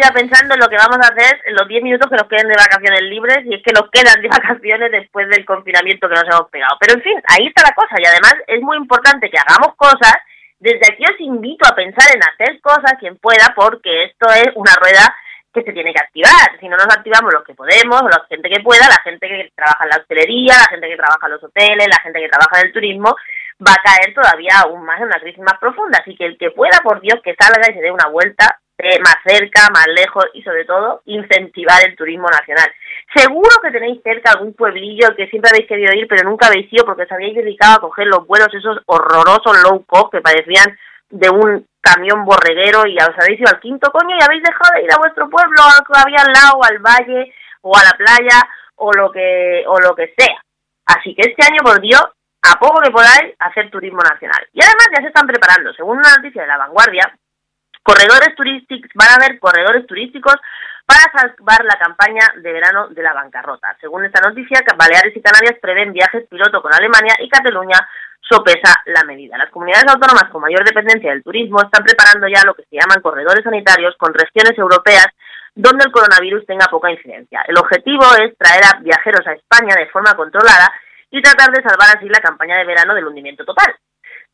Ya 0.00 0.10
pensando 0.12 0.54
en 0.54 0.60
lo 0.60 0.68
que 0.68 0.76
vamos 0.76 0.98
a 1.02 1.12
hacer 1.12 1.40
en 1.44 1.54
los 1.54 1.66
10 1.68 1.82
minutos 1.82 2.08
que 2.08 2.16
nos 2.16 2.28
queden 2.28 2.48
de 2.48 2.56
vacaciones 2.56 3.02
libres 3.02 3.44
y 3.44 3.54
es 3.54 3.62
que 3.62 3.72
nos 3.72 3.90
quedan 3.90 4.20
de 4.22 4.28
vacaciones 4.38 4.90
después 4.90 5.28
del 5.28 5.44
confinamiento 5.44 6.08
que 6.08 6.14
nos 6.14 6.24
hemos 6.24 6.48
pegado. 6.50 6.76
Pero 6.80 6.94
en 6.94 7.02
fin, 7.02 7.20
ahí 7.28 7.46
está 7.46 7.62
la 7.62 7.74
cosa 7.74 7.94
y 7.98 8.06
además 8.06 8.34
es 8.46 8.60
muy 8.62 8.76
importante 8.76 9.30
que 9.30 9.38
hagamos 9.38 9.74
cosas. 9.76 10.14
Desde 10.58 10.86
aquí 10.90 11.04
os 11.04 11.20
invito 11.20 11.68
a 11.68 11.74
pensar 11.74 12.06
en 12.14 12.22
hacer 12.22 12.60
cosas 12.60 12.98
quien 12.98 13.16
pueda 13.18 13.52
porque 13.54 14.04
esto 14.04 14.26
es 14.30 14.50
una 14.54 14.74
rueda 14.80 15.14
que 15.52 15.62
se 15.62 15.72
tiene 15.72 15.92
que 15.92 16.02
activar. 16.02 16.58
Si 16.60 16.68
no 16.68 16.76
nos 16.76 16.90
activamos 16.90 17.32
los 17.32 17.44
que 17.44 17.54
podemos, 17.54 18.02
la 18.02 18.24
gente 18.28 18.48
que 18.48 18.60
pueda, 18.60 18.88
la 18.88 19.02
gente 19.02 19.28
que 19.28 19.52
trabaja 19.54 19.84
en 19.84 19.90
la 19.90 19.96
hostelería, 19.96 20.54
la 20.58 20.70
gente 20.70 20.88
que 20.88 20.96
trabaja 20.96 21.26
en 21.26 21.32
los 21.32 21.44
hoteles, 21.44 21.86
la 21.88 22.02
gente 22.02 22.20
que 22.20 22.28
trabaja 22.28 22.60
en 22.60 22.66
el 22.66 22.72
turismo, 22.72 23.16
va 23.58 23.72
a 23.72 23.82
caer 23.82 24.14
todavía 24.14 24.60
aún 24.62 24.84
más 24.84 25.00
en 25.00 25.06
una 25.06 25.20
crisis 25.20 25.42
más 25.42 25.58
profunda. 25.58 25.98
Así 26.00 26.16
que 26.16 26.26
el 26.26 26.38
que 26.38 26.50
pueda, 26.50 26.78
por 26.82 27.00
Dios, 27.00 27.20
que 27.22 27.34
salga 27.38 27.70
y 27.70 27.74
se 27.74 27.80
dé 27.80 27.90
una 27.90 28.08
vuelta 28.08 28.60
más 29.00 29.16
cerca, 29.26 29.68
más 29.72 29.86
lejos 29.88 30.26
y 30.34 30.42
sobre 30.42 30.64
todo 30.64 31.02
incentivar 31.06 31.82
el 31.86 31.96
turismo 31.96 32.28
nacional. 32.28 32.70
Seguro 33.14 33.50
que 33.62 33.70
tenéis 33.70 34.00
cerca 34.02 34.32
algún 34.32 34.54
pueblillo 34.54 35.16
que 35.16 35.26
siempre 35.28 35.50
habéis 35.50 35.66
querido 35.66 35.92
ir 35.94 36.06
pero 36.08 36.28
nunca 36.28 36.46
habéis 36.46 36.72
ido 36.72 36.84
porque 36.84 37.02
os 37.02 37.12
habíais 37.12 37.34
dedicado 37.34 37.76
a 37.76 37.80
coger 37.80 38.06
los 38.06 38.26
vuelos 38.26 38.48
esos 38.54 38.78
horrorosos 38.86 39.62
low 39.62 39.84
cost 39.84 40.12
que 40.12 40.20
parecían 40.20 40.78
de 41.10 41.28
un 41.30 41.66
camión 41.80 42.24
borreguero 42.24 42.86
y 42.86 42.96
os 42.98 43.18
habéis 43.18 43.40
ido 43.40 43.50
al 43.52 43.60
quinto 43.60 43.90
coño 43.90 44.14
y 44.16 44.22
habéis 44.22 44.42
dejado 44.42 44.74
de 44.76 44.84
ir 44.84 44.92
a 44.92 44.98
vuestro 44.98 45.28
pueblo, 45.28 45.62
al 45.62 45.84
que 45.84 46.00
había 46.00 46.22
al 46.22 46.32
lado, 46.32 46.62
al 46.62 46.78
valle 46.78 47.32
o 47.62 47.76
a 47.76 47.82
la 47.82 47.92
playa 47.96 48.46
o 48.76 48.92
lo 48.92 49.10
que 49.10 49.64
o 49.66 49.80
lo 49.80 49.94
que 49.96 50.14
sea. 50.16 50.38
Así 50.86 51.14
que 51.14 51.30
este 51.30 51.44
año, 51.44 51.58
por 51.64 51.80
Dios, 51.80 52.02
a 52.42 52.58
poco 52.58 52.80
que 52.80 52.90
podáis 52.90 53.34
hacer 53.38 53.70
turismo 53.70 54.00
nacional. 54.00 54.46
Y 54.52 54.62
además 54.62 54.88
ya 54.94 55.02
se 55.02 55.08
están 55.08 55.26
preparando, 55.26 55.72
según 55.74 55.98
una 55.98 56.14
noticia 56.16 56.42
de 56.42 56.48
la 56.48 56.56
vanguardia, 56.56 57.12
corredores 57.88 58.36
turísticos, 58.36 58.90
van 58.94 59.08
a 59.08 59.16
haber 59.16 59.38
corredores 59.40 59.86
turísticos 59.86 60.36
para 60.84 61.08
salvar 61.12 61.64
la 61.64 61.78
campaña 61.80 62.20
de 62.36 62.52
verano 62.52 62.88
de 62.88 63.02
la 63.02 63.14
bancarrota. 63.14 63.76
Según 63.80 64.04
esta 64.04 64.20
noticia, 64.20 64.60
Baleares 64.76 65.16
y 65.16 65.22
Canarias 65.22 65.56
prevén 65.60 65.92
viajes 65.92 66.28
piloto 66.28 66.60
con 66.60 66.72
Alemania 66.74 67.16
y 67.18 67.28
Cataluña 67.28 67.80
sopesa 68.20 68.76
la 68.86 69.04
medida. 69.04 69.38
Las 69.38 69.50
comunidades 69.50 69.88
autónomas 69.88 70.28
con 70.28 70.42
mayor 70.42 70.64
dependencia 70.64 71.10
del 71.10 71.22
turismo 71.22 71.62
están 71.62 71.82
preparando 71.82 72.28
ya 72.28 72.44
lo 72.44 72.52
que 72.52 72.64
se 72.68 72.76
llaman 72.76 73.00
corredores 73.00 73.42
sanitarios 73.42 73.96
con 73.96 74.12
regiones 74.12 74.56
europeas 74.58 75.08
donde 75.54 75.84
el 75.86 75.92
coronavirus 75.92 76.44
tenga 76.44 76.66
poca 76.66 76.90
incidencia. 76.90 77.40
El 77.48 77.56
objetivo 77.56 78.04
es 78.20 78.36
traer 78.36 78.64
a 78.68 78.80
viajeros 78.80 79.26
a 79.26 79.32
España 79.32 79.74
de 79.76 79.88
forma 79.88 80.14
controlada 80.14 80.68
y 81.10 81.22
tratar 81.22 81.50
de 81.52 81.62
salvar 81.62 81.96
así 81.96 82.08
la 82.08 82.20
campaña 82.20 82.56
de 82.58 82.66
verano 82.66 82.94
del 82.94 83.06
hundimiento 83.06 83.44
total. 83.44 83.74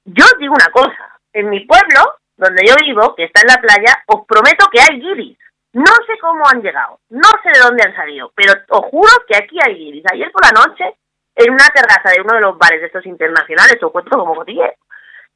Yo 0.05 0.25
os 0.25 0.39
digo 0.39 0.55
una 0.55 0.71
cosa, 0.73 1.19
en 1.33 1.49
mi 1.51 1.61
pueblo, 1.61 2.19
donde 2.37 2.63
yo 2.67 2.75
vivo, 2.83 3.15
que 3.15 3.25
está 3.25 3.43
en 3.43 3.49
la 3.49 3.61
playa, 3.61 4.03
os 4.07 4.27
prometo 4.27 4.69
que 4.73 4.81
hay 4.81 5.01
guiris. 5.01 5.39
No 5.73 5.93
sé 6.07 6.19
cómo 6.21 6.45
han 6.47 6.63
llegado, 6.63 7.01
no 7.11 7.29
sé 7.43 7.51
de 7.53 7.65
dónde 7.65 7.83
han 7.85 7.97
salido, 7.97 8.33
pero 8.37 8.53
os 8.69 8.85
juro 8.91 9.11
que 9.27 9.37
aquí 9.37 9.59
hay 9.61 9.75
guiris. 9.75 10.05
Ayer 10.13 10.31
por 10.31 10.45
la 10.45 10.53
noche, 10.53 10.85
en 11.35 11.53
una 11.53 11.67
terraza 11.75 12.11
de 12.11 12.21
uno 12.21 12.35
de 12.35 12.41
los 12.43 12.57
bares 12.57 12.81
de 12.81 12.87
estos 12.87 13.05
internacionales, 13.07 13.83
os 13.83 13.91
cuento 13.91 14.17
como 14.17 14.37
cotillero, 14.37 14.73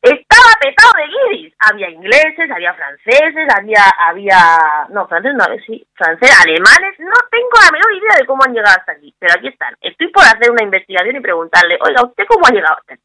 estaba 0.00 0.54
petado 0.60 0.92
de 0.96 1.06
guiris. 1.10 1.54
Había 1.58 1.90
ingleses, 1.90 2.50
había 2.50 2.72
franceses, 2.74 3.48
había, 3.56 3.82
había, 3.98 4.86
no, 4.90 5.08
franceses 5.08 5.36
no, 5.36 5.44
sí, 5.66 5.84
franceses, 5.94 6.38
alemanes, 6.40 6.98
no 7.00 7.18
tengo 7.30 7.58
la 7.64 7.72
menor 7.72 7.92
idea 7.94 8.18
de 8.18 8.26
cómo 8.26 8.42
han 8.44 8.54
llegado 8.54 8.76
hasta 8.78 8.92
aquí, 8.92 9.12
pero 9.18 9.34
aquí 9.34 9.48
están. 9.48 9.74
Estoy 9.80 10.08
por 10.08 10.22
hacer 10.22 10.50
una 10.50 10.62
investigación 10.62 11.16
y 11.16 11.20
preguntarle, 11.20 11.78
oiga, 11.80 12.04
¿usted 12.04 12.24
cómo 12.28 12.46
ha 12.46 12.52
llegado 12.52 12.76
hasta 12.78 12.94
aquí? 12.94 13.02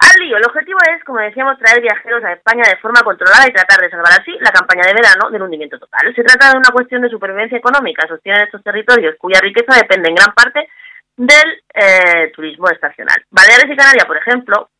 Al 0.00 0.16
lío, 0.18 0.36
el 0.38 0.46
objetivo 0.46 0.78
es, 0.88 1.04
como 1.04 1.20
decíamos, 1.20 1.58
traer 1.58 1.82
viajeros 1.82 2.24
a 2.24 2.32
España 2.32 2.64
de 2.66 2.80
forma 2.80 3.02
controlada 3.02 3.46
y 3.46 3.52
tratar 3.52 3.80
de 3.80 3.90
salvar 3.90 4.12
así 4.18 4.32
la 4.40 4.50
campaña 4.50 4.86
de 4.86 4.94
verano 4.94 5.30
del 5.30 5.42
hundimiento 5.42 5.78
total. 5.78 6.14
Se 6.14 6.24
trata 6.24 6.52
de 6.52 6.58
una 6.58 6.70
cuestión 6.72 7.02
de 7.02 7.10
supervivencia 7.10 7.58
económica, 7.58 8.08
sostienen 8.08 8.44
estos 8.44 8.62
territorios 8.62 9.16
cuya 9.18 9.40
riqueza 9.40 9.76
depende 9.76 10.08
en 10.08 10.14
gran 10.14 10.32
parte 10.32 10.68
del 11.16 11.62
eh, 11.74 12.32
turismo 12.34 12.70
estacional. 12.70 13.22
Baleares 13.30 13.70
y 13.70 13.76
Canarias, 13.76 14.06
por 14.06 14.16
ejemplo, 14.16 14.70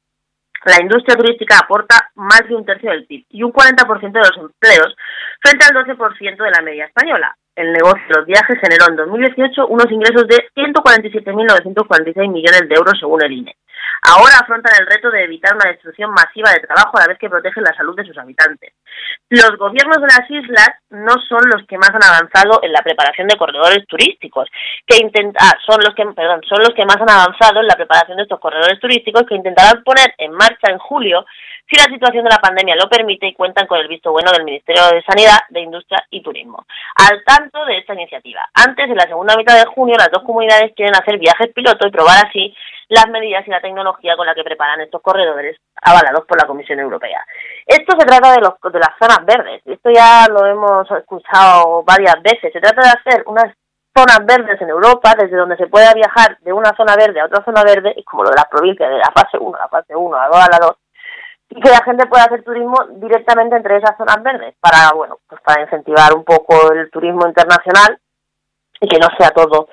la 0.65 0.77
industria 0.81 1.17
turística 1.17 1.59
aporta 1.59 2.11
más 2.17 2.43
de 2.49 2.55
un 2.55 2.65
tercio 2.65 2.91
del 2.91 3.07
PIB 3.07 3.27
y 3.31 3.43
un 3.43 3.53
40% 3.53 4.13
de 4.13 4.21
los 4.21 4.37
empleos 4.37 4.97
frente 5.41 5.65
al 5.65 5.77
12% 5.85 6.45
de 6.45 6.51
la 6.51 6.63
media 6.63 6.87
española. 6.87 7.37
El 7.55 7.73
negocio 7.73 8.03
de 8.09 8.17
los 8.17 8.27
viajes 8.27 8.59
generó 8.61 8.87
en 8.89 8.97
2018 8.97 9.67
unos 9.67 9.91
ingresos 9.91 10.27
de 10.29 10.49
147.946 10.55 12.31
millones 12.31 12.69
de 12.69 12.75
euros 12.75 12.99
según 12.99 13.23
el 13.23 13.33
INE. 13.33 13.57
Ahora 14.03 14.39
afrontan 14.41 14.73
el 14.81 14.87
reto 14.87 15.11
de 15.11 15.25
evitar 15.25 15.55
una 15.55 15.71
destrucción 15.71 16.11
masiva 16.11 16.51
de 16.53 16.61
trabajo 16.61 16.97
a 16.97 17.01
la 17.03 17.09
vez 17.09 17.19
que 17.19 17.29
protegen 17.29 17.65
la 17.65 17.75
salud 17.75 17.95
de 17.97 18.05
sus 18.05 18.17
habitantes. 18.17 18.73
Los 19.29 19.57
gobiernos 19.59 19.99
de 20.01 20.09
las 20.09 20.31
islas 20.31 20.71
no 20.91 21.15
son 21.29 21.43
los 21.53 21.67
que 21.67 21.79
más 21.79 21.91
han 21.91 22.03
avanzado 22.03 22.61
en 22.63 22.73
la 22.73 22.83
preparación 22.83 23.29
de 23.29 23.37
corredores 23.37 23.87
turísticos, 23.87 24.49
que 24.87 24.97
ah, 25.39 25.53
son 25.67 25.81
los 25.85 25.95
que, 25.95 26.05
perdón, 26.07 26.41
son 26.49 26.59
los 26.61 26.75
que 26.75 26.85
más 26.85 26.97
han 26.97 27.11
avanzado 27.11 27.61
en 27.61 27.67
la 27.67 27.77
preparación 27.77 28.17
de 28.17 28.25
estos 28.25 28.41
corredores 28.41 28.81
turísticos 28.81 29.25
que 29.29 29.37
intentarán 29.37 29.85
poner 29.85 30.15
en 30.19 30.33
marcha 30.33 30.71
en 30.71 30.79
julio 30.79 31.25
si 31.71 31.77
la 31.79 31.93
situación 31.93 32.25
de 32.25 32.31
la 32.31 32.43
pandemia 32.43 32.75
lo 32.75 32.89
permite 32.89 33.29
y 33.29 33.35
cuentan 33.35 33.67
con 33.67 33.79
el 33.79 33.87
visto 33.87 34.11
bueno 34.11 34.33
del 34.33 34.45
Ministerio 34.45 34.83
de 34.91 35.03
Sanidad, 35.03 35.39
de 35.51 35.61
Industria 35.61 36.05
y 36.11 36.21
Turismo. 36.21 36.67
Al 36.97 37.23
tanto 37.25 37.65
de 37.65 37.79
esta 37.79 37.95
iniciativa. 37.95 38.41
Antes, 38.55 38.91
en 38.91 38.97
la 38.97 39.07
segunda 39.07 39.37
mitad 39.37 39.55
de 39.55 39.67
junio, 39.67 39.95
las 39.97 40.11
dos 40.11 40.25
comunidades 40.25 40.73
quieren 40.75 40.97
hacer 40.97 41.19
viajes 41.19 41.53
piloto 41.55 41.87
y 41.87 41.93
probar 41.93 42.27
así 42.27 42.55
las 42.91 43.09
medidas 43.09 43.47
y 43.47 43.51
la 43.51 43.61
tecnología 43.61 44.17
con 44.17 44.27
la 44.27 44.35
que 44.35 44.43
preparan 44.43 44.81
estos 44.81 45.01
corredores 45.01 45.57
avalados 45.81 46.27
por 46.27 46.41
la 46.41 46.47
Comisión 46.47 46.81
Europea. 46.81 47.25
Esto 47.65 47.97
se 47.99 48.05
trata 48.05 48.33
de, 48.33 48.41
los, 48.41 48.55
de 48.73 48.79
las 48.79 48.91
zonas 48.99 49.25
verdes. 49.25 49.63
Esto 49.65 49.91
ya 49.91 50.27
lo 50.29 50.45
hemos 50.45 50.91
escuchado 50.91 51.85
varias 51.85 52.21
veces. 52.23 52.53
Se 52.53 52.61
trata 52.61 52.83
de 52.83 52.89
hacer 52.89 53.23
unas 53.27 53.55
zonas 53.97 54.27
verdes 54.27 54.61
en 54.61 54.71
Europa, 54.71 55.15
desde 55.17 55.37
donde 55.37 55.57
se 55.57 55.69
pueda 55.69 55.95
viajar 55.95 56.39
de 56.41 56.53
una 56.53 56.75
zona 56.77 56.97
verde 56.97 57.21
a 57.21 57.27
otra 57.27 57.45
zona 57.45 57.63
verde, 57.63 57.95
y 57.97 58.03
como 58.03 58.25
lo 58.25 58.31
de 58.31 58.37
las 58.37 58.49
provincias, 58.49 58.91
de 58.91 58.99
la 58.99 59.13
fase 59.15 59.39
1 59.39 59.57
a 59.57 59.61
la 59.61 59.69
fase 59.69 59.95
1, 59.95 60.17
a 60.17 60.21
la 60.23 60.29
2 60.29 60.37
a 60.37 60.51
la 60.51 60.67
2, 60.67 60.77
y 61.51 61.61
que 61.61 61.71
la 61.71 61.83
gente 61.85 62.07
pueda 62.07 62.25
hacer 62.25 62.43
turismo 62.43 62.77
directamente 62.97 63.57
entre 63.57 63.77
esas 63.79 63.97
zonas 63.97 64.23
verdes 64.23 64.55
para, 64.61 64.93
bueno, 64.95 65.19
pues 65.29 65.41
para 65.43 65.63
incentivar 65.63 66.15
un 66.15 66.25
poco 66.25 66.73
el 66.73 66.91
turismo 66.91 67.27
internacional 67.27 67.99
y 68.81 68.89
que 68.89 68.99
no 68.99 69.09
sea 69.19 69.31
todo 69.31 69.69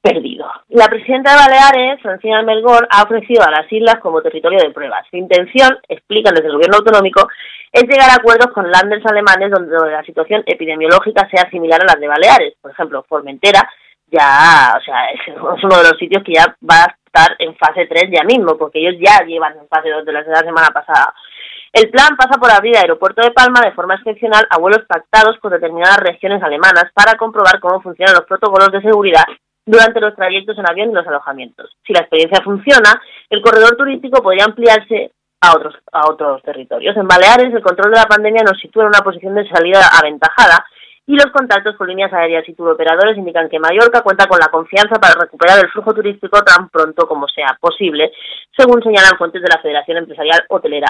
perdido. 0.00 0.46
La 0.68 0.86
presidenta 0.86 1.32
de 1.32 1.36
Baleares, 1.36 2.02
Francina 2.02 2.42
Melgor, 2.42 2.88
ha 2.90 3.02
ofrecido 3.02 3.42
a 3.44 3.50
las 3.50 3.70
islas 3.70 3.96
como 4.00 4.22
territorio 4.22 4.58
de 4.58 4.70
pruebas. 4.70 5.06
Su 5.10 5.16
intención, 5.16 5.78
explican 5.88 6.34
desde 6.34 6.48
el 6.48 6.54
gobierno 6.54 6.78
autonómico, 6.78 7.28
es 7.72 7.82
llegar 7.82 8.10
a 8.10 8.14
acuerdos 8.14 8.52
con 8.52 8.70
landers 8.70 9.04
alemanes 9.06 9.50
donde 9.50 9.90
la 9.90 10.02
situación 10.04 10.42
epidemiológica 10.46 11.28
sea 11.30 11.48
similar 11.50 11.80
a 11.82 11.92
las 11.92 12.00
de 12.00 12.08
Baleares. 12.08 12.54
Por 12.60 12.70
ejemplo, 12.70 13.04
Formentera 13.08 13.68
ya, 14.06 14.74
o 14.76 14.82
sea, 14.82 15.10
es 15.14 15.64
uno 15.64 15.76
de 15.76 15.88
los 15.88 15.98
sitios 15.98 16.24
que 16.24 16.32
ya 16.34 16.46
va 16.68 16.84
a 16.84 16.96
estar 17.04 17.36
en 17.38 17.54
fase 17.56 17.86
3 17.86 18.10
ya 18.10 18.24
mismo, 18.24 18.56
porque 18.56 18.80
ellos 18.80 18.94
ya 19.00 19.24
llevan 19.24 19.58
en 19.58 19.68
fase 19.68 19.90
2 19.90 20.04
de 20.04 20.12
la 20.12 20.24
semana 20.24 20.68
pasada. 20.72 21.12
El 21.72 21.88
plan 21.90 22.16
pasa 22.16 22.40
por 22.40 22.50
abrir 22.50 22.74
el 22.74 22.82
aeropuerto 22.82 23.22
de 23.22 23.30
Palma 23.30 23.60
de 23.60 23.70
forma 23.70 23.94
excepcional 23.94 24.44
a 24.50 24.58
vuelos 24.58 24.84
pactados 24.88 25.38
con 25.38 25.52
determinadas 25.52 25.98
regiones 25.98 26.42
alemanas 26.42 26.86
para 26.92 27.16
comprobar 27.16 27.60
cómo 27.60 27.80
funcionan 27.80 28.16
los 28.16 28.24
protocolos 28.24 28.72
de 28.72 28.82
seguridad 28.82 29.24
durante 29.64 30.00
los 30.00 30.14
trayectos 30.14 30.58
en 30.58 30.68
avión 30.68 30.90
y 30.90 30.94
los 30.94 31.06
alojamientos. 31.06 31.70
Si 31.86 31.92
la 31.92 32.00
experiencia 32.00 32.42
funciona, 32.42 33.00
el 33.28 33.42
corredor 33.42 33.76
turístico 33.76 34.22
podría 34.22 34.44
ampliarse 34.44 35.12
a 35.40 35.52
otros, 35.54 35.74
a 35.92 36.08
otros 36.08 36.42
territorios. 36.42 36.96
En 36.96 37.06
Baleares, 37.06 37.54
el 37.54 37.62
control 37.62 37.92
de 37.92 37.98
la 37.98 38.06
pandemia 38.06 38.42
nos 38.42 38.60
sitúa 38.60 38.84
en 38.84 38.88
una 38.88 39.00
posición 39.00 39.34
de 39.34 39.48
salida 39.48 39.80
aventajada 39.98 40.64
y 41.10 41.16
los 41.16 41.26
contactos 41.32 41.74
con 41.74 41.88
líneas 41.88 42.12
aéreas 42.12 42.48
y 42.48 42.54
turoperadores 42.54 43.18
indican 43.18 43.48
que 43.48 43.58
Mallorca 43.58 44.00
cuenta 44.00 44.28
con 44.28 44.38
la 44.38 44.46
confianza 44.46 44.94
para 44.94 45.20
recuperar 45.20 45.58
el 45.58 45.68
flujo 45.72 45.92
turístico 45.92 46.40
tan 46.42 46.68
pronto 46.68 47.08
como 47.08 47.26
sea 47.26 47.58
posible, 47.60 48.12
según 48.56 48.80
señalan 48.80 49.18
fuentes 49.18 49.42
de 49.42 49.48
la 49.50 49.60
Federación 49.60 49.96
Empresarial 49.96 50.44
Hotelera 50.48 50.86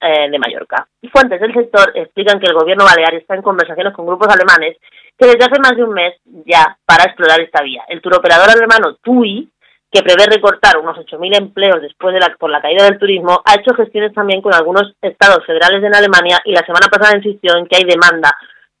eh, 0.00 0.30
de 0.30 0.38
Mallorca. 0.38 0.86
Fuentes 1.10 1.40
del 1.40 1.52
sector 1.52 1.90
explican 1.96 2.38
que 2.38 2.46
el 2.46 2.54
gobierno 2.54 2.84
balear 2.84 3.16
está 3.16 3.34
en 3.34 3.42
conversaciones 3.42 3.92
con 3.94 4.06
grupos 4.06 4.28
alemanes 4.28 4.76
que 5.18 5.26
desde 5.26 5.42
hace 5.44 5.58
más 5.58 5.74
de 5.74 5.82
un 5.82 5.92
mes 5.92 6.14
ya 6.46 6.78
para 6.86 7.10
explorar 7.10 7.40
esta 7.40 7.64
vía. 7.64 7.82
El 7.88 8.00
turoperador 8.00 8.50
alemano 8.50 8.94
TUI, 9.02 9.50
que 9.90 10.02
prevé 10.02 10.26
recortar 10.26 10.78
unos 10.78 10.98
8.000 10.98 11.36
empleos 11.36 11.82
después 11.82 12.14
de 12.14 12.20
la, 12.20 12.32
por 12.38 12.50
la 12.50 12.62
caída 12.62 12.84
del 12.84 13.00
turismo, 13.00 13.42
ha 13.44 13.58
hecho 13.58 13.74
gestiones 13.74 14.14
también 14.14 14.40
con 14.40 14.54
algunos 14.54 14.94
estados 15.02 15.44
federales 15.44 15.82
en 15.82 15.96
Alemania 15.96 16.38
y 16.44 16.52
la 16.52 16.64
semana 16.64 16.86
pasada 16.88 17.16
insistió 17.16 17.56
en 17.56 17.66
que 17.66 17.78
hay 17.78 17.84
demanda 17.84 18.30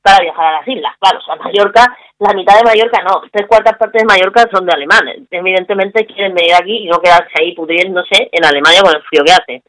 para 0.04 0.22
viajar 0.22 0.44
a 0.44 0.58
las 0.58 0.68
islas. 0.68 0.92
Claro, 1.00 1.18
o 1.18 1.22
sea, 1.22 1.36
Mallorca, 1.36 1.96
la 2.18 2.34
mitad 2.34 2.58
de 2.58 2.64
Mallorca 2.64 3.02
no, 3.02 3.22
tres 3.32 3.48
cuartas 3.48 3.78
partes 3.78 4.02
de 4.02 4.06
Mallorca 4.06 4.44
son 4.52 4.66
de 4.66 4.74
alemanes. 4.74 5.22
Evidentemente 5.30 6.04
quieren 6.04 6.34
venir 6.34 6.52
aquí 6.54 6.84
y 6.84 6.86
no 6.88 7.00
quedarse 7.00 7.32
ahí 7.40 7.54
pudriéndose 7.54 8.28
en 8.30 8.44
Alemania 8.44 8.82
con 8.82 8.94
el 8.94 9.02
frío 9.04 9.24
que 9.24 9.32
hace. 9.32 9.62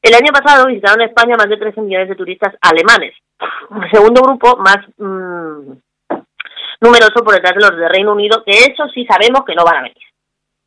El 0.00 0.14
año 0.14 0.32
pasado 0.32 0.66
visitaron 0.66 1.02
España 1.02 1.36
más 1.36 1.46
de 1.46 1.58
13 1.58 1.82
millones 1.82 2.08
de 2.08 2.16
turistas 2.16 2.54
alemanes. 2.62 3.14
El 3.84 3.90
segundo 3.92 4.22
grupo 4.22 4.56
más 4.56 4.78
mmm, 4.96 5.76
numeroso 6.80 7.22
por 7.22 7.34
detrás 7.34 7.54
de 7.54 7.60
los 7.60 7.76
de 7.76 7.88
Reino 7.88 8.12
Unido, 8.12 8.42
que 8.44 8.64
eso 8.64 8.88
sí 8.94 9.04
sabemos 9.04 9.44
que 9.44 9.54
no 9.54 9.62
van 9.62 9.76
a 9.76 9.82
venir. 9.82 10.08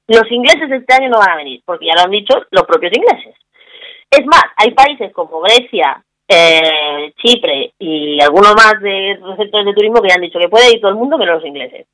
Los 0.08 0.32
ingleses 0.32 0.70
este 0.70 0.94
año 0.94 1.10
no 1.10 1.18
van 1.18 1.32
a 1.32 1.38
venir, 1.38 1.64
porque 1.66 1.88
ya 1.88 1.96
lo 1.96 2.04
han 2.04 2.12
dicho 2.12 2.46
los 2.52 2.64
propios 2.66 2.94
ingleses. 2.96 3.34
Es 4.12 4.24
más, 4.28 4.44
hay 4.58 4.70
países 4.72 5.12
como 5.14 5.42
Grecia, 5.42 6.06
eh, 6.28 7.14
Chipre 7.18 7.74
y 7.80 8.22
algunos 8.22 8.54
más 8.56 8.82
de 8.82 9.20
sectores 9.38 9.66
de 9.66 9.74
turismo 9.74 10.02
que 10.02 10.10
ya 10.10 10.16
han 10.16 10.22
dicho 10.22 10.40
que 10.40 10.50
puede 10.50 10.72
ir 10.72 10.82
todo 10.82 10.92
el 10.92 10.98
mundo 10.98 11.18
menos 11.18 11.36
los 11.36 11.46
ingleses. 11.46 11.88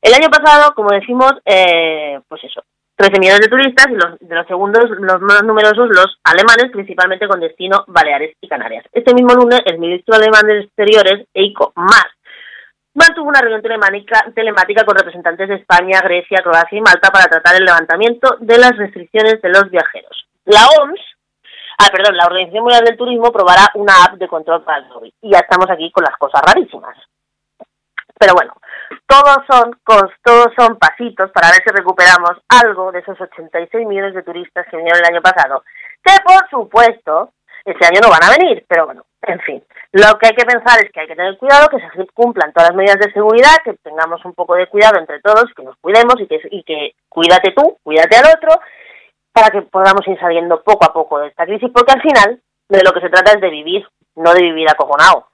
El 0.00 0.14
año 0.14 0.28
pasado, 0.28 0.74
como 0.74 0.90
decimos, 0.90 1.32
eh, 1.44 2.18
pues 2.28 2.42
eso, 2.44 2.62
13 2.96 3.18
millones 3.18 3.40
de 3.40 3.48
turistas 3.48 3.86
y 3.90 3.94
los, 3.94 4.18
de 4.20 4.34
los 4.34 4.46
segundos, 4.46 4.90
los 4.90 5.20
más 5.20 5.42
numerosos, 5.44 5.88
los 5.88 6.18
alemanes, 6.24 6.70
principalmente 6.72 7.28
con 7.28 7.40
destino 7.40 7.84
Baleares 7.86 8.36
y 8.40 8.48
Canarias. 8.48 8.84
Este 8.92 9.14
mismo 9.14 9.34
lunes, 9.34 9.60
el 9.66 9.78
ministro 9.78 10.14
alemán 10.14 10.46
de 10.46 10.60
Exteriores, 10.60 11.26
Eiko 11.32 11.72
Maas, 11.76 12.10
mantuvo 12.94 13.28
una 13.28 13.40
reunión 13.40 13.62
telemática, 13.62 14.26
telemática 14.34 14.84
con 14.84 14.96
representantes 14.96 15.48
de 15.48 15.54
España, 15.56 16.00
Grecia, 16.02 16.42
Croacia 16.42 16.78
y 16.78 16.82
Malta 16.82 17.10
para 17.10 17.26
tratar 17.26 17.56
el 17.56 17.64
levantamiento 17.64 18.36
de 18.40 18.58
las 18.58 18.76
restricciones 18.76 19.40
de 19.40 19.48
los 19.48 19.70
viajeros. 19.70 20.26
La 20.44 20.66
OMS 20.78 21.00
Ah, 21.82 21.90
perdón, 21.90 22.16
la 22.16 22.26
Organización 22.26 22.62
Mundial 22.62 22.84
del 22.84 22.96
Turismo 22.96 23.32
probará 23.32 23.66
una 23.74 24.04
app 24.04 24.14
de 24.14 24.28
control 24.28 24.62
para 24.62 24.78
el 24.78 24.88
móvil. 24.88 25.12
Y 25.20 25.32
ya 25.32 25.38
estamos 25.38 25.68
aquí 25.68 25.90
con 25.90 26.04
las 26.04 26.16
cosas 26.16 26.40
rarísimas. 26.46 26.96
Pero 28.16 28.34
bueno, 28.34 28.54
todos 29.06 29.38
son, 29.50 29.76
todos 29.84 30.52
son 30.56 30.78
pasitos 30.78 31.32
para 31.32 31.50
ver 31.50 31.60
si 31.64 31.74
recuperamos 31.74 32.38
algo 32.48 32.92
de 32.92 33.00
esos 33.00 33.20
86 33.20 33.84
millones 33.84 34.14
de 34.14 34.22
turistas 34.22 34.64
que 34.70 34.76
vinieron 34.76 35.00
el 35.00 35.12
año 35.12 35.22
pasado. 35.22 35.64
Que 36.04 36.12
por 36.22 36.48
supuesto, 36.50 37.32
este 37.64 37.84
año 37.84 37.98
no 38.00 38.10
van 38.10 38.22
a 38.22 38.38
venir, 38.38 38.64
pero 38.68 38.86
bueno, 38.86 39.04
en 39.22 39.40
fin. 39.40 39.64
Lo 39.90 40.16
que 40.20 40.28
hay 40.28 40.36
que 40.36 40.46
pensar 40.46 40.78
es 40.84 40.92
que 40.92 41.00
hay 41.00 41.08
que 41.08 41.16
tener 41.16 41.36
cuidado, 41.36 41.68
que 41.68 41.80
se 41.80 42.06
cumplan 42.14 42.52
todas 42.52 42.70
las 42.70 42.76
medidas 42.76 43.00
de 43.00 43.12
seguridad, 43.12 43.58
que 43.64 43.74
tengamos 43.82 44.24
un 44.24 44.34
poco 44.34 44.54
de 44.54 44.68
cuidado 44.68 45.00
entre 45.00 45.20
todos, 45.20 45.52
que 45.56 45.64
nos 45.64 45.76
cuidemos 45.80 46.14
y 46.20 46.28
que, 46.28 46.40
y 46.48 46.62
que 46.62 46.94
cuídate 47.08 47.52
tú, 47.56 47.76
cuídate 47.82 48.18
al 48.18 48.36
otro 48.36 48.60
para 49.32 49.50
que 49.50 49.62
podamos 49.62 50.06
ir 50.06 50.18
saliendo 50.18 50.62
poco 50.62 50.84
a 50.84 50.92
poco 50.92 51.18
de 51.18 51.28
esta 51.28 51.44
crisis, 51.44 51.70
porque 51.72 51.92
al 51.92 52.02
final 52.02 52.40
de 52.68 52.82
lo 52.84 52.92
que 52.92 53.00
se 53.00 53.10
trata 53.10 53.32
es 53.32 53.40
de 53.40 53.50
vivir, 53.50 53.86
no 54.16 54.32
de 54.34 54.42
vivir 54.42 54.68
acojonado. 54.68 55.26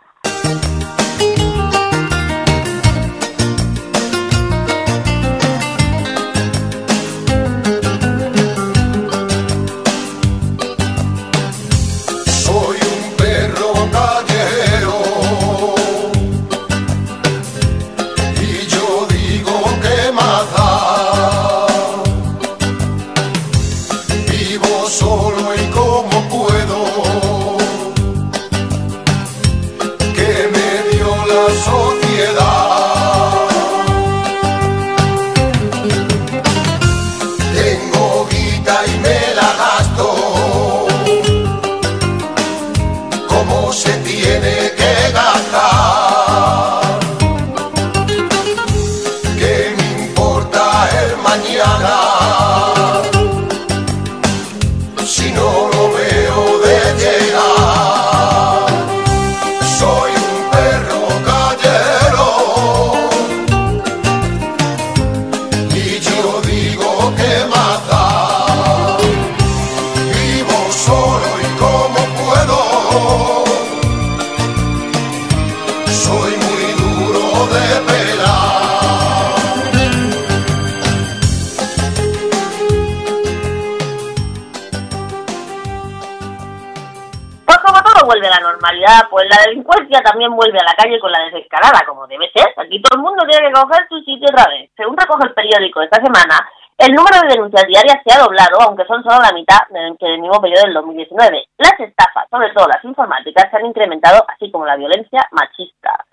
La 89.29 89.43
delincuencia 89.47 90.01
también 90.01 90.35
vuelve 90.35 90.59
a 90.59 90.65
la 90.65 90.75
calle 90.75 90.99
con 90.99 91.13
la 91.13 91.25
desescalada, 91.25 91.85
como 91.87 92.07
debe 92.07 92.31
ser. 92.35 92.49
Aquí 92.57 92.81
todo 92.83 92.99
el 92.99 93.05
mundo 93.05 93.25
tiene 93.29 93.49
que 93.49 93.53
coger 93.53 93.87
su 93.89 93.99
sitio 94.01 94.29
otra 94.31 94.51
vez. 94.51 94.71
Según 94.77 94.97
recoge 94.97 95.29
el 95.29 95.35
periódico 95.35 95.83
esta 95.83 96.03
semana, 96.03 96.49
el 96.79 96.95
número 96.95 97.19
de 97.21 97.35
denuncias 97.35 97.67
diarias 97.67 97.99
se 98.07 98.15
ha 98.15 98.23
doblado, 98.23 98.63
aunque 98.63 98.87
son 98.87 99.03
solo 99.03 99.19
la 99.19 99.35
mitad 99.35 99.67
del 99.71 100.21
mismo 100.21 100.41
periodo 100.41 100.63
del 100.63 100.75
2019. 100.75 101.49
Las 101.59 101.81
estafas, 101.81 102.31
sobre 102.31 102.51
todo 102.55 102.69
las 102.69 102.85
informáticas, 102.85 103.51
se 103.51 103.57
han 103.57 103.67
incrementado, 103.67 104.25
así 104.29 104.49
como 104.51 104.65
la 104.65 104.77
violencia 104.77 105.27
machista. 105.33 106.05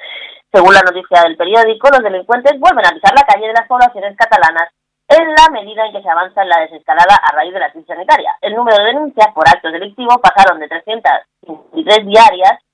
Según 0.51 0.73
la 0.73 0.81
noticia 0.81 1.21
del 1.21 1.37
periódico, 1.37 1.89
los 1.89 2.01
delincuentes 2.01 2.59
vuelven 2.59 2.85
a 2.85 2.97
pisar 2.97 3.13
la 3.13 3.27
calle 3.29 3.45
de 3.45 3.53
las 3.53 3.67
poblaciones 3.67 4.17
catalanas 4.17 4.73
en 5.07 5.27
la 5.37 5.49
medida 5.51 5.85
en 5.85 5.93
que 5.93 6.01
se 6.01 6.09
avanza 6.09 6.41
en 6.41 6.49
la 6.49 6.61
desescalada 6.61 7.13
a 7.13 7.31
raíz 7.35 7.53
de 7.53 7.59
la 7.59 7.69
crisis 7.69 7.87
sanitaria. 7.87 8.33
El 8.41 8.55
número 8.55 8.77
de 8.77 8.85
denuncias 8.85 9.27
por 9.35 9.47
actos 9.47 9.71
delictivos 9.71 10.17
pasaron 10.17 10.59
de 10.59 10.67
353 10.67 12.07
diarias 12.07 12.64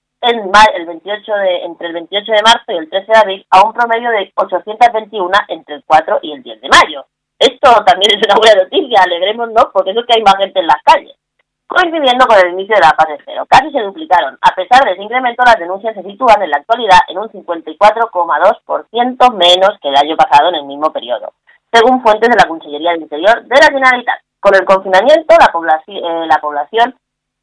ma- 0.51 0.69
el 0.75 0.85
28 0.85 1.33
de, 1.33 1.63
entre 1.65 1.87
el 1.87 1.93
28 1.93 2.31
de 2.31 2.41
marzo 2.43 2.71
y 2.71 2.77
el 2.77 2.89
13 2.89 3.11
de 3.11 3.17
abril 3.17 3.45
a 3.49 3.63
un 3.65 3.73
promedio 3.73 4.09
de 4.11 4.31
821 4.35 5.31
entre 5.49 5.75
el 5.75 5.83
4 5.85 6.19
y 6.21 6.31
el 6.33 6.43
10 6.43 6.61
de 6.61 6.69
mayo. 6.69 7.05
Esto 7.39 7.83
también 7.85 8.11
es 8.15 8.23
una 8.25 8.35
buena 8.35 8.63
noticia, 8.63 9.01
alegrémonos, 9.03 9.65
porque 9.73 9.91
eso 9.91 10.01
es 10.01 10.05
que 10.05 10.13
hay 10.17 10.23
más 10.23 10.35
gente 10.37 10.59
en 10.59 10.67
las 10.67 10.81
calles. 10.83 11.15
Coincidiendo 11.67 12.25
con 12.27 12.37
el 12.37 12.51
inicio 12.53 12.75
de 12.75 12.81
la 12.81 12.93
fase 12.97 13.17
cero, 13.25 13.45
casi 13.49 13.71
se 13.71 13.79
duplicaron. 13.79 14.37
A 14.41 14.53
pesar 14.53 14.83
de 14.85 14.91
ese 14.91 15.01
incremento, 15.03 15.41
las 15.45 15.57
denuncias 15.57 15.95
se 15.95 16.03
sitúan 16.03 16.41
en 16.43 16.49
la 16.51 16.57
actualidad 16.57 16.99
en 17.07 17.17
un 17.17 17.29
54,2% 17.29 19.31
menos 19.33 19.71
que 19.81 19.87
el 19.89 19.95
año 19.95 20.15
pasado 20.17 20.49
en 20.49 20.55
el 20.55 20.65
mismo 20.65 20.91
periodo 20.91 21.33
según 21.73 22.01
fuentes 22.03 22.29
de 22.29 22.35
la 22.35 22.49
Consellería 22.49 22.91
del 22.91 23.03
Interior 23.03 23.43
de 23.43 23.55
la 23.55 23.67
Generalitat. 23.71 24.19
Con 24.41 24.53
el 24.55 24.65
confinamiento, 24.65 25.33
la, 25.39 25.53
poblaci- 25.53 26.01
eh, 26.03 26.25
la 26.27 26.35
población, 26.41 26.93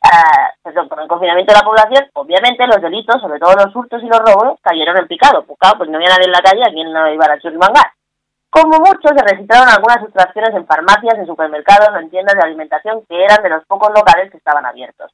ah, 0.02 0.50
perdón, 0.62 0.88
con 0.88 1.00
el 1.00 1.08
confinamiento 1.08 1.52
de 1.52 1.58
la 1.58 1.64
población, 1.64 2.10
obviamente 2.14 2.66
los 2.66 2.80
delitos, 2.80 3.20
sobre 3.20 3.38
todo 3.38 3.54
los 3.54 3.74
hurtos 3.74 4.02
y 4.02 4.06
los 4.06 4.18
robos, 4.18 4.58
cayeron 4.62 4.96
en 4.98 5.06
picado. 5.06 5.44
Pues 5.44 5.58
claro, 5.58 5.78
pues 5.78 5.90
no 5.90 5.96
había 5.96 6.10
nadie 6.10 6.26
en 6.26 6.32
la 6.32 6.42
calle, 6.42 6.62
¿a 6.62 6.72
quién 6.72 6.92
no 6.92 7.12
iba 7.12 7.26
a 7.26 7.38
churimangar? 7.38 7.92
Como 8.50 8.78
mucho, 8.78 9.08
se 9.14 9.24
registraron 9.24 9.68
algunas 9.68 10.00
sustracciones 10.00 10.54
en 10.54 10.66
farmacias, 10.66 11.18
en 11.18 11.26
supermercados 11.26 11.90
o 11.92 11.98
en 11.98 12.10
tiendas 12.10 12.34
de 12.34 12.42
alimentación 12.42 13.04
que 13.06 13.22
eran 13.22 13.42
de 13.42 13.50
los 13.50 13.64
pocos 13.66 13.90
locales 13.94 14.30
que 14.30 14.38
estaban 14.38 14.64
abiertos. 14.64 15.12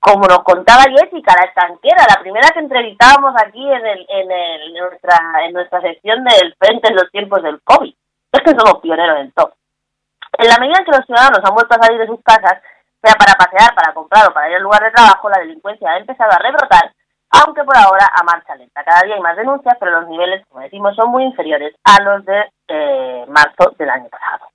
Como 0.00 0.26
nos 0.26 0.42
contaba 0.42 0.82
Jessica, 0.82 1.32
la 1.38 1.48
estanquera, 1.48 2.04
la 2.06 2.20
primera 2.20 2.50
que 2.50 2.58
entrevistábamos 2.58 3.32
aquí 3.40 3.64
en 3.72 4.74
nuestra, 4.74 5.16
en 5.46 5.52
nuestra 5.54 5.80
sección 5.80 6.24
del 6.24 6.54
Frente 6.58 6.88
en 6.88 6.96
los 6.96 7.10
tiempos 7.10 7.42
del 7.42 7.62
COVID. 7.62 7.94
Es 8.32 8.42
que 8.42 8.50
somos 8.50 8.82
pioneros 8.82 9.20
en 9.20 9.32
todo. 9.32 9.54
En 10.36 10.48
la 10.48 10.58
medida 10.58 10.80
en 10.80 10.84
que 10.84 10.96
los 10.96 11.06
ciudadanos 11.06 11.38
han 11.42 11.54
vuelto 11.54 11.74
a 11.74 11.82
salir 11.82 12.00
de 12.00 12.06
sus 12.06 12.20
casas, 12.22 12.60
sea 13.04 13.14
para 13.14 13.34
pasear, 13.34 13.74
para 13.74 13.92
comprar 13.92 14.28
o 14.28 14.32
para 14.32 14.48
ir 14.48 14.56
al 14.56 14.62
lugar 14.62 14.82
de 14.82 14.90
trabajo, 14.90 15.28
la 15.28 15.40
delincuencia 15.40 15.90
ha 15.90 15.98
empezado 15.98 16.32
a 16.32 16.38
rebrotar, 16.38 16.92
aunque 17.30 17.62
por 17.62 17.76
ahora 17.76 18.08
a 18.12 18.22
marcha 18.24 18.54
lenta. 18.56 18.82
Cada 18.82 19.02
día 19.02 19.16
hay 19.16 19.20
más 19.20 19.36
denuncias, 19.36 19.76
pero 19.78 20.00
los 20.00 20.08
niveles, 20.08 20.46
como 20.48 20.62
decimos, 20.62 20.96
son 20.96 21.10
muy 21.10 21.24
inferiores 21.24 21.74
a 21.84 22.02
los 22.02 22.24
de 22.24 22.50
eh, 22.68 23.24
marzo 23.28 23.74
del 23.76 23.90
año 23.90 24.08
pasado. 24.08 24.48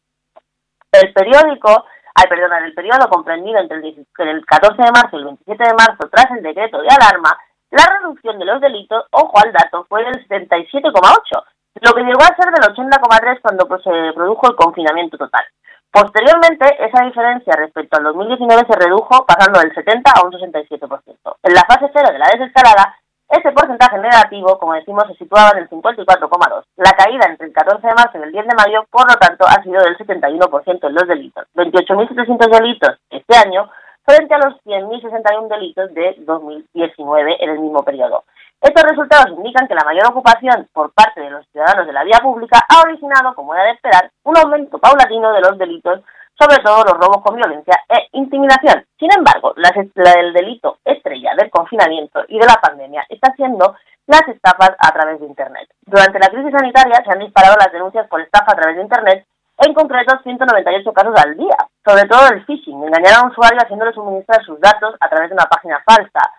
El 0.92 1.14
periódico, 1.14 1.86
ay, 2.16 2.26
perdón, 2.28 2.66
el 2.66 2.74
periodo 2.74 3.08
comprendido 3.10 3.60
entre 3.60 3.78
el, 3.78 3.84
10 3.84 4.08
el 4.18 4.46
14 4.46 4.82
de 4.82 4.92
marzo 4.92 5.10
y 5.14 5.20
el 5.20 5.26
27 5.26 5.64
de 5.64 5.74
marzo, 5.74 6.10
tras 6.10 6.32
el 6.32 6.42
decreto 6.42 6.82
de 6.82 6.90
alarma, 6.90 7.38
la 7.70 7.86
reducción 7.86 8.40
de 8.40 8.46
los 8.46 8.60
delitos, 8.60 9.06
ojo 9.12 9.34
al 9.46 9.54
dato, 9.54 9.86
fue 9.88 10.04
del 10.04 10.28
77,8, 10.28 11.44
lo 11.82 11.94
que 11.94 12.02
llegó 12.02 12.22
a 12.24 12.36
ser 12.36 12.52
del 12.52 12.74
80,3 12.74 13.42
cuando 13.42 13.68
pues, 13.68 13.84
se 13.84 14.14
produjo 14.16 14.50
el 14.50 14.56
confinamiento 14.56 15.18
total. 15.18 15.46
Posteriormente, 15.92 16.66
esa 16.86 17.04
diferencia 17.04 17.54
respecto 17.56 17.98
al 17.98 18.04
2019 18.04 18.64
se 18.68 18.80
redujo 18.80 19.26
pasando 19.26 19.60
del 19.60 19.74
70 19.74 20.12
a 20.12 20.26
un 20.26 20.32
67%. 20.32 21.36
En 21.44 21.54
la 21.54 21.66
fase 21.66 21.90
cero 21.94 22.10
de 22.12 22.20
la 22.20 22.30
desescalada, 22.30 22.96
ese 23.30 23.52
porcentaje 23.52 23.98
negativo, 23.98 24.58
como 24.58 24.74
decimos, 24.74 25.06
se 25.08 25.16
situaba 25.16 25.52
en 25.52 25.60
el 25.60 25.70
54,2. 25.70 26.64
La 26.78 26.92
caída 26.94 27.28
entre 27.28 27.48
el 27.48 27.54
14 27.54 27.86
de 27.88 27.94
marzo 27.94 28.18
y 28.18 28.24
el 28.24 28.32
10 28.32 28.46
de 28.46 28.56
mayo, 28.56 28.86
por 28.90 29.10
lo 29.10 29.18
tanto, 29.18 29.46
ha 29.46 29.62
sido 29.62 29.82
del 29.82 29.98
71% 29.98 30.88
en 30.88 30.94
los 30.94 31.08
delitos. 31.08 31.46
28.700 31.56 32.50
delitos 32.50 32.98
este 33.10 33.36
año 33.38 33.70
frente 34.04 34.34
a 34.34 34.40
los 34.40 34.56
100.061 34.66 35.48
delitos 35.48 35.94
de 35.94 36.16
2019 36.20 37.44
en 37.44 37.50
el 37.52 37.60
mismo 37.60 37.84
periodo. 37.84 38.24
Estos 38.62 38.84
resultados 38.84 39.38
indican 39.38 39.68
que 39.68 39.76
la 39.76 39.86
mayor 39.86 40.08
ocupación 40.08 40.68
por 40.74 40.92
parte 40.94 41.22
de 41.22 41.30
los 41.30 41.48
ciudadanos 41.48 41.88
de 41.88 41.94
la 41.94 42.04
vía 42.04 42.20
pública 42.22 42.60
ha 42.68 42.82
originado, 42.82 43.34
como 43.34 43.56
era 43.56 43.64
de 43.64 43.72
esperar, 43.72 44.12
un 44.24 44.38
aumento 44.38 44.78
paulatino 44.80 45.32
de 45.32 45.42
los 45.42 45.58
delitos, 45.58 46.02
sobre 46.38 46.62
todo 46.64 46.84
los 46.84 46.94
robos 46.94 47.22
con 47.24 47.36
violencia 47.36 47.80
e 47.88 48.08
intimidación. 48.14 48.86
Sin 48.98 49.10
embargo, 49.16 49.54
la, 49.56 49.72
del 49.72 50.34
delito 50.34 50.80
estrella 50.84 51.36
del 51.38 51.50
confinamiento 51.50 52.24
y 52.28 52.38
de 52.38 52.46
la 52.46 52.60
pandemia 52.62 53.06
está 53.08 53.34
siendo 53.36 53.76
las 54.08 54.28
estafas 54.28 54.72
a 54.78 54.92
través 54.92 55.20
de 55.20 55.28
Internet. 55.28 55.70
Durante 55.86 56.20
la 56.20 56.28
crisis 56.28 56.52
sanitaria 56.52 57.02
se 57.06 57.12
han 57.12 57.20
disparado 57.20 57.56
las 57.60 57.72
denuncias 57.72 58.08
por 58.08 58.20
estafa 58.20 58.52
a 58.52 58.56
través 58.56 58.76
de 58.76 58.84
Internet, 58.84 59.26
en 59.60 59.74
concreto 59.74 60.18
198 60.24 60.94
casos 60.94 61.14
al 61.16 61.36
día, 61.36 61.58
sobre 61.86 62.08
todo 62.08 62.28
el 62.32 62.46
phishing, 62.46 62.82
engañar 62.84 63.16
a 63.16 63.24
un 63.24 63.32
usuario 63.32 63.60
haciéndole 63.62 63.94
suministrar 63.94 64.44
sus 64.44 64.60
datos 64.60 64.96
a 65.00 65.10
través 65.10 65.30
de 65.30 65.36
una 65.36 65.46
página 65.46 65.82
falsa, 65.86 66.32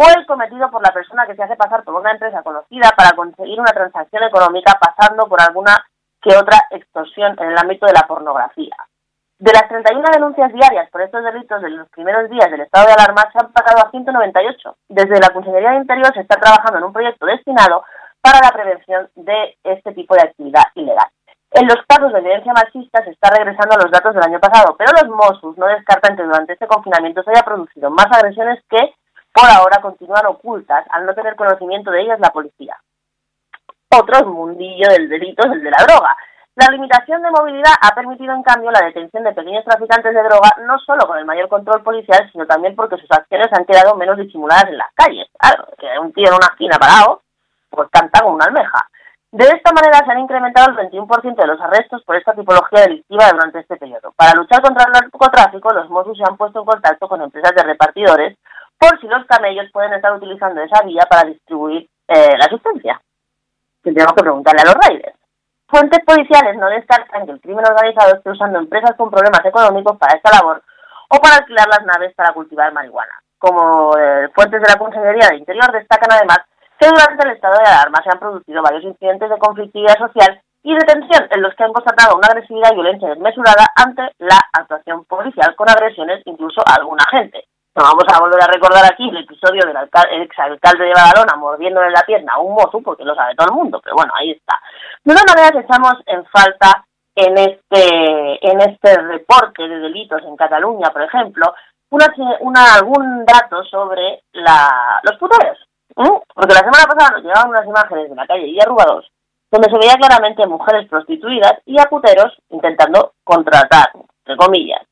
o 0.00 0.18
el 0.18 0.24
cometido 0.24 0.70
por 0.70 0.80
la 0.82 0.94
persona 0.94 1.26
que 1.26 1.36
se 1.36 1.42
hace 1.42 1.56
pasar 1.56 1.84
por 1.84 1.94
una 1.94 2.12
empresa 2.12 2.42
conocida 2.42 2.88
para 2.96 3.12
conseguir 3.12 3.60
una 3.60 3.72
transacción 3.72 4.22
económica 4.22 4.78
pasando 4.80 5.28
por 5.28 5.42
alguna 5.42 5.76
que 6.22 6.34
otra 6.34 6.56
extorsión 6.70 7.36
en 7.38 7.50
el 7.50 7.58
ámbito 7.58 7.84
de 7.84 7.92
la 7.92 8.06
pornografía. 8.08 8.76
De 9.38 9.52
las 9.52 9.68
31 9.68 10.02
denuncias 10.12 10.52
diarias 10.54 10.88
por 10.90 11.02
estos 11.02 11.22
delitos 11.22 11.60
de 11.60 11.70
los 11.70 11.88
primeros 11.90 12.30
días 12.30 12.50
del 12.50 12.62
estado 12.62 12.86
de 12.86 12.92
alarma 12.94 13.28
se 13.30 13.44
han 13.44 13.52
pasado 13.52 13.86
a 13.86 13.90
198. 13.90 14.76
Desde 14.88 15.20
la 15.20 15.28
Consejería 15.34 15.72
de 15.72 15.84
Interior 15.84 16.12
se 16.14 16.20
está 16.20 16.40
trabajando 16.40 16.78
en 16.78 16.84
un 16.84 16.92
proyecto 16.92 17.26
destinado 17.26 17.84
para 18.22 18.40
la 18.42 18.52
prevención 18.52 19.10
de 19.16 19.58
este 19.64 19.92
tipo 19.92 20.14
de 20.14 20.22
actividad 20.22 20.64
ilegal. 20.76 21.08
En 21.52 21.66
los 21.66 21.76
casos 21.86 22.12
de 22.12 22.20
violencia 22.20 22.52
machista 22.52 23.04
se 23.04 23.10
está 23.10 23.28
regresando 23.36 23.74
a 23.74 23.82
los 23.82 23.90
datos 23.90 24.14
del 24.14 24.24
año 24.24 24.40
pasado, 24.40 24.76
pero 24.78 24.92
los 24.92 25.10
Mossos 25.14 25.58
no 25.58 25.66
descartan 25.66 26.16
que 26.16 26.22
durante 26.22 26.52
este 26.54 26.66
confinamiento 26.66 27.22
se 27.22 27.30
haya 27.30 27.42
producido 27.42 27.90
más 27.90 28.06
agresiones 28.12 28.62
que 28.68 28.94
por 29.32 29.48
ahora 29.48 29.80
continúan 29.80 30.26
ocultas 30.26 30.84
al 30.90 31.06
no 31.06 31.14
tener 31.14 31.36
conocimiento 31.36 31.90
de 31.90 32.02
ellas 32.02 32.20
la 32.20 32.30
policía. 32.30 32.76
Otro 33.92 34.26
mundillo 34.26 34.88
del 34.88 35.08
delito 35.08 35.46
es 35.46 35.52
el 35.52 35.62
de 35.62 35.70
la 35.70 35.84
droga. 35.86 36.16
La 36.56 36.66
limitación 36.70 37.22
de 37.22 37.30
movilidad 37.30 37.72
ha 37.80 37.94
permitido, 37.94 38.34
en 38.34 38.42
cambio, 38.42 38.70
la 38.70 38.84
detención 38.84 39.24
de 39.24 39.32
pequeños 39.32 39.64
traficantes 39.64 40.12
de 40.12 40.22
droga, 40.22 40.50
no 40.66 40.78
solo 40.80 41.06
con 41.06 41.18
el 41.18 41.24
mayor 41.24 41.48
control 41.48 41.82
policial, 41.82 42.28
sino 42.32 42.46
también 42.46 42.76
porque 42.76 42.98
sus 42.98 43.10
acciones 43.10 43.48
han 43.52 43.64
quedado 43.64 43.94
menos 43.96 44.16
disimuladas 44.16 44.64
en 44.68 44.78
las 44.78 44.92
calles. 44.94 45.28
Claro, 45.38 45.68
que 45.78 45.86
un 45.98 46.12
tío 46.12 46.26
en 46.28 46.34
una 46.34 46.46
esquina 46.46 46.76
parado, 46.78 47.22
pues 47.70 47.88
canta 47.90 48.20
con 48.20 48.34
una 48.34 48.46
almeja. 48.46 48.86
De 49.32 49.44
esta 49.44 49.72
manera 49.72 50.04
se 50.04 50.10
han 50.10 50.18
incrementado 50.18 50.70
el 50.70 50.90
21% 50.90 51.36
de 51.36 51.46
los 51.46 51.60
arrestos 51.60 52.02
por 52.04 52.16
esta 52.16 52.34
tipología 52.34 52.82
delictiva 52.82 53.30
durante 53.30 53.60
este 53.60 53.76
periodo. 53.76 54.12
Para 54.16 54.34
luchar 54.34 54.60
contra 54.60 54.84
el 54.86 54.92
narcotráfico, 54.92 55.72
los 55.72 55.88
Mossos 55.88 56.18
se 56.18 56.24
han 56.28 56.36
puesto 56.36 56.60
en 56.60 56.66
contacto 56.66 57.08
con 57.08 57.22
empresas 57.22 57.54
de 57.54 57.62
repartidores 57.62 58.36
por 58.80 58.98
si 58.98 59.06
los 59.06 59.26
camellos 59.26 59.70
pueden 59.72 59.92
estar 59.92 60.12
utilizando 60.14 60.62
esa 60.62 60.82
vía 60.84 61.02
para 61.08 61.28
distribuir 61.28 61.86
eh, 62.08 62.34
la 62.38 62.46
sustancia. 62.46 62.98
Tendríamos 63.82 64.14
que 64.14 64.22
preguntarle 64.22 64.62
a 64.62 64.72
los 64.72 64.74
raiders. 64.74 65.16
Fuentes 65.68 66.00
policiales 66.04 66.56
no 66.56 66.66
descartan 66.68 67.26
que 67.26 67.32
el 67.32 67.40
crimen 67.40 67.64
organizado 67.64 68.16
esté 68.16 68.30
usando 68.30 68.58
empresas 68.58 68.96
con 68.96 69.10
problemas 69.10 69.44
económicos 69.44 69.98
para 69.98 70.16
esta 70.16 70.32
labor 70.32 70.62
o 71.10 71.16
para 71.20 71.36
alquilar 71.36 71.68
las 71.68 71.84
naves 71.84 72.14
para 72.14 72.32
cultivar 72.32 72.72
marihuana. 72.72 73.12
Como 73.38 73.96
eh, 73.96 74.28
fuentes 74.34 74.60
de 74.62 74.68
la 74.68 74.78
Consejería 74.78 75.28
de 75.28 75.36
Interior 75.36 75.70
destacan 75.72 76.10
además 76.10 76.38
que 76.78 76.88
durante 76.88 77.28
el 77.28 77.36
estado 77.36 77.58
de 77.58 77.68
alarma 77.68 78.02
se 78.02 78.10
han 78.10 78.18
producido 78.18 78.62
varios 78.62 78.84
incidentes 78.84 79.28
de 79.28 79.38
conflictividad 79.38 79.98
social 79.98 80.40
y 80.62 80.74
detención 80.74 81.28
en 81.30 81.42
los 81.42 81.54
que 81.54 81.64
han 81.64 81.72
constatado 81.72 82.16
una 82.16 82.28
agresividad 82.28 82.72
y 82.72 82.74
violencia 82.74 83.10
desmesurada 83.10 83.66
ante 83.76 84.02
la 84.18 84.40
actuación 84.52 85.04
policial 85.04 85.54
con 85.54 85.68
agresiones 85.68 86.22
incluso 86.24 86.62
a 86.66 86.76
alguna 86.76 87.04
gente. 87.10 87.44
No 87.72 87.84
vamos 87.84 88.04
a 88.12 88.18
volver 88.18 88.42
a 88.42 88.48
recordar 88.48 88.84
aquí 88.84 89.08
el 89.08 89.18
episodio 89.18 89.62
del 89.64 89.76
exalcalde 90.22 90.84
de 90.84 90.92
Badalona 90.92 91.36
mordiéndole 91.36 91.90
la 91.90 92.02
pierna 92.02 92.34
a 92.34 92.40
un 92.40 92.54
mozo, 92.54 92.80
porque 92.80 93.04
lo 93.04 93.14
sabe 93.14 93.36
todo 93.36 93.46
el 93.46 93.54
mundo, 93.54 93.80
pero 93.82 93.94
bueno, 93.94 94.12
ahí 94.16 94.32
está. 94.32 94.60
De 95.04 95.12
una 95.12 95.22
manera 95.22 95.60
echamos 95.60 95.94
en 96.06 96.24
falta 96.26 96.84
en 97.14 97.38
este, 97.38 98.50
en 98.50 98.60
este 98.60 99.00
reporte 99.02 99.68
de 99.68 99.78
delitos 99.78 100.20
en 100.24 100.36
Cataluña, 100.36 100.90
por 100.90 101.02
ejemplo, 101.02 101.54
una, 101.90 102.74
algún 102.74 103.24
dato 103.24 103.62
sobre 103.64 104.24
la, 104.32 105.00
los 105.04 105.16
puteros. 105.18 105.58
Porque 105.94 106.54
la 106.54 106.60
semana 106.60 106.84
pasada 106.88 107.16
nos 107.16 107.22
llegaban 107.22 107.50
unas 107.50 107.66
imágenes 107.66 108.10
de 108.10 108.16
la 108.16 108.26
calle 108.26 108.50
Hierruba 108.50 108.84
2, 108.84 109.12
donde 109.52 109.70
se 109.70 109.78
veía 109.78 109.94
claramente 109.94 110.46
mujeres 110.46 110.88
prostituidas 110.88 111.54
y 111.66 111.80
a 111.80 111.84
puteros 111.84 112.36
intentando 112.48 113.12
contratar, 113.22 113.90
entre 113.94 114.36
comillas, 114.36 114.82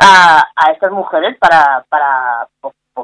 a, 0.00 0.44
a 0.56 0.72
estas 0.72 0.90
mujeres 0.90 1.36
para, 1.38 1.84
para, 1.88 2.48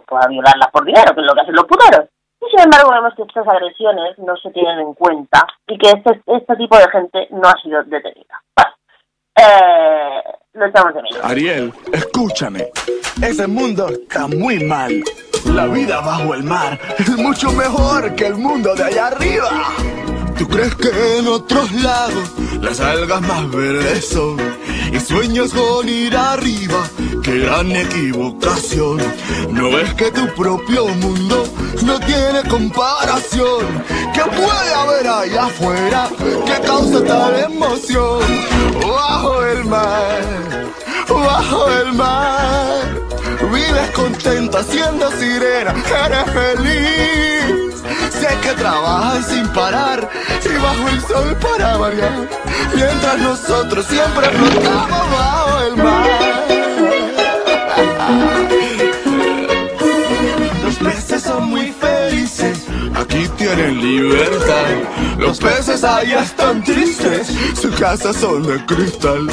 para 0.09 0.27
violarlas 0.29 0.71
por 0.73 0.85
dinero, 0.85 1.15
que 1.15 1.21
es 1.21 1.27
lo 1.27 1.35
que 1.35 1.41
hacen 1.43 1.55
los 1.55 1.65
puteros. 1.67 2.07
Y 2.41 2.51
sin 2.51 2.61
embargo 2.61 2.91
vemos 2.93 3.15
que 3.17 3.23
estas 3.23 3.47
agresiones 3.49 4.19
no 4.19 4.37
se 4.37 4.51
tienen 4.51 4.79
en 4.81 4.95
cuenta 4.95 5.47
y 5.67 5.79
que 5.79 5.91
este, 5.91 6.21
este 6.27 6.57
tipo 6.57 6.77
de 6.77 6.89
gente 6.91 7.29
no 7.31 7.49
ha 7.49 7.55
sido 7.63 7.83
detenida. 7.85 8.43
eh, 9.37 10.23
lo 10.55 10.67
estamos 10.67 10.95
de 10.95 11.03
menos. 11.03 11.25
Ariel, 11.25 11.73
escúchame. 11.93 12.69
Ese 13.23 13.47
mundo 13.47 13.89
está 13.89 14.27
muy 14.27 14.63
mal. 14.65 15.03
La 15.47 15.67
vida 15.67 16.01
bajo 16.01 16.35
el 16.35 16.43
mar 16.43 16.79
es 16.99 17.17
mucho 17.17 17.51
mejor 17.53 18.15
que 18.17 18.27
el 18.27 18.35
mundo 18.37 18.75
de 18.75 18.85
allá 18.85 19.07
arriba. 19.09 19.49
¿Tú 20.39 20.47
crees 20.49 20.75
que 20.77 21.19
en 21.19 21.29
otros 21.29 21.73
lados 21.73 22.33
las 22.61 22.81
algas 22.81 23.21
más 23.23 23.51
verdes 23.51 24.09
son? 24.09 24.37
Y 24.93 25.01
sueños 25.01 25.53
con 25.53 25.89
ir 25.89 26.17
arriba, 26.17 26.89
qué 27.23 27.39
gran 27.39 27.71
equivocación. 27.75 28.99
¿No 29.51 29.71
ves 29.71 29.95
que 29.95 30.11
tu 30.11 30.27
propio 30.35 30.87
mundo 30.89 31.45
no 31.83 32.01
tiene 32.01 32.43
comparación? 32.49 33.67
¿Qué 34.15 34.23
puede 34.23 34.75
haber 34.75 35.07
allá 35.07 35.45
afuera 35.47 36.09
que 36.19 36.67
causa 36.67 37.05
tal 37.05 37.39
emoción? 37.39 38.21
Bajo 38.81 39.43
el 39.45 39.65
mar, 39.65 40.23
bajo 41.09 41.71
el 41.71 41.93
mar, 41.95 43.01
vives 43.53 43.91
contenta 43.95 44.63
siendo 44.63 45.11
sirena, 45.13 45.75
eres 46.05 46.33
feliz. 46.33 47.66
Sé 48.11 48.29
que 48.43 48.53
trabajas 48.53 49.27
sin 49.27 49.47
parar 49.49 50.09
y 50.45 50.63
bajo 50.63 50.89
el 50.89 51.01
sol 51.03 51.37
para 51.41 51.77
variar, 51.77 52.29
mientras 52.75 53.19
nosotros 53.19 53.87
siempre 53.87 54.29
flotamos 54.29 55.11
bajo 55.11 55.61
el 55.63 55.77
mar. 55.77 56.26
Los 65.19 65.39
peces 65.41 65.83
allá 65.83 66.21
están 66.23 66.63
tristes, 66.63 67.29
sus 67.55 67.75
casas 67.79 68.17
son 68.17 68.43
de 68.47 68.65
cristal. 68.67 69.27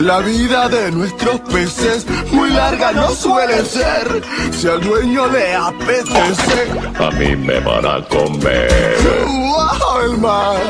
La 0.00 0.18
vida 0.20 0.68
de 0.68 0.92
nuestros 0.92 1.40
peces 1.40 2.06
muy 2.32 2.50
larga 2.50 2.92
no 2.92 3.08
suele 3.10 3.64
ser. 3.64 4.22
Si 4.52 4.68
al 4.68 4.80
dueño 4.80 5.26
le 5.28 5.54
apetece, 5.54 6.70
A 6.98 7.10
mí 7.10 7.36
me 7.36 7.58
van 7.60 7.84
a 7.86 8.04
comer. 8.08 8.96
bajo 9.56 10.00
el 10.02 10.18
mar, 10.18 10.60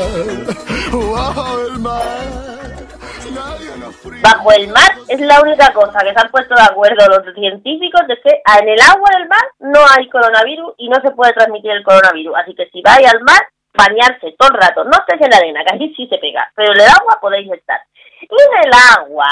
bajo 0.91 1.59
el 1.67 1.79
mar. 1.79 2.45
Bajo 4.21 4.51
el 4.51 4.67
mar 4.69 4.91
es 5.07 5.19
la 5.19 5.41
única 5.41 5.71
cosa 5.73 5.99
que 5.99 6.13
se 6.13 6.19
han 6.19 6.31
puesto 6.31 6.55
de 6.55 6.61
acuerdo 6.61 7.05
los 7.07 7.33
científicos 7.35 8.01
de 8.07 8.15
que 8.23 8.41
en 8.61 8.69
el 8.69 8.79
agua 8.81 9.09
del 9.17 9.27
mar 9.27 9.43
no 9.59 9.79
hay 9.95 10.09
coronavirus 10.09 10.73
y 10.77 10.89
no 10.89 10.95
se 11.01 11.11
puede 11.11 11.33
transmitir 11.33 11.71
el 11.71 11.83
coronavirus. 11.83 12.33
Así 12.41 12.55
que 12.55 12.67
si 12.71 12.81
vais 12.81 13.05
al 13.07 13.21
mar, 13.23 13.41
bañarse 13.77 14.35
todo 14.37 14.49
el 14.53 14.61
rato. 14.61 14.83
No 14.83 14.91
estéis 14.91 15.21
en 15.21 15.29
la 15.31 15.37
arena, 15.37 15.63
que 15.65 15.75
allí 15.75 15.93
sí 15.95 16.07
se 16.07 16.17
pega, 16.17 16.51
pero 16.55 16.73
en 16.73 16.81
el 16.81 16.87
agua 16.87 17.17
podéis 17.21 17.51
estar. 17.51 17.79
Y 18.21 18.25
en 18.25 18.65
el 18.65 18.71
agua, 18.97 19.27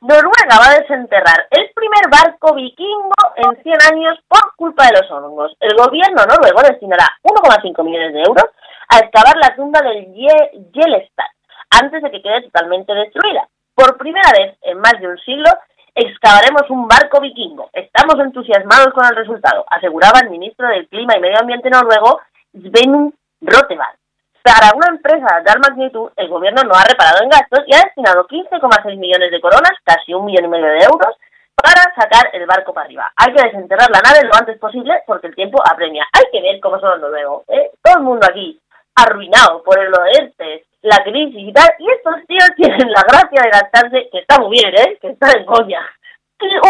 Noruega 0.00 0.58
va 0.60 0.70
a 0.72 0.80
desenterrar 0.80 1.46
el 1.50 1.70
primer 1.74 2.10
barco 2.10 2.54
vikingo 2.54 3.14
en 3.36 3.62
100 3.62 3.76
años 3.94 4.18
por 4.28 4.54
culpa 4.56 4.86
de 4.86 5.00
los 5.00 5.10
hongos. 5.10 5.56
El 5.60 5.74
gobierno 5.76 6.24
noruego 6.26 6.60
destinará 6.68 7.06
1,5 7.22 7.82
millones 7.84 8.12
de 8.12 8.20
euros 8.22 8.44
a 8.88 8.98
excavar 8.98 9.36
la 9.36 9.54
tumba 9.54 9.80
del 9.80 10.12
Ye- 10.12 10.50
Yellestad 10.72 11.24
antes 11.70 12.02
de 12.02 12.10
que 12.10 12.20
quede 12.22 12.42
totalmente 12.42 12.92
destruida. 12.92 13.48
Por 13.74 13.96
primera 13.96 14.30
vez 14.36 14.58
en 14.62 14.78
más 14.78 15.00
de 15.00 15.08
un 15.08 15.18
siglo, 15.18 15.48
excavaremos 15.94 16.68
un 16.70 16.86
barco 16.86 17.20
vikingo. 17.20 17.70
Estamos 17.72 18.18
entusiasmados 18.18 18.92
con 18.92 19.06
el 19.06 19.16
resultado, 19.16 19.64
aseguraba 19.70 20.20
el 20.20 20.30
ministro 20.30 20.68
del 20.68 20.86
Clima 20.88 21.16
y 21.16 21.20
Medio 21.20 21.38
Ambiente 21.40 21.70
noruego, 21.70 22.20
Sven 22.52 23.14
Rotevald. 23.46 23.98
Para 24.42 24.76
una 24.76 24.88
empresa 24.88 25.38
de 25.38 25.44
tal 25.44 25.60
magnitud, 25.60 26.10
el 26.16 26.28
gobierno 26.28 26.62
no 26.64 26.74
ha 26.74 26.84
reparado 26.84 27.22
en 27.22 27.30
gastos 27.30 27.64
y 27.66 27.74
ha 27.74 27.80
destinado 27.80 28.26
15,6 28.26 28.96
millones 28.98 29.30
de 29.30 29.40
coronas, 29.40 29.72
casi 29.84 30.12
un 30.12 30.26
millón 30.26 30.44
y 30.44 30.48
medio 30.48 30.66
de 30.66 30.84
euros, 30.84 31.16
para 31.56 31.82
sacar 31.94 32.28
el 32.34 32.44
barco 32.46 32.74
para 32.74 32.84
arriba. 32.84 33.10
Hay 33.16 33.32
que 33.32 33.42
desenterrar 33.42 33.88
la 33.90 34.00
nave 34.00 34.26
lo 34.26 34.34
antes 34.34 34.58
posible 34.58 35.02
porque 35.06 35.28
el 35.28 35.34
tiempo 35.34 35.62
apremia. 35.64 36.04
Hay 36.12 36.24
que 36.30 36.42
ver 36.42 36.60
cómo 36.60 36.78
son 36.78 36.90
los 36.90 37.00
noruegos. 37.00 37.44
¿eh? 37.48 37.70
Todo 37.82 37.98
el 37.98 38.04
mundo 38.04 38.26
aquí 38.28 38.60
arruinado 38.94 39.62
por 39.62 39.78
el 39.78 39.92
oeste, 39.94 40.66
la 40.82 41.02
crisis 41.02 41.48
y 41.48 41.52
tal, 41.52 41.68
y 41.78 41.90
estos 41.90 42.14
tíos 42.28 42.50
tienen 42.56 42.92
la 42.92 43.02
gracia 43.02 43.42
de 43.42 43.50
gastarse, 43.50 44.08
que 44.12 44.18
está 44.18 44.38
muy 44.38 44.50
bien, 44.52 44.74
¿eh? 44.76 44.98
que 45.00 45.08
está 45.08 45.32
en 45.36 45.44
coña, 45.46 45.80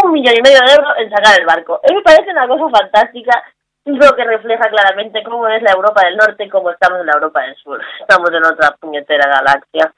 un 0.05 0.13
millón 0.13 0.35
y 0.37 0.43
medio 0.43 0.61
de 0.61 0.75
euros 0.75 0.93
en 0.99 1.11
sacar 1.11 1.39
el 1.39 1.47
barco. 1.47 1.75
A 1.75 1.91
mí 1.91 1.97
me 1.97 2.03
parece 2.03 2.31
una 2.31 2.47
cosa 2.47 2.65
fantástica 2.71 3.43
lo 3.85 4.17
que 4.17 4.25
refleja 4.25 4.69
claramente 4.71 5.23
cómo 5.23 5.47
es 5.49 5.63
la 5.63 5.73
Europa 5.73 6.03
del 6.05 6.17
Norte 6.17 6.45
y 6.45 6.49
cómo 6.49 6.71
estamos 6.71 7.01
en 7.01 7.07
la 7.07 7.13
Europa 7.13 7.43
del 7.43 7.57
Sur. 7.57 7.81
Estamos 8.01 8.31
en 8.33 8.45
otra 8.45 8.71
puñetera 8.81 9.29
galaxia. 9.29 9.93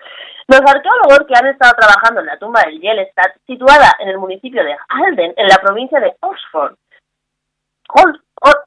Los 0.49 0.61
arqueólogos 0.61 1.26
que 1.26 1.34
han 1.37 1.47
estado 1.47 1.74
trabajando 1.76 2.20
en 2.20 2.26
la 2.26 2.39
tumba 2.39 2.62
del 2.62 2.80
Yellestad, 2.80 3.30
situada 3.47 3.93
en 4.01 4.09
el 4.09 4.18
municipio 4.18 4.64
de 4.64 4.76
Halden, 4.89 5.34
en 5.37 5.47
la 5.49 5.57
provincia 5.57 6.01
de 6.01 6.14
Oxford, 6.20 6.76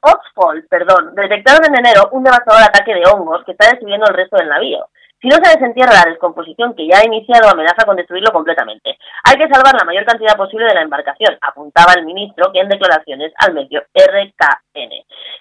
Oxford, 0.02 0.66
perdón, 0.68 1.14
detectaron 1.14 1.64
en 1.66 1.78
enero 1.78 2.08
un 2.12 2.24
devastador 2.24 2.62
ataque 2.62 2.94
de 2.94 3.04
hongos 3.06 3.44
que 3.44 3.52
está 3.52 3.70
destruyendo 3.70 4.06
el 4.08 4.14
resto 4.14 4.36
del 4.36 4.48
navío. 4.48 4.88
Si 5.20 5.28
no 5.28 5.36
se 5.36 5.52
desentierra 5.52 5.92
la 5.92 6.10
descomposición 6.10 6.74
que 6.74 6.88
ya 6.88 6.98
ha 6.98 7.06
iniciado, 7.06 7.50
amenaza 7.50 7.84
con 7.84 7.96
destruirlo 7.96 8.32
completamente. 8.32 8.96
Hay 9.24 9.36
que 9.36 9.52
salvar 9.52 9.74
la 9.74 9.84
mayor 9.84 10.06
cantidad 10.06 10.34
posible 10.34 10.64
de 10.64 10.74
la 10.74 10.80
embarcación, 10.80 11.36
apuntaba 11.42 11.92
el 11.92 12.06
ministro, 12.06 12.50
que 12.50 12.60
en 12.60 12.70
declaraciones 12.70 13.30
al 13.36 13.52
medio 13.52 13.82
RKN. 13.92 14.92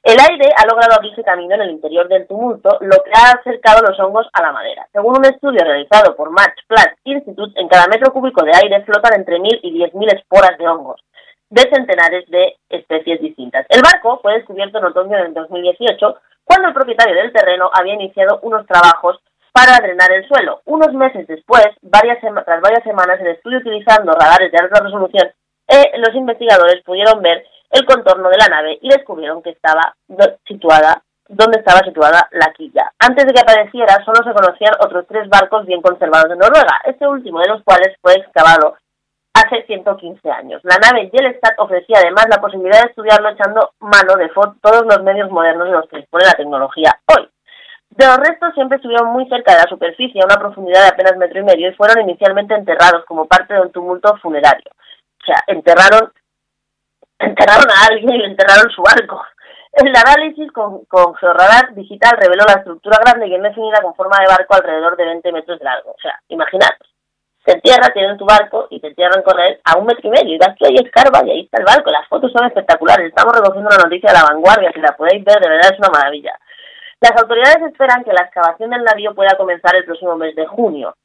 El 0.04 0.18
aire 0.30 0.52
ha 0.58 0.66
logrado 0.66 0.96
abrirse 0.96 1.24
camino 1.24 1.56
en 1.56 1.62
el 1.62 1.72
interior 1.72 2.10
del 2.10 2.28
tumulto, 2.28 2.78
lo 2.82 2.98
que 3.04 3.12
ha 3.16 3.40
acercado 3.40 3.82
los 3.88 3.98
hongos 4.02 4.28
a 4.34 4.42
la 4.42 4.52
madera. 4.52 4.86
Según 4.92 5.18
un 5.18 5.26
estudio 5.26 5.64
realizado 5.64 6.14
por 6.14 6.30
Max 6.30 6.56
Planck 6.68 6.98
Institute, 7.06 7.58
en 7.58 7.70
cada 7.70 7.88
metro 7.88 8.12
cúbico 8.12 8.44
de 8.44 8.52
aire 8.62 8.84
flotan 8.84 9.14
entre 9.16 9.38
1.000 9.38 9.60
y 9.64 9.80
10.000 9.80 10.14
esporas 10.14 10.58
de 10.58 10.68
hongos 10.68 11.02
de 11.50 11.62
centenares 11.62 12.30
de 12.30 12.58
especies 12.70 13.22
distintas. 13.22 13.66
El 13.70 13.82
barco 13.82 14.20
fue 14.22 14.36
descubierto 14.36 14.78
en 14.78 14.86
otoño 14.86 15.18
del 15.18 15.34
2018, 15.34 16.18
cuando 16.44 16.68
el 16.68 16.74
propietario 16.74 17.16
del 17.16 17.34
terreno 17.34 17.72
había 17.74 17.96
iniciado 17.96 18.40
unos 18.44 18.68
trabajos 18.68 19.20
para 19.54 19.80
drenar 19.82 20.12
el 20.12 20.28
suelo. 20.28 20.62
Unos 20.66 20.94
meses 20.94 21.28
después, 21.28 21.68
varias 21.82 22.20
tras 22.20 22.62
varias 22.62 22.84
semanas, 22.84 23.20
el 23.20 23.28
estudio 23.28 23.60
utilizando 23.60 24.14
radares 24.14 24.52
de 24.52 24.58
alta 24.58 24.84
resolución, 24.84 25.32
eh, 25.68 25.92
los 25.98 26.16
investigadores 26.16 26.84
pudieron 26.84 27.22
ver 27.22 27.46
el 27.72 27.86
contorno 27.86 28.30
de 28.30 28.38
la 28.38 28.48
nave 28.48 28.80
y 28.82 28.90
descubrieron 28.90 29.44
que 29.44 29.52
estaba 29.52 29.96
situada 30.48 31.04
donde 31.30 31.60
estaba 31.60 31.80
situada 31.86 32.28
la 32.32 32.52
quilla. 32.54 32.92
Antes 32.98 33.26
de 33.28 33.34
que 33.34 33.42
apareciera, 33.42 34.04
solo 34.04 34.24
se 34.24 34.34
conocían 34.34 34.74
otros 34.80 35.06
tres 35.08 35.30
barcos 35.30 35.66
bien 35.68 35.80
conservados 35.80 36.32
en 36.32 36.40
Noruega, 36.40 36.82
este 36.86 37.08
último 37.08 37.40
de 37.40 37.50
los 37.50 37.64
cuales 37.64 37.96
fue 38.02 38.14
excavado 38.14 38.78
hace 39.34 39.64
115 39.68 40.30
años. 40.32 40.60
La 40.64 40.78
nave 40.78 41.10
Yellestad 41.12 41.54
ofrecía 41.58 42.00
además 42.00 42.26
la 42.30 42.42
posibilidad 42.42 42.82
de 42.82 42.90
estudiarlo 42.90 43.30
echando 43.30 43.72
mano 43.80 44.16
de 44.16 44.30
todos 44.62 44.86
los 44.86 45.04
medios 45.04 45.30
modernos 45.30 45.68
de 45.68 45.74
los 45.74 45.88
que 45.88 45.98
dispone 45.98 46.26
la 46.26 46.34
tecnología 46.34 47.00
hoy. 47.16 47.30
De 48.00 48.08
los 48.08 48.16
restos 48.16 48.54
siempre 48.54 48.78
estuvieron 48.78 49.12
muy 49.12 49.28
cerca 49.28 49.52
de 49.52 49.64
la 49.64 49.70
superficie, 49.70 50.22
a 50.22 50.26
una 50.26 50.40
profundidad 50.40 50.84
de 50.84 50.88
apenas 50.88 51.18
metro 51.18 51.42
y 51.42 51.44
medio, 51.44 51.68
y 51.68 51.76
fueron 51.76 52.00
inicialmente 52.00 52.56
enterrados 52.56 53.04
como 53.04 53.26
parte 53.26 53.54
de 53.54 53.60
un 53.60 53.74
tumulto 53.74 54.16
funerario. 54.22 54.72
O 54.72 55.26
sea, 55.26 55.36
enterraron, 55.48 56.08
enterraron 57.20 57.68
a 57.70 57.88
alguien 57.92 58.16
y 58.16 58.20
le 58.20 58.28
enterraron 58.28 58.72
su 58.72 58.82
barco. 58.82 59.22
El 59.74 59.94
análisis 59.94 60.50
con, 60.54 60.86
con 60.86 61.14
georradar 61.16 61.76
digital 61.76 62.16
reveló 62.16 62.46
la 62.48 62.60
estructura 62.64 63.00
grande 63.04 63.28
y 63.28 63.32
bien 63.32 63.42
definida 63.42 63.82
con 63.82 63.94
forma 63.96 64.16
de 64.22 64.32
barco 64.32 64.56
alrededor 64.56 64.96
de 64.96 65.04
20 65.04 65.32
metros 65.34 65.60
de 65.60 65.66
largo. 65.66 65.92
O 65.92 66.00
sea, 66.02 66.18
imaginaos. 66.30 66.80
te 67.44 67.52
entierran, 67.52 67.92
tienen 67.92 68.18
tu 68.18 68.24
barco 68.24 68.68
y 68.70 68.80
te 68.80 68.88
entierran 68.88 69.24
con 69.24 69.38
él 69.42 69.60
a 69.66 69.78
un 69.78 69.86
metro 69.86 70.08
y 70.08 70.12
medio. 70.12 70.36
Y 70.36 70.38
vas 70.38 70.56
tú 70.56 70.66
ahí 70.66 70.76
escarba 70.76 71.20
y 71.26 71.32
ahí 71.32 71.42
está 71.42 71.60
el 71.60 71.66
barco. 71.66 71.92
Las 71.92 72.08
fotos 72.08 72.32
son 72.32 72.48
espectaculares. 72.48 73.10
Estamos 73.10 73.36
recogiendo 73.36 73.70
la 73.70 73.84
noticia 73.84 74.08
de 74.08 74.20
la 74.20 74.24
vanguardia. 74.32 74.72
Si 74.72 74.80
la 74.80 74.96
podéis 74.96 75.22
ver, 75.26 75.42
de 75.42 75.50
verdad 75.50 75.74
es 75.74 75.80
una 75.80 75.90
maravilla. 75.90 76.40
Las 77.02 77.22
autoridades 77.22 77.64
esperan 77.72 78.04
que 78.04 78.14
la 78.14 78.24
excavación 78.24 78.70
del 78.72 78.84
navío 78.84 79.16
pueda 79.16 79.38
comenzar 79.38 79.76
el 79.76 79.86
próximo 79.86 80.16
mes 80.18 80.36
de 80.36 80.46
junio. 80.48 80.96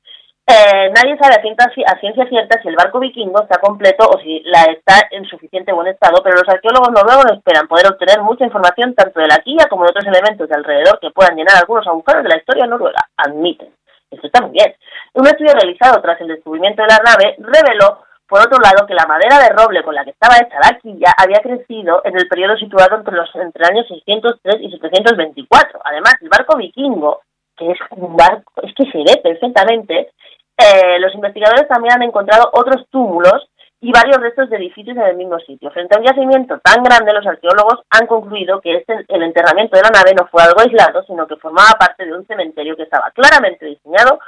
Eh, 0.47 0.91
nadie 0.95 1.17
sabe 1.17 1.37
a 1.37 1.41
ciencia, 1.41 1.67
a 1.87 1.99
ciencia, 2.01 2.27
cierta 2.29 2.61
si 2.61 2.69
el 2.69 2.77
barco 2.77 3.01
vikingo 3.01 3.41
está 3.43 3.59
completo 3.61 4.05
o 4.11 4.19
si 4.19 4.43
la 4.45 4.65
está 4.65 5.09
en 5.11 5.25
suficiente 5.25 5.73
buen 5.73 5.87
estado, 5.87 6.23
pero 6.23 6.37
los 6.37 6.49
arqueólogos 6.49 6.91
noruegos 6.91 7.33
esperan 7.33 7.67
poder 7.67 7.87
obtener 7.87 8.21
mucha 8.21 8.45
información 8.45 8.95
tanto 8.95 9.21
de 9.21 9.29
la 9.29 9.39
quilla 9.39 9.67
como 9.71 9.85
de 9.85 9.91
otros 9.91 10.05
elementos 10.05 10.47
de 10.47 10.55
alrededor 10.55 10.99
que 11.01 11.11
puedan 11.13 11.37
llenar 11.37 11.57
algunos 11.57 11.87
agujeros 11.87 12.25
de 12.25 12.29
la 12.29 12.37
historia 12.37 12.67
noruega, 12.67 13.09
admiten. 13.17 13.73
Esto 14.11 14.27
está 14.27 14.43
muy 14.43 14.51
bien. 14.51 14.75
Un 15.15 15.27
estudio 15.27 15.55
realizado 15.55 16.03
tras 16.03 16.21
el 16.21 16.29
descubrimiento 16.29 16.83
de 16.83 16.89
la 16.89 16.99
nave 16.99 17.37
reveló, 17.39 18.05
por 18.29 18.41
otro 18.41 18.59
lado, 18.59 18.87
que 18.87 18.95
la 18.95 19.07
madera 19.07 19.39
de 19.39 19.51
roble 19.51 19.83
con 19.83 19.95
la 19.95 20.05
que 20.05 20.11
estaba 20.11 20.37
hecha 20.37 20.59
la 20.63 20.79
quilla 20.79 21.13
había 21.17 21.41
crecido 21.41 22.01
en 22.05 22.17
el 22.17 22.27
periodo 22.27 22.57
situado 22.57 22.97
entre 22.97 23.15
los 23.15 23.29
entre 23.35 23.67
años 23.67 23.87
603 23.89 24.57
y 24.61 24.71
724. 24.71 25.81
Además, 25.85 26.15
el 26.21 26.29
barco 26.29 26.57
vikingo, 26.57 27.21
que 27.57 27.71
es 27.71 27.79
un 27.91 28.17
barco, 28.17 28.53
es 28.63 28.73
que 28.75 28.91
se 28.91 28.99
ve 28.99 29.21
perfectamente, 29.23 30.11
eh, 30.57 30.99
los 31.01 31.15
investigadores 31.15 31.69
también 31.69 31.95
han 31.95 32.03
encontrado 32.03 32.51
otros 32.53 32.87
túmulos 32.91 33.49
y 33.81 33.93
varios 33.93 34.17
restos 34.17 34.49
de 34.49 34.57
edificios 34.57 34.97
en 34.97 35.03
el 35.03 35.17
mismo 35.17 35.39
sitio. 35.41 35.71
Frente 35.71 35.95
a 35.95 35.99
un 35.99 36.07
yacimiento 36.07 36.59
tan 36.61 36.83
grande, 36.83 37.13
los 37.13 37.27
arqueólogos 37.27 37.83
han 37.91 38.07
concluido 38.07 38.61
que 38.61 38.77
este, 38.77 39.05
el 39.09 39.23
enterramiento 39.23 39.77
de 39.77 39.83
la 39.83 39.91
nave 39.91 40.15
no 40.15 40.27
fue 40.29 40.43
algo 40.43 40.61
aislado, 40.61 41.03
sino 41.03 41.27
que 41.27 41.37
formaba 41.37 41.73
parte 41.79 42.07
de 42.07 42.15
un 42.15 42.27
cementerio 42.27 42.77
que 42.77 42.85
estaba 42.85 43.11
claramente 43.11 43.67
diseñado 43.67 44.21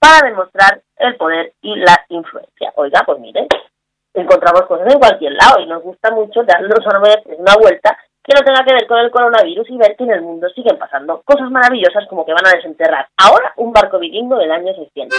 para 0.00 0.28
demostrar 0.28 0.80
el 0.96 1.16
poder 1.16 1.52
y 1.62 1.76
la 1.76 2.04
influencia. 2.08 2.72
Oiga, 2.76 3.02
pues 3.06 3.20
mire, 3.20 3.46
encontramos 4.14 4.62
cosas 4.62 4.92
en 4.92 4.98
cualquier 4.98 5.34
lado 5.34 5.60
y 5.60 5.66
nos 5.66 5.82
gusta 5.82 6.10
mucho 6.10 6.42
darnos 6.42 6.80
una 7.38 7.54
vuelta 7.54 7.96
que 8.24 8.34
no 8.34 8.44
tenga 8.44 8.64
que 8.64 8.74
ver 8.74 8.86
con 8.86 8.98
el 8.98 9.10
coronavirus 9.10 9.68
y 9.70 9.76
ver 9.76 9.96
que 9.96 10.04
en 10.04 10.12
el 10.12 10.22
mundo 10.22 10.48
siguen 10.50 10.78
pasando 10.78 11.22
cosas 11.24 11.50
maravillosas 11.50 12.06
como 12.08 12.24
que 12.24 12.32
van 12.32 12.46
a 12.46 12.56
desenterrar 12.56 13.08
ahora 13.16 13.52
un 13.56 13.72
barco 13.72 13.98
vikingo 13.98 14.36
del 14.36 14.52
año 14.52 14.74
600. 14.74 15.18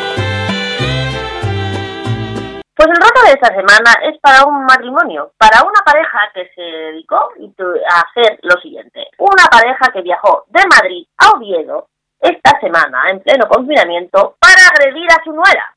Pues 2.75 2.87
el 2.87 2.95
rato 2.95 3.21
de 3.25 3.33
esta 3.33 3.53
semana 3.53 3.93
es 4.03 4.17
para 4.19 4.45
un 4.45 4.65
matrimonio, 4.65 5.33
para 5.37 5.61
una 5.63 5.81
pareja 5.85 6.19
que 6.33 6.49
se 6.55 6.61
dedicó 6.61 7.17
a 7.17 8.01
hacer 8.01 8.39
lo 8.43 8.59
siguiente. 8.61 9.07
Una 9.17 9.45
pareja 9.51 9.91
que 9.91 10.01
viajó 10.01 10.45
de 10.47 10.61
Madrid 10.67 11.05
a 11.17 11.31
Oviedo 11.31 11.87
esta 12.19 12.59
semana, 12.59 13.09
en 13.09 13.19
pleno 13.19 13.47
confinamiento, 13.47 14.35
para 14.39 14.67
agredir 14.67 15.11
a 15.11 15.23
su 15.23 15.33
nuera. 15.33 15.75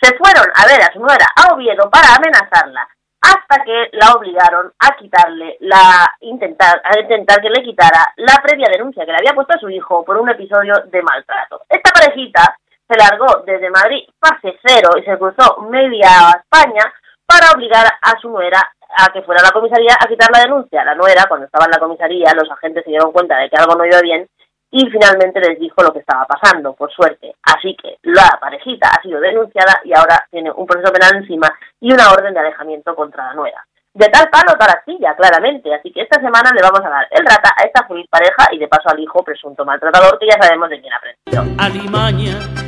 Se 0.00 0.16
fueron 0.16 0.46
a 0.54 0.66
ver 0.66 0.82
a 0.82 0.92
su 0.92 1.00
nuera 1.00 1.26
a 1.36 1.54
Oviedo 1.54 1.88
para 1.90 2.16
amenazarla 2.16 2.88
hasta 3.20 3.64
que 3.64 3.90
la 3.92 4.12
obligaron 4.12 4.72
a 4.78 4.96
quitarle 4.96 5.56
la 5.60 6.14
intentar 6.20 6.80
a 6.84 6.98
intentar 7.00 7.40
que 7.40 7.50
le 7.50 7.62
quitara 7.64 8.12
la 8.16 8.36
previa 8.42 8.68
denuncia 8.70 9.04
que 9.04 9.12
le 9.12 9.18
había 9.18 9.34
puesto 9.34 9.54
a 9.54 9.60
su 9.60 9.68
hijo 9.68 10.04
por 10.04 10.16
un 10.18 10.28
episodio 10.28 10.74
de 10.86 11.02
maltrato. 11.02 11.62
Esta 11.68 11.90
parejita 11.92 12.58
se 12.88 12.96
largó 12.96 13.42
desde 13.44 13.70
Madrid 13.70 14.08
fase 14.18 14.58
cero 14.64 14.90
y 14.98 15.04
se 15.04 15.18
cruzó 15.18 15.60
media 15.68 16.08
España 16.40 16.92
para 17.26 17.52
obligar 17.52 17.86
a 18.00 18.18
su 18.20 18.30
nuera 18.30 18.58
a 18.88 19.12
que 19.12 19.22
fuera 19.22 19.42
a 19.42 19.44
la 19.44 19.52
comisaría 19.52 19.94
a 20.00 20.08
quitar 20.08 20.30
la 20.32 20.40
denuncia. 20.40 20.84
La 20.84 20.94
nuera, 20.94 21.26
cuando 21.28 21.46
estaba 21.46 21.66
en 21.66 21.72
la 21.72 21.78
comisaría, 21.78 22.32
los 22.34 22.50
agentes 22.50 22.84
se 22.84 22.90
dieron 22.90 23.12
cuenta 23.12 23.36
de 23.36 23.50
que 23.50 23.56
algo 23.56 23.74
no 23.74 23.84
iba 23.84 24.00
bien 24.00 24.26
y 24.70 24.86
finalmente 24.90 25.40
les 25.40 25.58
dijo 25.58 25.82
lo 25.82 25.92
que 25.92 26.00
estaba 26.00 26.26
pasando, 26.26 26.74
por 26.74 26.90
suerte. 26.90 27.34
Así 27.42 27.76
que 27.76 27.98
la 28.02 28.38
parejita 28.40 28.88
ha 28.88 29.02
sido 29.02 29.20
denunciada 29.20 29.80
y 29.84 29.92
ahora 29.94 30.26
tiene 30.30 30.50
un 30.50 30.66
proceso 30.66 30.92
penal 30.92 31.16
encima 31.16 31.48
y 31.80 31.92
una 31.92 32.10
orden 32.10 32.32
de 32.32 32.40
alejamiento 32.40 32.94
contra 32.94 33.26
la 33.26 33.34
nuera. 33.34 33.64
De 33.94 34.06
tal 34.08 34.28
palo, 34.30 34.56
tal 34.58 34.70
astilla, 34.70 35.14
claramente. 35.16 35.74
Así 35.74 35.92
que 35.92 36.02
esta 36.02 36.20
semana 36.20 36.50
le 36.54 36.62
vamos 36.62 36.80
a 36.84 36.90
dar 36.90 37.08
el 37.10 37.24
rata 37.24 37.54
a 37.56 37.64
esta 37.64 37.86
feliz 37.86 38.06
pareja 38.08 38.48
y 38.52 38.58
de 38.58 38.68
paso 38.68 38.88
al 38.88 39.00
hijo 39.00 39.22
presunto 39.22 39.64
maltratador 39.64 40.18
que 40.18 40.26
ya 40.26 40.40
sabemos 40.40 40.68
de 40.70 40.80
quién 40.80 40.92
aprendió. 40.92 41.54
Alimaña 41.58 42.67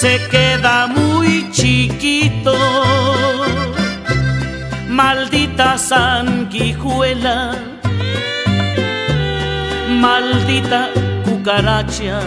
se 0.00 0.18
queda 0.30 0.86
muy 0.86 1.50
chiquito. 1.50 2.54
Maldita 4.88 5.78
sanguijuela, 5.78 7.52
maldita 10.04 10.90
cucaracha. 11.24 12.20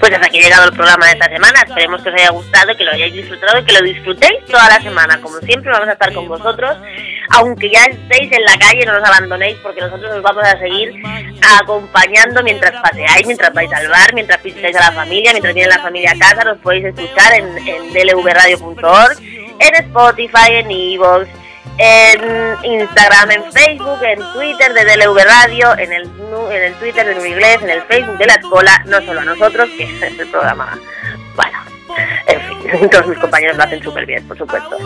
Pues 0.00 0.12
hasta 0.12 0.26
aquí 0.26 0.38
ha 0.38 0.42
llegado 0.42 0.68
el 0.68 0.76
programa 0.76 1.06
de 1.06 1.12
esta 1.12 1.28
semana. 1.28 1.62
Esperemos 1.66 2.02
que 2.02 2.08
os 2.10 2.14
haya 2.14 2.30
gustado, 2.30 2.76
que 2.76 2.84
lo 2.84 2.92
hayáis 2.92 3.14
disfrutado 3.14 3.64
que 3.64 3.72
lo 3.72 3.82
disfrutéis 3.82 4.44
toda 4.46 4.68
la 4.68 4.80
semana. 4.80 5.20
Como 5.20 5.38
siempre, 5.40 5.70
vamos 5.70 5.88
a 5.88 5.92
estar 5.92 6.12
con 6.12 6.28
vosotros. 6.28 6.76
Aunque 7.30 7.70
ya 7.70 7.84
estéis 7.84 8.32
en 8.32 8.44
la 8.44 8.58
calle, 8.58 8.86
no 8.86 8.98
nos 8.98 9.08
abandonéis 9.08 9.56
porque 9.62 9.80
nosotros 9.80 10.14
os 10.14 10.22
vamos 10.22 10.44
a 10.44 10.58
seguir 10.58 11.02
acompañando 11.60 12.42
mientras 12.42 12.72
paseáis, 12.80 13.26
mientras 13.26 13.52
vais 13.52 13.72
al 13.72 13.88
bar, 13.88 14.14
mientras 14.14 14.42
visitáis 14.42 14.76
a 14.76 14.90
la 14.90 14.92
familia, 14.92 15.32
mientras 15.32 15.54
viene 15.54 15.68
la 15.68 15.82
familia 15.82 16.12
a 16.12 16.18
casa. 16.18 16.44
Nos 16.44 16.58
podéis 16.58 16.86
escuchar 16.86 17.34
en, 17.34 17.68
en 17.68 17.92
dlvradio.org, 17.92 19.18
en 19.20 19.74
Spotify, 19.74 20.52
en 20.52 20.70
Evox, 20.70 21.28
en 21.78 22.64
Instagram, 22.64 23.30
en 23.30 23.52
Facebook, 23.52 24.02
en 24.02 24.18
Twitter 24.32 24.72
de 24.74 24.84
DLV 24.84 25.16
Radio, 25.24 25.78
en 25.78 25.92
el, 25.92 26.10
en 26.50 26.62
el 26.64 26.74
Twitter 26.74 27.06
de 27.06 27.14
Nuevo 27.14 27.26
Inglés, 27.26 27.58
en 27.62 27.70
el 27.70 27.82
Facebook 27.82 28.18
de 28.18 28.26
La 28.26 28.34
Escola, 28.34 28.82
no 28.86 29.00
solo 29.02 29.20
a 29.20 29.24
nosotros, 29.24 29.68
que 29.76 29.84
es 30.06 30.18
el 30.18 30.28
programa, 30.30 30.78
bueno, 31.36 31.67
todos 32.90 33.06
mis 33.06 33.18
compañeros 33.18 33.56
lo 33.56 33.62
hacen 33.64 33.82
súper 33.82 34.06
bien, 34.06 34.26
por 34.26 34.36
supuesto. 34.36 34.76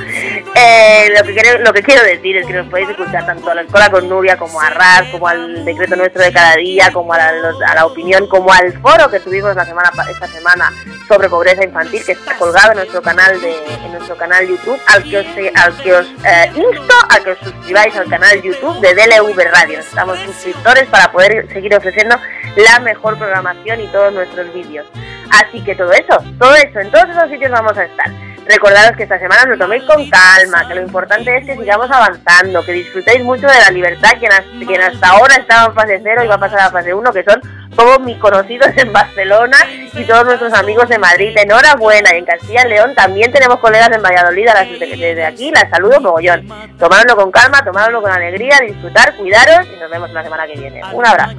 Eh, 0.55 1.13
lo, 1.17 1.25
que 1.25 1.35
quiero, 1.35 1.59
lo 1.61 1.73
que 1.73 1.83
quiero 1.83 2.03
decir 2.03 2.37
es 2.37 2.47
que 2.47 2.53
nos 2.53 2.69
podéis 2.69 2.91
escuchar 2.91 3.27
tanto 3.27 3.51
a 3.51 3.55
la 3.55 3.63
escuela 3.63 3.91
con 3.91 4.09
Nuria, 4.09 4.37
como 4.37 4.61
a 4.61 4.71
RAS, 4.71 5.09
como 5.11 5.29
al 5.29 5.65
decreto 5.65 5.97
nuestro 5.97 6.23
de 6.23 6.33
cada 6.33 6.57
día, 6.57 6.93
como 6.93 7.13
a 7.13 7.19
la, 7.19 7.33
a 7.67 7.75
la 7.75 7.87
opinión, 7.87 8.27
como 8.27 8.53
al 8.53 8.73
foro 8.81 9.11
que 9.11 9.21
tuvimos 9.21 9.55
la 9.55 9.65
semana 9.65 9.91
esta 10.11 10.27
semana 10.27 10.73
sobre 11.09 11.29
pobreza 11.29 11.65
infantil, 11.65 12.05
que 12.05 12.13
está 12.13 12.37
colgado 12.37 12.73
en 12.73 12.79
nuestro 12.79 13.03
canal 13.03 13.41
de 13.41 13.57
en 13.85 13.93
nuestro 13.93 14.17
canal 14.17 14.47
YouTube, 14.47 14.79
al 14.87 15.03
que 15.03 15.19
os, 15.19 15.27
al 15.55 15.77
que 15.83 15.93
os 15.93 16.07
eh, 16.25 16.53
insto 16.55 16.95
a 17.09 17.21
que 17.21 17.31
os 17.33 17.39
suscribáis 17.39 17.97
al 17.97 18.09
canal 18.09 18.41
YouTube 18.43 18.81
de 18.81 18.95
DLV 18.95 19.39
Radio. 19.53 19.81
Estamos 19.81 20.19
suscriptores 20.21 20.89
para 20.89 21.11
poder 21.11 21.49
seguir 21.53 21.75
ofreciendo 21.75 22.17
la 22.57 22.81
mejor 22.81 23.19
programación 23.19 23.81
y 23.81 23.87
todos 23.89 24.13
nuestros 24.13 24.53
vídeos. 24.53 24.87
Así 25.33 25.63
que 25.65 25.75
todo 25.75 25.91
eso, 25.93 26.17
todo 26.39 26.55
eso, 26.55 26.81
en 26.81 26.91
todos 26.91 27.09
esos 27.09 27.31
sitios 27.31 27.51
vamos 27.51 27.77
a 27.77 27.85
estar. 27.85 28.07
Recordaros 28.47 28.97
que 28.97 29.05
esta 29.05 29.19
semana 29.19 29.45
lo 29.47 29.57
toméis 29.57 29.85
con 29.85 30.09
calma, 30.11 30.67
que 30.67 30.75
lo 30.75 30.83
importante 30.83 31.37
es 31.37 31.47
que 31.47 31.57
sigamos 31.57 31.89
avanzando, 31.91 32.65
que 32.65 32.73
disfrutéis 32.73 33.25
mucho 33.25 33.47
de 33.47 33.59
la 33.59 33.71
libertad, 33.71 34.11
hasta, 34.15 34.67
quien 34.67 34.83
hasta 34.83 35.09
ahora 35.09 35.37
estaba 35.37 35.67
en 35.67 35.75
fase 35.75 36.01
0 36.03 36.25
y 36.25 36.27
va 36.27 36.35
a 36.35 36.41
pasar 36.41 36.61
a 36.61 36.71
fase 36.71 36.93
1, 36.93 37.13
que 37.13 37.23
son 37.23 37.41
todos 37.77 38.01
mis 38.01 38.19
conocidos 38.19 38.69
en 38.77 38.93
Barcelona 38.93 39.57
y 39.93 40.05
todos 40.05 40.25
nuestros 40.25 40.53
amigos 40.55 40.89
de 40.89 40.99
Madrid. 40.99 41.37
Enhorabuena. 41.37 42.15
Y 42.15 42.19
en 42.19 42.25
Castilla 42.25 42.67
y 42.67 42.71
León 42.71 42.95
también 42.95 43.33
tenemos 43.33 43.59
colegas 43.61 43.91
en 43.93 44.03
Valladolid, 44.03 44.49
a 44.49 44.55
las 44.55 44.69
desde 44.69 45.25
aquí 45.25 45.51
las 45.53 45.71
saludo 45.71 46.01
mogollón. 46.01 46.47
Tomároslo 46.79 47.17
con 47.17 47.31
calma, 47.31 47.65
tomároslo 47.65 48.03
con 48.03 48.11
alegría, 48.11 48.59
disfrutar, 48.67 49.15
cuidaros 49.17 49.67
y 49.75 49.81
nos 49.81 49.91
vemos 49.91 50.11
la 50.11 50.23
semana 50.25 50.47
que 50.47 50.59
viene. 50.59 50.83
Un 50.93 51.07
abrazo. 51.07 51.39